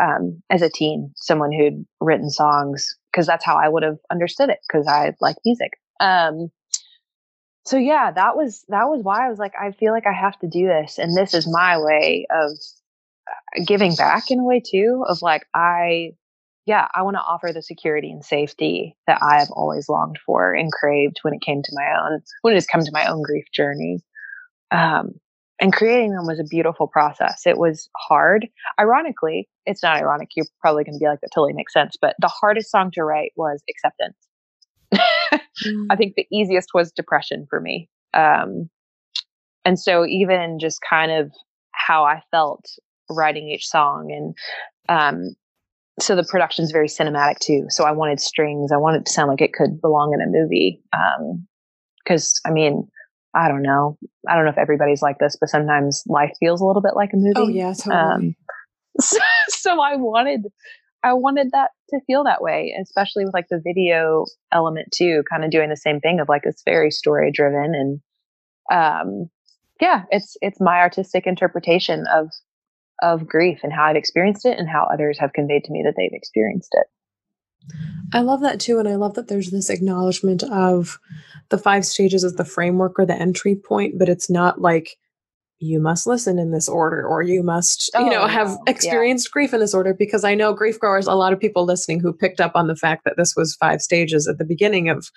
um, 0.00 0.42
as 0.50 0.62
a 0.62 0.70
teen, 0.70 1.12
someone 1.16 1.52
who'd 1.52 1.84
written 2.00 2.30
songs, 2.30 2.96
because 3.12 3.26
that's 3.26 3.44
how 3.44 3.56
I 3.56 3.68
would 3.68 3.82
have 3.82 3.98
understood 4.10 4.50
it, 4.50 4.58
because 4.66 4.86
I 4.86 5.14
like 5.20 5.36
music. 5.44 5.72
Um, 6.00 6.50
so 7.64 7.76
yeah, 7.76 8.10
that 8.10 8.36
was 8.36 8.64
that 8.68 8.88
was 8.88 9.02
why 9.02 9.26
I 9.26 9.30
was 9.30 9.38
like, 9.38 9.52
I 9.60 9.70
feel 9.72 9.92
like 9.92 10.06
I 10.06 10.12
have 10.12 10.38
to 10.40 10.48
do 10.48 10.66
this, 10.66 10.98
and 10.98 11.16
this 11.16 11.32
is 11.32 11.46
my 11.46 11.78
way 11.78 12.26
of 12.30 12.50
uh, 12.50 13.64
giving 13.64 13.94
back 13.94 14.30
in 14.30 14.40
a 14.40 14.44
way 14.44 14.60
too. 14.60 15.04
Of 15.06 15.22
like, 15.22 15.46
I 15.54 16.12
yeah, 16.66 16.88
I 16.94 17.02
want 17.02 17.16
to 17.16 17.22
offer 17.22 17.52
the 17.52 17.62
security 17.62 18.10
and 18.10 18.24
safety 18.24 18.96
that 19.06 19.22
I 19.22 19.38
have 19.38 19.50
always 19.50 19.88
longed 19.88 20.18
for 20.24 20.54
and 20.54 20.72
craved 20.72 21.18
when 21.22 21.34
it 21.34 21.42
came 21.42 21.62
to 21.62 21.72
my 21.74 21.86
own 22.00 22.22
when 22.40 22.54
it 22.54 22.56
has 22.56 22.66
come 22.66 22.82
to 22.82 22.92
my 22.92 23.06
own 23.06 23.22
grief 23.22 23.44
journey. 23.54 24.00
Um, 24.72 25.12
and 25.60 25.72
creating 25.72 26.10
them 26.12 26.26
was 26.26 26.40
a 26.40 26.44
beautiful 26.44 26.88
process. 26.88 27.42
It 27.46 27.56
was 27.56 27.88
hard. 27.96 28.48
Ironically, 28.80 29.48
it's 29.64 29.82
not 29.82 29.96
ironic. 29.96 30.30
You're 30.34 30.46
probably 30.60 30.82
going 30.82 30.94
to 30.94 30.98
be 30.98 31.06
like, 31.06 31.20
that 31.20 31.30
totally 31.32 31.52
makes 31.52 31.72
sense. 31.72 31.96
But 32.00 32.16
the 32.20 32.28
hardest 32.28 32.70
song 32.70 32.90
to 32.94 33.04
write 33.04 33.30
was 33.36 33.62
Acceptance. 33.70 34.16
mm. 35.64 35.86
I 35.88 35.94
think 35.94 36.14
the 36.16 36.26
easiest 36.32 36.70
was 36.74 36.90
Depression 36.90 37.46
for 37.48 37.60
me. 37.60 37.88
Um, 38.12 38.68
and 39.64 39.78
so, 39.78 40.04
even 40.04 40.58
just 40.58 40.80
kind 40.88 41.12
of 41.12 41.30
how 41.70 42.04
I 42.04 42.22
felt 42.32 42.64
writing 43.08 43.48
each 43.48 43.68
song, 43.68 44.10
and 44.10 44.34
um, 44.88 45.36
so 46.00 46.16
the 46.16 46.26
production's 46.28 46.72
very 46.72 46.88
cinematic 46.88 47.38
too. 47.38 47.66
So, 47.68 47.84
I 47.84 47.92
wanted 47.92 48.18
strings, 48.18 48.72
I 48.72 48.76
wanted 48.76 49.06
to 49.06 49.12
sound 49.12 49.30
like 49.30 49.40
it 49.40 49.52
could 49.52 49.80
belong 49.80 50.12
in 50.12 50.20
a 50.20 50.26
movie. 50.26 50.82
Because, 52.04 52.40
um, 52.44 52.50
I 52.50 52.52
mean, 52.52 52.88
I 53.34 53.48
don't 53.48 53.62
know. 53.62 53.98
I 54.28 54.34
don't 54.34 54.44
know 54.44 54.50
if 54.50 54.58
everybody's 54.58 55.02
like 55.02 55.18
this, 55.18 55.36
but 55.38 55.48
sometimes 55.48 56.02
life 56.06 56.32
feels 56.38 56.60
a 56.60 56.64
little 56.64 56.82
bit 56.82 56.94
like 56.94 57.10
a 57.12 57.16
movie. 57.16 57.32
Oh 57.36 57.48
yeah, 57.48 57.72
totally. 57.72 57.94
Um, 57.94 58.36
so, 59.00 59.18
so, 59.48 59.80
I 59.80 59.96
wanted, 59.96 60.46
I 61.02 61.14
wanted 61.14 61.50
that 61.52 61.70
to 61.90 62.00
feel 62.06 62.24
that 62.24 62.42
way, 62.42 62.74
especially 62.80 63.24
with 63.24 63.34
like 63.34 63.46
the 63.50 63.62
video 63.64 64.26
element 64.52 64.88
too, 64.94 65.22
kind 65.30 65.44
of 65.44 65.50
doing 65.50 65.70
the 65.70 65.76
same 65.76 66.00
thing 66.00 66.20
of 66.20 66.28
like 66.28 66.42
it's 66.44 66.62
very 66.64 66.90
story 66.90 67.30
driven 67.32 67.74
and, 67.74 68.00
um, 68.70 69.30
yeah, 69.80 70.04
it's 70.10 70.36
it's 70.40 70.60
my 70.60 70.78
artistic 70.78 71.26
interpretation 71.26 72.06
of 72.12 72.30
of 73.02 73.26
grief 73.26 73.60
and 73.64 73.72
how 73.72 73.84
I've 73.84 73.96
experienced 73.96 74.46
it 74.46 74.58
and 74.58 74.68
how 74.68 74.88
others 74.92 75.18
have 75.18 75.32
conveyed 75.32 75.64
to 75.64 75.72
me 75.72 75.82
that 75.84 75.94
they've 75.96 76.12
experienced 76.12 76.70
it. 76.72 76.86
I 78.12 78.20
love 78.20 78.40
that 78.40 78.60
too. 78.60 78.78
And 78.78 78.88
I 78.88 78.96
love 78.96 79.14
that 79.14 79.28
there's 79.28 79.50
this 79.50 79.70
acknowledgement 79.70 80.42
of 80.44 80.98
the 81.48 81.58
five 81.58 81.84
stages 81.84 82.24
as 82.24 82.34
the 82.34 82.44
framework 82.44 82.98
or 82.98 83.06
the 83.06 83.14
entry 83.14 83.56
point, 83.56 83.98
but 83.98 84.08
it's 84.08 84.30
not 84.30 84.60
like 84.60 84.96
you 85.58 85.80
must 85.80 86.06
listen 86.06 86.38
in 86.38 86.50
this 86.50 86.68
order 86.68 87.06
or 87.06 87.22
you 87.22 87.42
must, 87.42 87.90
oh, 87.94 88.04
you 88.04 88.10
know, 88.10 88.26
have 88.26 88.48
no. 88.48 88.58
experienced 88.66 89.28
yeah. 89.28 89.32
grief 89.32 89.54
in 89.54 89.60
this 89.60 89.74
order. 89.74 89.94
Because 89.94 90.24
I 90.24 90.34
know 90.34 90.52
grief 90.52 90.78
growers, 90.78 91.06
a 91.06 91.14
lot 91.14 91.32
of 91.32 91.40
people 91.40 91.64
listening 91.64 92.00
who 92.00 92.12
picked 92.12 92.40
up 92.40 92.52
on 92.54 92.66
the 92.66 92.76
fact 92.76 93.04
that 93.04 93.14
this 93.16 93.34
was 93.36 93.54
five 93.56 93.80
stages 93.80 94.26
at 94.26 94.38
the 94.38 94.44
beginning 94.44 94.88
of 94.88 95.08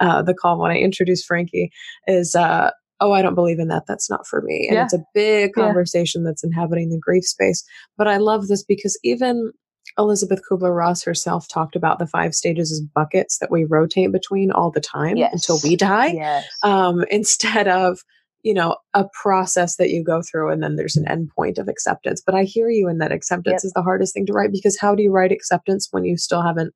uh, 0.00 0.22
the 0.22 0.34
call 0.34 0.60
when 0.60 0.70
I 0.70 0.76
introduced 0.76 1.24
Frankie 1.26 1.70
is, 2.06 2.34
uh, 2.34 2.70
oh, 3.00 3.12
I 3.12 3.22
don't 3.22 3.34
believe 3.34 3.58
in 3.58 3.68
that. 3.68 3.84
That's 3.88 4.10
not 4.10 4.26
for 4.26 4.42
me. 4.42 4.66
And 4.68 4.76
yeah. 4.76 4.84
it's 4.84 4.92
a 4.92 5.04
big 5.14 5.54
conversation 5.54 6.22
yeah. 6.22 6.30
that's 6.30 6.44
inhabiting 6.44 6.90
the 6.90 6.98
grief 6.98 7.24
space. 7.24 7.64
But 7.96 8.06
I 8.06 8.18
love 8.18 8.48
this 8.48 8.62
because 8.62 8.98
even 9.02 9.52
Elisabeth 9.98 10.40
Kubler 10.48 10.76
Ross 10.76 11.02
herself 11.02 11.48
talked 11.48 11.76
about 11.76 11.98
the 11.98 12.06
five 12.06 12.34
stages 12.34 12.70
as 12.70 12.80
buckets 12.80 13.38
that 13.38 13.50
we 13.50 13.64
rotate 13.64 14.12
between 14.12 14.50
all 14.50 14.70
the 14.70 14.80
time 14.80 15.16
yes. 15.16 15.32
until 15.32 15.58
we 15.62 15.76
die, 15.76 16.08
yes. 16.08 16.46
um, 16.62 17.04
instead 17.10 17.68
of 17.68 18.00
you 18.42 18.54
know 18.54 18.76
a 18.94 19.04
process 19.20 19.76
that 19.76 19.90
you 19.90 20.04
go 20.04 20.22
through 20.22 20.50
and 20.50 20.62
then 20.62 20.76
there's 20.76 20.96
an 20.96 21.04
endpoint 21.06 21.58
of 21.58 21.68
acceptance. 21.68 22.22
But 22.24 22.34
I 22.34 22.44
hear 22.44 22.70
you 22.70 22.88
in 22.88 22.98
that 22.98 23.12
acceptance 23.12 23.62
yep. 23.62 23.68
is 23.68 23.72
the 23.72 23.82
hardest 23.82 24.14
thing 24.14 24.26
to 24.26 24.32
write 24.32 24.52
because 24.52 24.78
how 24.78 24.94
do 24.94 25.02
you 25.02 25.10
write 25.10 25.32
acceptance 25.32 25.88
when 25.90 26.04
you 26.04 26.16
still 26.16 26.42
haven't 26.42 26.74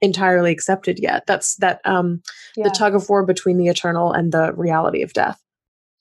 entirely 0.00 0.52
accepted 0.52 0.98
yet? 1.00 1.24
That's 1.26 1.56
that 1.56 1.80
um, 1.84 2.22
yeah. 2.56 2.64
the 2.64 2.70
tug 2.70 2.94
of 2.94 3.08
war 3.08 3.24
between 3.24 3.58
the 3.58 3.68
eternal 3.68 4.12
and 4.12 4.32
the 4.32 4.52
reality 4.54 5.02
of 5.02 5.12
death. 5.12 5.40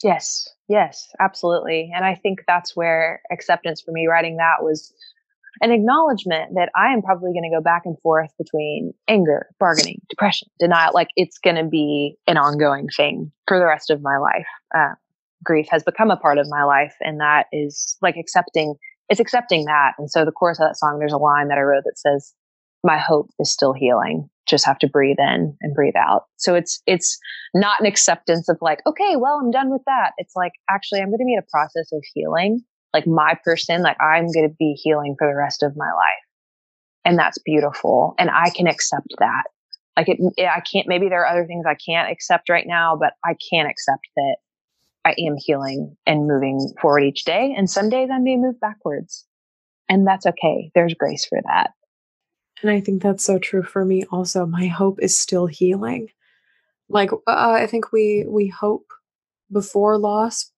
Yes, 0.04 0.48
yes, 0.68 1.10
absolutely. 1.20 1.92
And 1.96 2.06
I 2.06 2.14
think 2.14 2.44
that's 2.48 2.76
where 2.76 3.22
acceptance 3.32 3.82
for 3.82 3.92
me 3.92 4.06
writing 4.08 4.38
that 4.38 4.62
was 4.62 4.94
an 5.62 5.72
acknowledgement 5.72 6.54
that 6.56 6.70
I 6.76 6.94
am 6.94 7.02
probably 7.02 7.32
going 7.32 7.50
to 7.50 7.56
go 7.56 7.62
back 7.62 7.84
and 7.86 7.98
forth 8.02 8.30
between 8.38 8.94
anger, 9.08 9.48
bargaining, 9.60 10.02
depression, 10.10 10.50
denial. 10.60 10.92
Like 10.94 11.10
it's 11.16 11.38
going 11.38 11.56
to 11.56 11.64
be 11.64 12.16
an 12.28 12.38
ongoing 12.38 12.88
thing 12.96 13.32
for 13.48 13.60
the 13.60 13.66
rest 13.66 13.90
of 13.90 14.02
my 14.02 14.18
life. 14.18 14.48
Uh, 14.76 14.96
grief 15.44 15.68
has 15.70 15.84
become 15.84 16.12
a 16.12 16.18
part 16.18 16.38
of 16.38 16.48
my 16.50 16.64
life, 16.64 16.96
and 17.02 17.20
that 17.20 17.46
is 17.52 17.98
like 18.02 18.16
accepting. 18.18 18.76
It's 19.10 19.20
accepting 19.20 19.66
that. 19.66 19.94
And 19.98 20.12
so 20.12 20.26
the 20.26 20.32
chorus 20.32 20.60
of 20.60 20.68
that 20.68 20.78
song, 20.78 21.00
there's 21.00 21.14
a 21.14 21.18
line 21.18 21.48
that 21.48 21.58
I 21.58 21.62
wrote 21.62 21.84
that 21.86 21.98
says, 21.98 22.34
"My 22.84 22.98
hope 22.98 23.30
is 23.40 23.52
still 23.52 23.74
healing. 23.74 24.30
Just 24.48 24.66
have 24.66 24.80
to 24.80 24.88
breathe 24.88 25.20
in 25.20 25.56
and 25.62 25.76
breathe 25.76 25.96
out." 25.96 26.24
So 26.38 26.56
it's 26.56 26.82
it's 26.86 27.18
not 27.54 27.80
an 27.80 27.86
acceptance 27.86 28.50
of 28.50 28.58
like, 28.62 28.82
okay, 28.86 29.16
well, 29.16 29.40
I'm 29.42 29.52
done 29.52 29.72
with 29.72 29.84
that. 29.86 30.12
It's 30.18 30.36
like 30.36 30.54
actually, 30.70 31.00
I'm 31.00 31.10
going 31.10 31.20
to 31.20 31.26
be 31.26 31.34
in 31.34 31.40
a 31.40 31.52
process 31.52 31.92
of 31.92 32.04
healing 32.14 32.62
like 32.98 33.06
my 33.06 33.38
person, 33.44 33.84
like 33.84 33.98
I'm 34.02 34.32
going 34.32 34.50
to 34.50 34.56
be 34.58 34.74
healing 34.74 35.16
for 35.20 35.28
the 35.28 35.36
rest 35.36 35.62
of 35.62 35.78
my 35.78 35.86
life. 35.86 36.26
And 37.06 37.18
that's 37.18 37.38
beautiful. 37.38 38.16
And 38.18 38.32
I 38.32 38.50
can 38.50 38.66
accept 38.66 39.14
that. 39.20 39.44
Like 39.96 40.10
it, 40.10 40.20
I 40.40 40.62
can't, 40.62 40.88
maybe 40.88 41.10
there 41.10 41.22
are 41.22 41.32
other 41.32 41.46
things 41.46 41.66
I 41.68 41.76
can't 41.76 42.12
accept 42.12 42.50
right 42.50 42.66
now, 42.66 42.98
but 43.00 43.14
I 43.24 43.36
can 43.52 43.68
accept 43.68 44.08
that 44.16 44.38
I 45.06 45.12
am 45.20 45.36
healing 45.38 45.96
and 46.08 46.28
moving 46.28 46.74
forward 46.82 47.02
each 47.02 47.24
day. 47.24 47.54
And 47.56 47.70
some 47.70 47.90
days 47.90 48.10
I 48.12 48.18
may 48.18 48.36
move 48.36 48.60
backwards. 48.60 49.26
And 49.88 50.08
that's 50.08 50.26
okay. 50.26 50.72
There's 50.74 50.96
grace 50.96 51.26
for 51.26 51.40
that. 51.46 51.72
And 52.64 52.72
I 52.72 52.82
think 52.82 53.04
that's 53.04 53.24
so 53.24 53.38
true 53.38 53.62
for 53.62 53.86
me 53.86 54.06
also. 54.12 54.48
My 54.48 54.66
hope 54.66 54.98
is 55.04 55.16
still 55.16 55.46
healing. 55.46 56.10
Like 56.90 57.12
uh, 57.14 57.18
I 57.28 57.68
think 57.68 57.92
we 57.92 58.26
we 58.28 58.48
hope 58.48 58.88
before 59.52 60.00
loss 60.00 60.52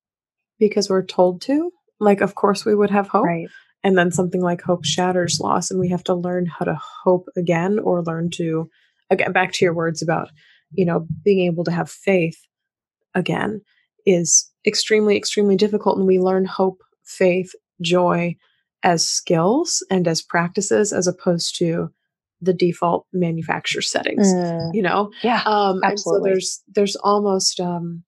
because 0.58 0.90
we're 0.90 1.04
told 1.04 1.42
to, 1.42 1.72
like 2.00 2.22
of 2.22 2.36
course 2.36 2.66
we 2.66 2.76
would 2.76 2.89
have 2.89 3.08
hope 3.08 3.26
right. 3.26 3.47
and 3.84 3.97
then 3.97 4.12
something 4.12 4.41
like 4.41 4.62
hope 4.62 4.86
shatters 4.86 5.39
loss 5.39 5.72
and 5.72 5.80
we 5.80 5.89
have 5.89 6.04
to 6.04 6.14
learn 6.14 6.45
how 6.45 6.66
to 6.66 6.80
hope 7.04 7.28
again 7.38 7.80
or 7.80 8.04
learn 8.04 8.30
to 8.30 8.70
again 9.10 9.32
back 9.32 9.52
to 9.54 9.66
your 9.66 9.74
words 9.74 10.02
about 10.02 10.30
you 10.72 10.86
know 10.86 11.06
being 11.24 11.45
able 11.45 11.64
to 11.64 11.72
have 11.72 11.89
faith 11.89 12.38
again 13.16 13.62
is 14.06 14.50
extremely 14.66 15.18
extremely 15.18 15.56
difficult 15.56 15.97
and 15.97 16.08
we 16.08 16.20
learn 16.20 16.45
hope 16.45 16.82
faith 17.04 17.52
joy 17.82 18.36
as 18.84 19.08
skills 19.08 19.86
and 19.89 20.08
as 20.08 20.22
practices 20.22 20.93
as 20.93 21.08
opposed 21.08 21.58
to 21.58 21.89
the 22.41 22.54
default 22.54 23.06
manufacturer 23.12 23.82
settings 23.82 24.32
Mm, 24.34 24.74
you 24.74 24.82
know 24.82 25.12
yeah. 25.24 25.43
um 25.45 25.82
and 25.84 26.00
so 26.00 26.22
there's 26.24 26.62
there's 26.68 26.95
almost 26.97 27.60
um 27.60 28.04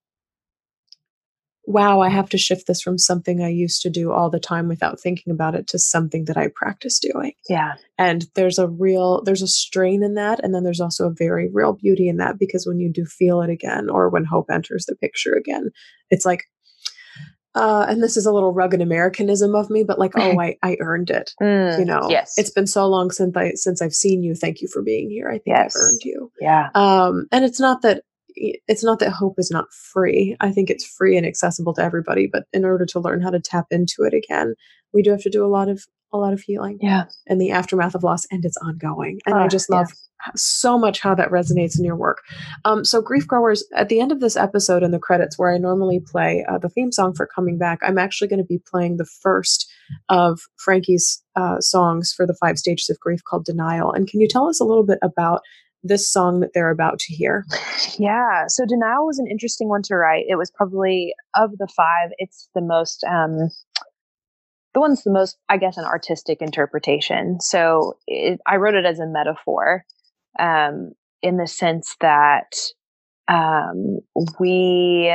wow 1.72 2.00
i 2.00 2.08
have 2.08 2.28
to 2.28 2.38
shift 2.38 2.66
this 2.66 2.80
from 2.82 2.98
something 2.98 3.42
i 3.42 3.48
used 3.48 3.80
to 3.82 3.90
do 3.90 4.12
all 4.12 4.30
the 4.30 4.38
time 4.40 4.68
without 4.68 5.00
thinking 5.00 5.32
about 5.32 5.54
it 5.54 5.66
to 5.66 5.78
something 5.78 6.24
that 6.26 6.36
i 6.36 6.48
practice 6.54 6.98
doing 6.98 7.32
Yeah. 7.48 7.72
and 7.98 8.26
there's 8.34 8.58
a 8.58 8.68
real 8.68 9.22
there's 9.24 9.42
a 9.42 9.48
strain 9.48 10.02
in 10.02 10.14
that 10.14 10.40
and 10.42 10.54
then 10.54 10.64
there's 10.64 10.80
also 10.80 11.06
a 11.06 11.14
very 11.14 11.48
real 11.52 11.72
beauty 11.72 12.08
in 12.08 12.16
that 12.18 12.38
because 12.38 12.66
when 12.66 12.78
you 12.80 12.90
do 12.92 13.04
feel 13.04 13.40
it 13.42 13.50
again 13.50 13.88
or 13.90 14.08
when 14.08 14.24
hope 14.24 14.46
enters 14.50 14.86
the 14.86 14.94
picture 14.96 15.32
again 15.34 15.70
it's 16.10 16.26
like 16.26 16.44
uh 17.54 17.84
and 17.88 18.02
this 18.02 18.16
is 18.16 18.24
a 18.24 18.32
little 18.32 18.52
rugged 18.54 18.80
americanism 18.80 19.54
of 19.54 19.68
me 19.68 19.82
but 19.84 19.98
like 19.98 20.12
oh 20.16 20.40
i 20.46 20.56
i 20.62 20.76
earned 20.80 21.10
it 21.10 21.32
Mm, 21.40 21.78
you 21.78 21.84
know 21.84 22.06
Yes. 22.08 22.34
it's 22.38 22.50
been 22.50 22.66
so 22.66 22.86
long 22.86 23.10
since 23.10 23.36
i 23.36 23.52
since 23.54 23.82
i've 23.82 23.94
seen 23.94 24.22
you 24.22 24.34
thank 24.34 24.60
you 24.62 24.68
for 24.68 24.82
being 24.82 25.10
here 25.10 25.28
i 25.28 25.32
think 25.34 25.42
Yes. 25.48 25.76
i've 25.76 25.82
earned 25.82 26.00
you 26.04 26.32
yeah. 26.40 26.70
um 26.74 27.26
and 27.30 27.44
it's 27.44 27.60
not 27.60 27.82
that 27.82 28.02
it's 28.34 28.84
not 28.84 28.98
that 28.98 29.10
hope 29.10 29.34
is 29.38 29.50
not 29.50 29.72
free 29.72 30.36
i 30.40 30.50
think 30.50 30.70
it's 30.70 30.84
free 30.86 31.16
and 31.16 31.26
accessible 31.26 31.74
to 31.74 31.82
everybody 31.82 32.28
but 32.30 32.44
in 32.52 32.64
order 32.64 32.86
to 32.86 33.00
learn 33.00 33.20
how 33.20 33.30
to 33.30 33.40
tap 33.40 33.66
into 33.70 34.02
it 34.02 34.14
again 34.14 34.54
we 34.92 35.02
do 35.02 35.10
have 35.10 35.22
to 35.22 35.30
do 35.30 35.44
a 35.44 35.48
lot 35.48 35.68
of 35.68 35.84
a 36.14 36.18
lot 36.18 36.34
of 36.34 36.40
healing 36.42 36.76
Yeah. 36.80 37.04
in 37.26 37.38
the 37.38 37.50
aftermath 37.52 37.94
of 37.94 38.02
loss 38.02 38.26
and 38.30 38.44
it's 38.44 38.56
ongoing 38.58 39.18
and 39.26 39.34
i 39.34 39.44
Ah, 39.44 39.48
just 39.48 39.68
yeah. 39.70 39.78
love 39.78 39.88
so 40.36 40.78
much 40.78 41.00
how 41.00 41.14
that 41.16 41.30
resonates 41.30 41.76
in 41.78 41.84
your 41.84 41.96
work 41.96 42.18
um, 42.64 42.84
so 42.84 43.00
grief 43.02 43.26
growers 43.26 43.64
at 43.74 43.88
the 43.88 43.98
end 44.00 44.12
of 44.12 44.20
this 44.20 44.36
episode 44.36 44.82
in 44.84 44.90
the 44.92 44.98
credits 44.98 45.38
where 45.38 45.52
i 45.52 45.58
normally 45.58 46.00
play 46.06 46.44
uh, 46.48 46.58
the 46.58 46.68
theme 46.68 46.92
song 46.92 47.12
for 47.14 47.26
coming 47.34 47.58
back 47.58 47.78
i'm 47.82 47.98
actually 47.98 48.28
going 48.28 48.38
to 48.38 48.44
be 48.44 48.60
playing 48.70 48.96
the 48.98 49.06
first 49.22 49.68
of 50.10 50.40
frankie's 50.58 51.22
uh, 51.34 51.58
songs 51.60 52.12
for 52.16 52.26
the 52.26 52.36
five 52.40 52.56
stages 52.58 52.88
of 52.90 53.00
grief 53.00 53.20
called 53.28 53.44
denial 53.44 53.90
and 53.92 54.06
can 54.08 54.20
you 54.20 54.28
tell 54.28 54.48
us 54.48 54.60
a 54.60 54.64
little 54.64 54.84
bit 54.86 54.98
about 55.02 55.40
this 55.82 56.10
song 56.10 56.40
that 56.40 56.50
they're 56.54 56.70
about 56.70 56.98
to 57.00 57.14
hear 57.14 57.44
Yeah. 57.98 58.44
So 58.48 58.64
denial 58.66 59.06
was 59.06 59.18
an 59.18 59.26
interesting 59.30 59.68
one 59.68 59.82
to 59.84 59.96
write. 59.96 60.24
It 60.28 60.36
was 60.36 60.50
probably 60.50 61.14
of 61.36 61.58
the 61.58 61.68
five, 61.76 62.10
it's 62.18 62.48
the 62.54 62.60
most 62.62 63.04
um 63.04 63.50
the 64.74 64.80
one's 64.80 65.02
the 65.04 65.10
most, 65.12 65.36
I 65.50 65.58
guess, 65.58 65.76
an 65.76 65.84
artistic 65.84 66.40
interpretation. 66.40 67.40
So 67.40 67.98
it, 68.06 68.40
I 68.46 68.56
wrote 68.56 68.74
it 68.74 68.86
as 68.86 68.98
a 69.00 69.06
metaphor, 69.06 69.84
um, 70.38 70.92
in 71.22 71.36
the 71.36 71.46
sense 71.46 71.94
that 72.00 72.56
um 73.28 73.98
we 74.40 75.12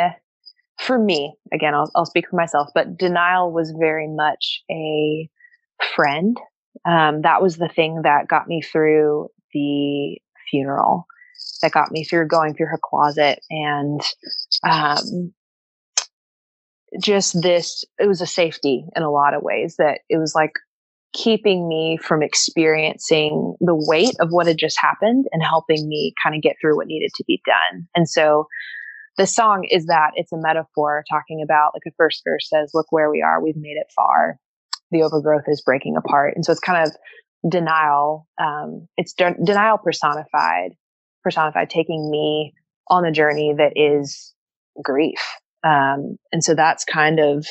for 0.80 0.99
me, 0.99 1.34
again, 1.51 1.74
I'll 1.74 1.91
I'll 1.95 2.05
speak 2.05 2.30
for 2.30 2.36
myself, 2.36 2.70
but 2.76 2.97
denial 2.97 3.51
was 3.51 3.74
very 3.80 4.07
much 4.07 4.61
a 4.70 5.30
friend. 5.95 6.38
Um, 6.86 7.22
that 7.24 7.41
was 7.41 7.57
the 7.57 7.68
thing 7.68 8.01
that 8.03 8.28
got 8.28 8.47
me 8.47 8.61
through 8.61 9.30
the 9.53 10.20
funeral 10.50 11.06
that 11.62 11.72
got 11.72 11.91
me 11.91 12.04
through 12.04 12.28
going 12.28 12.54
through 12.54 12.68
her 12.68 12.80
closet 12.82 13.39
and 13.50 14.02
um, 14.64 15.34
just 17.02 17.41
this 17.41 17.84
it 18.00 18.08
was 18.08 18.22
a 18.22 18.28
safety 18.28 18.86
in 18.95 19.04
a 19.04 19.12
lot 19.12 19.34
of 19.34 19.43
ways 19.43 19.76
that 19.78 20.00
it 20.10 20.18
was 20.18 20.34
like 20.34 20.54
keeping 21.14 21.68
me 21.68 21.98
from 22.02 22.22
experiencing 22.22 23.56
the 23.60 23.76
weight 23.76 24.16
of 24.20 24.30
what 24.30 24.48
had 24.48 24.58
just 24.58 24.78
happened 24.80 25.26
and 25.32 25.41
helping 25.41 25.88
me 25.88 26.14
kind 26.22 26.36
of 26.36 26.41
get 26.41 26.56
through 26.62 26.76
what 26.76 26.88
needed 26.88 27.12
to 27.16 27.24
be 27.26 27.41
done. 27.45 27.88
And 27.95 28.08
so 28.08 28.48
the 29.18 29.26
song 29.26 29.68
is 29.72 29.88
that 29.88 30.12
it's 30.16 30.32
a 30.32 30.38
metaphor 30.38 31.04
talking 31.10 31.41
about 31.43 31.72
like 31.74 31.82
the 31.86 31.91
first 31.98 32.22
verse 32.28 32.48
says 32.48 32.72
look 32.74 32.88
where 32.91 33.10
we 33.10 33.22
are 33.22 33.41
we've 33.41 33.58
made 33.58 33.78
it 33.78 33.91
far. 33.95 34.38
The 34.91 35.02
overgrowth 35.02 35.45
is 35.48 35.62
breaking 35.66 35.98
apart. 35.98 36.34
And 36.36 36.45
so 36.45 36.52
it's 36.52 36.62
kind 36.62 36.86
of 36.86 36.95
denial 37.49 38.27
um, 38.41 38.88
it's 38.97 39.13
de- 39.13 39.35
denial 39.43 39.77
personified 39.77 40.71
personified 41.23 41.69
taking 41.69 42.09
me 42.09 42.53
on 42.89 43.05
a 43.05 43.11
journey 43.11 43.53
that 43.57 43.73
is 43.75 44.33
grief. 44.81 45.19
Um, 45.63 46.17
and 46.31 46.43
so 46.43 46.55
that's 46.55 46.85
kind 46.85 47.19
of 47.19 47.45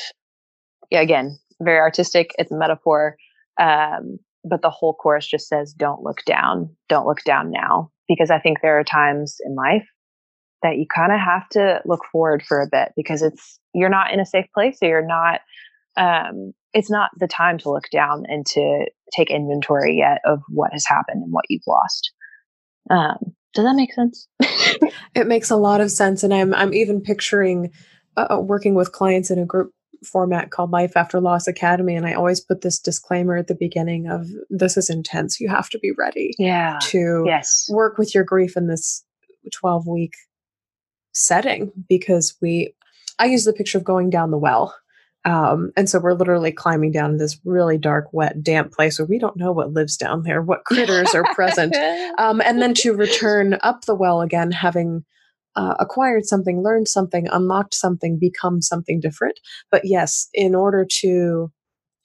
yeah 0.89 1.01
again 1.01 1.37
very 1.61 1.79
artistic 1.79 2.31
it's 2.37 2.51
a 2.51 2.57
metaphor 2.57 3.17
um, 3.59 4.17
but 4.43 4.61
the 4.61 4.69
whole 4.69 4.93
chorus 4.93 5.27
just 5.27 5.47
says 5.47 5.73
don't 5.73 6.03
look 6.03 6.23
down 6.25 6.75
don't 6.87 7.05
look 7.05 7.23
down 7.23 7.51
now 7.51 7.91
because 8.07 8.31
i 8.31 8.39
think 8.39 8.59
there 8.61 8.79
are 8.79 8.83
times 8.83 9.37
in 9.45 9.55
life 9.55 9.85
that 10.63 10.77
you 10.77 10.85
kind 10.93 11.11
of 11.11 11.19
have 11.19 11.47
to 11.49 11.81
look 11.85 12.01
forward 12.11 12.43
for 12.47 12.61
a 12.61 12.67
bit 12.71 12.93
because 12.95 13.21
it's 13.21 13.59
you're 13.73 13.89
not 13.89 14.13
in 14.13 14.19
a 14.19 14.25
safe 14.25 14.47
place 14.53 14.77
or 14.81 14.87
you're 14.87 15.05
not 15.05 15.41
um, 15.97 16.53
it's 16.77 16.89
not 16.89 17.09
the 17.17 17.27
time 17.27 17.57
to 17.57 17.69
look 17.69 17.89
down 17.91 18.23
and 18.27 18.45
to 18.45 18.85
take 19.15 19.31
inventory 19.31 19.97
yet 19.97 20.19
of 20.25 20.41
what 20.49 20.71
has 20.71 20.85
happened 20.85 21.23
and 21.23 21.33
what 21.33 21.45
you've 21.49 21.67
lost 21.67 22.11
um, 22.89 23.17
does 23.53 23.65
that 23.65 23.75
make 23.75 23.93
sense 23.93 24.27
It 25.17 25.27
makes 25.27 25.49
a 25.49 25.55
lot 25.55 25.81
of 25.81 25.91
sense, 25.91 26.23
and 26.23 26.33
I'm 26.33 26.53
I'm 26.53 26.73
even 26.73 27.01
picturing 27.01 27.71
uh, 28.15 28.39
working 28.41 28.75
with 28.75 28.91
clients 28.91 29.31
in 29.31 29.39
a 29.39 29.45
group 29.45 29.71
format 30.05 30.51
called 30.51 30.71
Life 30.71 30.95
After 30.95 31.19
Loss 31.19 31.47
Academy, 31.47 31.95
and 31.95 32.05
I 32.05 32.13
always 32.13 32.39
put 32.39 32.61
this 32.61 32.79
disclaimer 32.79 33.35
at 33.35 33.47
the 33.47 33.55
beginning 33.55 34.07
of 34.07 34.27
this 34.49 34.77
is 34.77 34.91
intense. 34.91 35.39
You 35.39 35.49
have 35.49 35.69
to 35.69 35.79
be 35.79 35.91
ready 35.97 36.35
yeah 36.37 36.77
to 36.83 37.23
yes 37.25 37.67
work 37.71 37.97
with 37.97 38.13
your 38.13 38.23
grief 38.23 38.55
in 38.55 38.67
this 38.67 39.03
12 39.53 39.87
week 39.87 40.13
setting 41.13 41.71
because 41.89 42.35
we 42.39 42.75
I 43.17 43.25
use 43.25 43.45
the 43.45 43.53
picture 43.53 43.79
of 43.79 43.83
going 43.83 44.11
down 44.11 44.29
the 44.29 44.37
well. 44.37 44.75
Um, 45.27 45.71
and 45.75 45.89
so 45.89 45.99
we're 45.99 46.13
literally 46.13 46.53
climbing 46.53 46.93
down 46.93 47.17
this 47.17 47.37
really 47.43 47.77
dark, 47.77 48.07
wet, 48.13 48.41
damp 48.41 48.71
place 48.71 48.97
where 48.97 49.05
we 49.05 49.19
don't 49.19 49.35
know 49.35 49.51
what 49.51 49.73
lives 49.73 49.97
down 49.97 50.23
there, 50.23 50.41
what 50.41 50.63
critters 50.63 51.13
are 51.13 51.25
present 51.35 51.75
um, 52.17 52.39
and 52.39 52.61
then 52.61 52.73
to 52.75 52.93
return 52.93 53.57
up 53.61 53.83
the 53.83 53.93
well 53.93 54.21
again, 54.21 54.51
having 54.51 55.03
uh, 55.57 55.75
acquired 55.79 56.25
something, 56.25 56.63
learned 56.63 56.87
something, 56.87 57.27
unlocked 57.27 57.73
something, 57.73 58.17
become 58.17 58.61
something 58.61 59.01
different. 59.01 59.37
But 59.69 59.81
yes, 59.83 60.29
in 60.33 60.55
order 60.55 60.87
to 61.01 61.51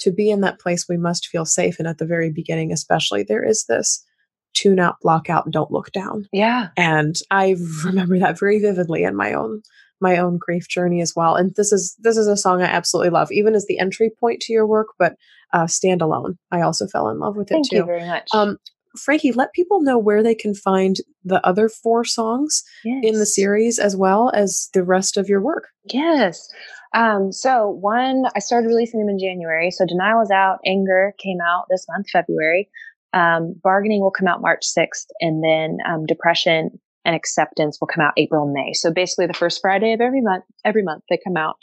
to 0.01 0.11
be 0.11 0.31
in 0.31 0.41
that 0.41 0.59
place, 0.59 0.87
we 0.89 0.97
must 0.97 1.29
feel 1.29 1.45
safe. 1.45 1.79
And 1.79 1.87
at 1.87 1.99
the 1.99 2.07
very 2.07 2.33
beginning, 2.33 2.73
especially, 2.73 3.23
there 3.23 3.47
is 3.47 3.67
this 3.69 4.05
tune 4.53 4.81
out, 4.81 4.97
block 5.01 5.31
out, 5.31 5.49
don't 5.51 5.71
look 5.71 5.93
down. 5.93 6.27
yeah 6.33 6.69
And 6.77 7.17
I 7.31 7.55
remember 7.85 8.19
that 8.19 8.39
very 8.39 8.59
vividly 8.59 9.05
in 9.05 9.15
my 9.15 9.33
own 9.33 9.63
my 10.03 10.19
own 10.19 10.37
grief 10.37 10.69
journey 10.69 11.01
as 11.01 11.15
well. 11.17 11.37
And 11.37 11.55
this 11.57 11.73
is 11.73 11.97
this 12.01 12.17
is 12.17 12.27
a 12.27 12.37
song 12.37 12.61
I 12.61 12.67
absolutely 12.67 13.11
love, 13.11 13.31
even 13.33 13.55
as 13.55 13.67
the 13.67 13.79
entry 13.79 14.11
point 14.21 14.41
to 14.43 14.53
your 14.53 14.67
work. 14.67 14.89
But 14.99 15.15
uh, 15.53 15.67
stand 15.67 16.03
alone, 16.03 16.39
I 16.51 16.61
also 16.61 16.87
fell 16.87 17.09
in 17.09 17.19
love 17.19 17.37
with 17.37 17.51
it 17.51 17.55
too. 17.55 17.61
thank 17.63 17.73
you 17.73 17.85
very 17.85 18.07
much 18.07 18.29
Um, 18.35 18.59
Frankie, 18.97 19.33
let 19.33 19.53
people 19.53 19.81
know 19.81 19.99
where 19.99 20.23
they 20.23 20.35
can 20.35 20.55
find 20.55 20.97
the 21.25 21.45
other 21.47 21.69
four 21.69 22.05
songs 22.05 22.63
in 22.85 23.19
the 23.19 23.27
series 23.27 23.79
as 23.79 23.97
well 23.97 24.31
as 24.35 24.69
the 24.75 24.85
rest 24.85 25.17
of 25.17 25.29
your 25.29 25.41
work. 25.41 25.69
Yes. 25.93 26.49
Um, 26.95 27.33
so 27.33 27.71
one, 27.71 28.25
I 28.37 28.41
started 28.41 28.69
releasing 28.69 29.01
them 29.01 29.09
in 29.09 29.19
January. 29.19 29.71
So 29.71 29.87
Denial 29.87 30.21
is 30.21 30.31
out. 30.31 30.59
Anger 30.67 31.15
came 31.19 31.39
out 31.41 31.67
this 31.71 31.87
month, 31.89 32.11
February. 32.11 32.69
Um, 33.15 33.55
Bargaining 33.63 34.03
will 34.03 34.11
come 34.11 34.29
out 34.29 34.43
March 34.43 34.67
6th. 34.67 35.07
And 35.21 35.43
then 35.43 35.79
um, 35.89 36.05
Depression 36.07 36.79
and 37.05 37.15
Acceptance 37.15 37.79
will 37.81 37.89
come 37.89 38.05
out 38.05 38.13
April 38.17 38.45
and 38.45 38.53
May. 38.53 38.73
So 38.75 38.93
basically 38.93 39.27
the 39.27 39.35
first 39.35 39.61
Friday 39.61 39.93
of 39.93 40.01
every 40.01 40.21
month, 40.21 40.45
every 40.65 40.83
month 40.83 41.05
they 41.09 41.19
come 41.25 41.37
out. 41.37 41.57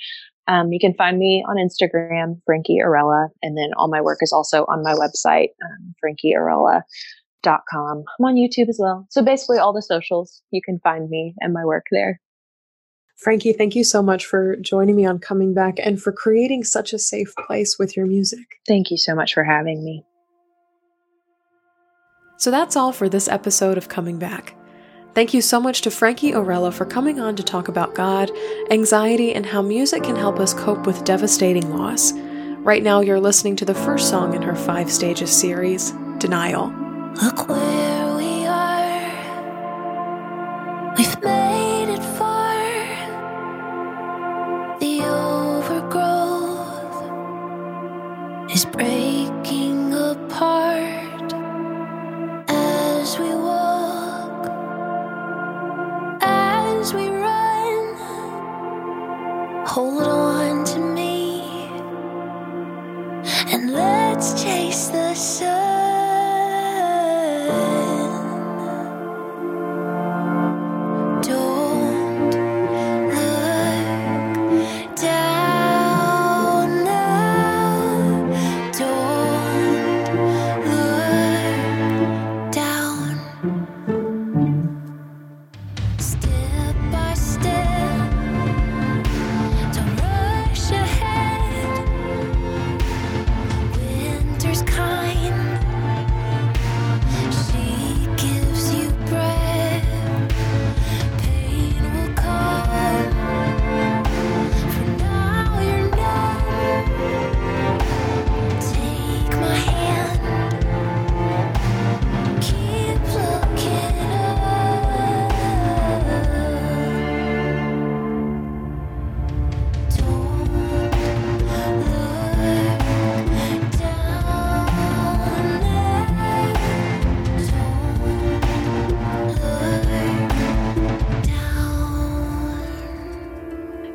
Um, 0.48 0.72
you 0.72 0.80
can 0.80 0.96
find 0.96 1.20
me 1.20 1.44
on 1.48 1.58
Instagram, 1.58 2.42
Frankie 2.46 2.80
Orella. 2.84 3.28
And 3.44 3.58
then 3.58 3.70
all 3.78 3.88
my 3.88 4.02
work 4.02 4.20
is 4.22 4.34
also 4.34 4.66
on 4.66 4.84
my 4.84 4.94
website, 4.94 5.50
um, 5.64 5.94
frankieorella.com. 6.04 6.84
I'm 8.20 8.26
on 8.26 8.36
YouTube 8.36 8.70
as 8.70 8.80
well. 8.82 9.06
So 9.10 9.24
basically 9.24 9.60
all 9.60 9.74
the 9.74 9.82
socials, 9.84 10.42
you 10.52 10.62
can 10.64 10.80
find 10.80 11.10
me 11.10 11.36
and 11.40 11.54
my 11.54 11.64
work 11.66 11.86
there. 11.92 12.20
Frankie, 13.16 13.54
thank 13.54 13.76
you 13.76 13.84
so 13.84 14.02
much 14.02 14.26
for 14.26 14.56
joining 14.56 14.96
me 14.96 15.06
on 15.06 15.20
Coming 15.20 15.54
Back 15.54 15.76
and 15.78 16.02
for 16.02 16.12
creating 16.14 16.64
such 16.64 16.94
a 16.94 17.00
safe 17.00 17.34
place 17.46 17.78
with 17.78 17.96
your 17.96 18.06
music. 18.06 18.46
Thank 18.66 18.92
you 18.92 18.98
so 18.98 19.14
much 19.14 19.34
for 19.34 19.44
having 19.44 19.84
me. 19.84 20.04
So 22.38 22.50
that's 22.50 22.78
all 22.78 22.94
for 22.94 23.10
this 23.10 23.28
episode 23.28 23.78
of 23.78 23.90
Coming 23.90 24.18
Back. 24.18 24.56
Thank 25.20 25.34
you 25.34 25.42
so 25.42 25.60
much 25.60 25.82
to 25.82 25.92
Frankie 25.92 26.32
Orella 26.32 26.72
for 26.72 26.86
coming 26.86 27.20
on 27.20 27.36
to 27.36 27.44
talk 27.44 27.68
about 27.68 27.94
God, 27.94 28.32
anxiety, 28.72 29.34
and 29.34 29.46
how 29.46 29.62
music 29.62 30.04
can 30.04 30.16
help 30.16 30.40
us 30.40 30.54
cope 30.54 30.88
with 30.88 31.04
devastating 31.04 31.76
loss. 31.76 32.14
Right 32.14 32.82
now, 32.82 33.02
you're 33.02 33.20
listening 33.20 33.58
to 33.58 33.66
the 33.66 33.76
first 33.76 34.10
song 34.10 34.34
in 34.34 34.42
her 34.42 34.56
five 34.56 34.90
stages 34.90 35.30
series, 35.30 35.92
Denial. 36.20 36.68
Look 37.22 37.50
where 37.50 37.79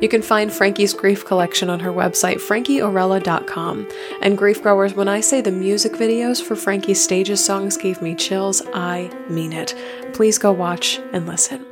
You 0.05 0.09
can 0.09 0.21
find 0.21 0.53
Frankie's 0.53 0.93
grief 0.93 1.25
collection 1.25 1.67
on 1.67 1.79
her 1.79 1.89
website, 1.89 2.35
frankieorella.com. 2.35 3.87
And 4.21 4.37
grief 4.37 4.61
growers, 4.61 4.93
when 4.93 5.07
I 5.07 5.19
say 5.19 5.41
the 5.41 5.51
music 5.51 5.93
videos 5.93 6.39
for 6.43 6.55
Frankie's 6.55 7.03
stages 7.03 7.43
songs 7.43 7.75
gave 7.75 8.03
me 8.03 8.13
chills, 8.13 8.61
I 8.75 9.09
mean 9.29 9.51
it. 9.51 9.73
Please 10.13 10.37
go 10.37 10.51
watch 10.51 10.99
and 11.11 11.25
listen. 11.25 11.65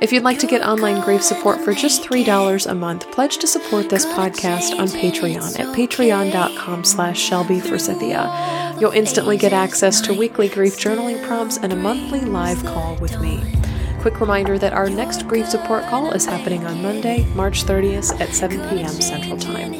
If 0.00 0.12
you'd 0.12 0.22
like 0.22 0.38
to 0.38 0.46
get 0.46 0.66
online 0.66 1.02
grief 1.02 1.22
support 1.22 1.60
for 1.60 1.74
just 1.74 2.02
$3 2.04 2.66
a 2.66 2.74
month, 2.74 3.12
pledge 3.12 3.36
to 3.36 3.46
support 3.46 3.90
this 3.90 4.06
podcast 4.06 4.78
on 4.78 4.88
Patreon 4.88 5.60
at 5.60 5.76
patreon.com 5.76 6.84
slash 6.84 7.20
Shelby 7.20 7.60
Forsythia. 7.60 8.78
You'll 8.80 8.92
instantly 8.92 9.36
get 9.36 9.52
access 9.52 10.00
to 10.00 10.14
weekly 10.14 10.48
grief 10.48 10.78
journaling 10.78 11.22
prompts 11.26 11.58
and 11.58 11.70
a 11.70 11.76
monthly 11.76 12.22
live 12.22 12.64
call 12.64 12.96
with 12.96 13.20
me. 13.20 13.59
Quick 14.00 14.18
reminder 14.18 14.58
that 14.58 14.72
our 14.72 14.88
next 14.88 15.28
grief 15.28 15.46
support 15.46 15.84
call 15.84 16.12
is 16.12 16.24
happening 16.24 16.64
on 16.64 16.80
Monday, 16.80 17.26
March 17.34 17.64
30th 17.64 18.18
at 18.18 18.34
7 18.34 18.58
p.m. 18.70 18.88
Central 18.88 19.36
Time. 19.36 19.74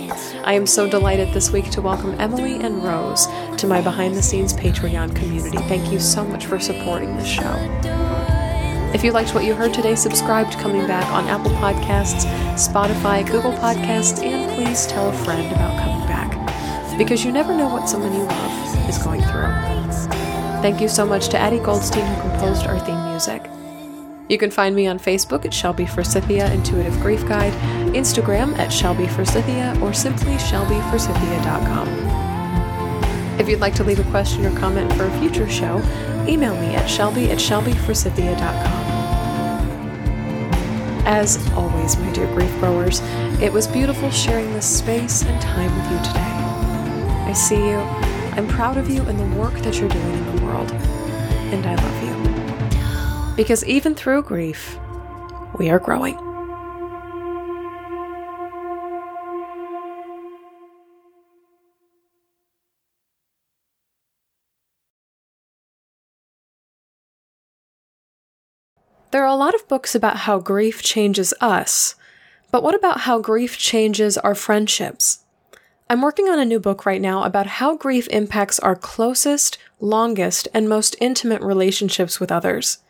I 0.44 0.52
am 0.52 0.66
so 0.66 0.86
delighted 0.86 1.32
this 1.32 1.50
week 1.50 1.70
to 1.70 1.80
welcome 1.80 2.14
Emily 2.20 2.56
and 2.56 2.84
Rose 2.84 3.26
to 3.56 3.66
my 3.66 3.80
behind 3.80 4.14
the 4.14 4.20
scenes 4.20 4.52
Patreon 4.52 5.16
community. 5.16 5.56
Thank 5.68 5.90
you 5.90 5.98
so 5.98 6.22
much 6.22 6.44
for 6.44 6.60
supporting 6.60 7.16
this 7.16 7.26
show. 7.26 7.50
If 8.92 9.02
you 9.02 9.12
liked 9.12 9.34
what 9.34 9.44
you 9.44 9.54
heard 9.54 9.72
today, 9.72 9.94
subscribe 9.94 10.50
to 10.50 10.58
Coming 10.58 10.86
Back 10.86 11.10
on 11.10 11.26
Apple 11.26 11.52
Podcasts, 11.52 12.26
Spotify, 12.56 13.24
Google 13.24 13.52
Podcasts, 13.52 14.22
and 14.22 14.52
please 14.54 14.86
tell 14.86 15.08
a 15.08 15.24
friend 15.24 15.50
about 15.50 15.82
Coming 15.82 16.06
Back. 16.06 16.98
Because 16.98 17.24
you 17.24 17.32
never 17.32 17.56
know 17.56 17.70
what 17.70 17.88
someone 17.88 18.12
you 18.12 18.24
love 18.24 18.86
is 18.86 18.98
going 18.98 19.22
through. 19.22 19.48
Thank 20.60 20.82
you 20.82 20.88
so 20.90 21.06
much 21.06 21.28
to 21.30 21.38
Addie 21.38 21.60
Goldstein 21.60 22.04
who 22.04 22.20
composed 22.20 22.66
our 22.66 22.78
theme 22.80 23.02
music. 23.08 23.50
You 24.30 24.38
can 24.38 24.50
find 24.52 24.76
me 24.76 24.86
on 24.86 25.00
Facebook 25.00 25.44
at 25.44 25.52
Shelby 25.52 25.86
Forsythia 25.86 26.52
Intuitive 26.52 26.96
Grief 27.00 27.26
Guide, 27.26 27.52
Instagram 27.92 28.56
at 28.58 28.72
Shelby 28.72 29.08
Forsythia, 29.08 29.76
or 29.82 29.92
simply 29.92 30.34
shelbyforsythia.com. 30.34 31.88
If 33.40 33.48
you'd 33.48 33.58
like 33.58 33.74
to 33.74 33.82
leave 33.82 33.98
a 33.98 34.08
question 34.12 34.46
or 34.46 34.56
comment 34.56 34.92
for 34.92 35.06
a 35.06 35.18
future 35.18 35.50
show, 35.50 35.82
email 36.28 36.54
me 36.60 36.76
at 36.76 36.88
shelby 36.88 37.28
at 37.32 37.38
shelbyforsythia.com. 37.38 39.00
As 41.06 41.44
always, 41.54 41.96
my 41.98 42.12
dear 42.12 42.28
grief 42.28 42.56
growers, 42.60 43.00
it 43.42 43.52
was 43.52 43.66
beautiful 43.66 44.12
sharing 44.12 44.52
this 44.52 44.78
space 44.78 45.22
and 45.22 45.42
time 45.42 45.74
with 45.76 45.90
you 45.90 45.98
today. 46.06 46.20
I 47.26 47.32
see 47.32 47.56
you, 47.56 47.78
I'm 48.38 48.46
proud 48.46 48.76
of 48.76 48.88
you 48.88 49.02
and 49.02 49.18
the 49.18 49.26
work 49.36 49.54
that 49.54 49.80
you're 49.80 49.88
doing 49.88 50.12
in 50.12 50.36
the 50.36 50.42
world, 50.44 50.70
and 50.70 51.66
I 51.66 51.74
love 51.74 52.04
you. 52.04 52.09
Because 53.40 53.64
even 53.64 53.94
through 53.94 54.24
grief, 54.24 54.78
we 55.58 55.70
are 55.70 55.78
growing. 55.78 56.14
There 69.10 69.22
are 69.22 69.24
a 69.24 69.34
lot 69.34 69.54
of 69.54 69.66
books 69.68 69.94
about 69.94 70.16
how 70.16 70.38
grief 70.38 70.82
changes 70.82 71.32
us, 71.40 71.94
but 72.50 72.62
what 72.62 72.74
about 72.74 73.00
how 73.00 73.20
grief 73.20 73.56
changes 73.56 74.18
our 74.18 74.34
friendships? 74.34 75.20
I'm 75.88 76.02
working 76.02 76.28
on 76.28 76.38
a 76.38 76.44
new 76.44 76.60
book 76.60 76.84
right 76.84 77.00
now 77.00 77.24
about 77.24 77.46
how 77.46 77.74
grief 77.74 78.06
impacts 78.08 78.58
our 78.58 78.76
closest, 78.76 79.56
longest, 79.80 80.46
and 80.52 80.68
most 80.68 80.94
intimate 81.00 81.40
relationships 81.40 82.20
with 82.20 82.30
others. 82.30 82.80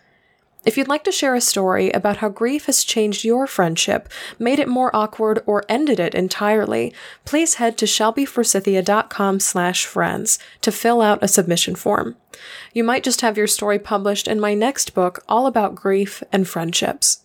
If 0.62 0.76
you'd 0.76 0.88
like 0.88 1.04
to 1.04 1.12
share 1.12 1.34
a 1.34 1.40
story 1.40 1.90
about 1.90 2.18
how 2.18 2.28
grief 2.28 2.66
has 2.66 2.84
changed 2.84 3.24
your 3.24 3.46
friendship, 3.46 4.10
made 4.38 4.58
it 4.58 4.68
more 4.68 4.94
awkward, 4.94 5.42
or 5.46 5.64
ended 5.70 5.98
it 5.98 6.14
entirely, 6.14 6.92
please 7.24 7.54
head 7.54 7.78
to 7.78 7.86
shelbyforsythia.com 7.86 9.40
slash 9.40 9.86
friends 9.86 10.38
to 10.60 10.70
fill 10.70 11.00
out 11.00 11.22
a 11.22 11.28
submission 11.28 11.74
form. 11.74 12.16
You 12.74 12.84
might 12.84 13.04
just 13.04 13.22
have 13.22 13.38
your 13.38 13.46
story 13.46 13.78
published 13.78 14.28
in 14.28 14.38
my 14.38 14.52
next 14.52 14.92
book 14.94 15.24
all 15.28 15.46
about 15.46 15.74
grief 15.74 16.22
and 16.30 16.46
friendships. 16.46 17.24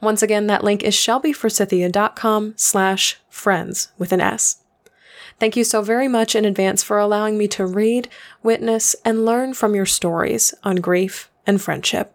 Once 0.00 0.22
again, 0.22 0.46
that 0.46 0.62
link 0.62 0.84
is 0.84 0.94
shelbyforsythia.com 0.94 2.54
slash 2.56 3.16
friends 3.28 3.88
with 3.98 4.12
an 4.12 4.20
S. 4.20 4.62
Thank 5.40 5.56
you 5.56 5.64
so 5.64 5.82
very 5.82 6.06
much 6.06 6.36
in 6.36 6.44
advance 6.44 6.84
for 6.84 6.98
allowing 6.98 7.36
me 7.36 7.48
to 7.48 7.66
read, 7.66 8.08
witness, 8.42 8.94
and 9.04 9.24
learn 9.24 9.54
from 9.54 9.74
your 9.74 9.86
stories 9.86 10.54
on 10.62 10.76
grief 10.76 11.28
and 11.44 11.60
friendship. 11.60 12.14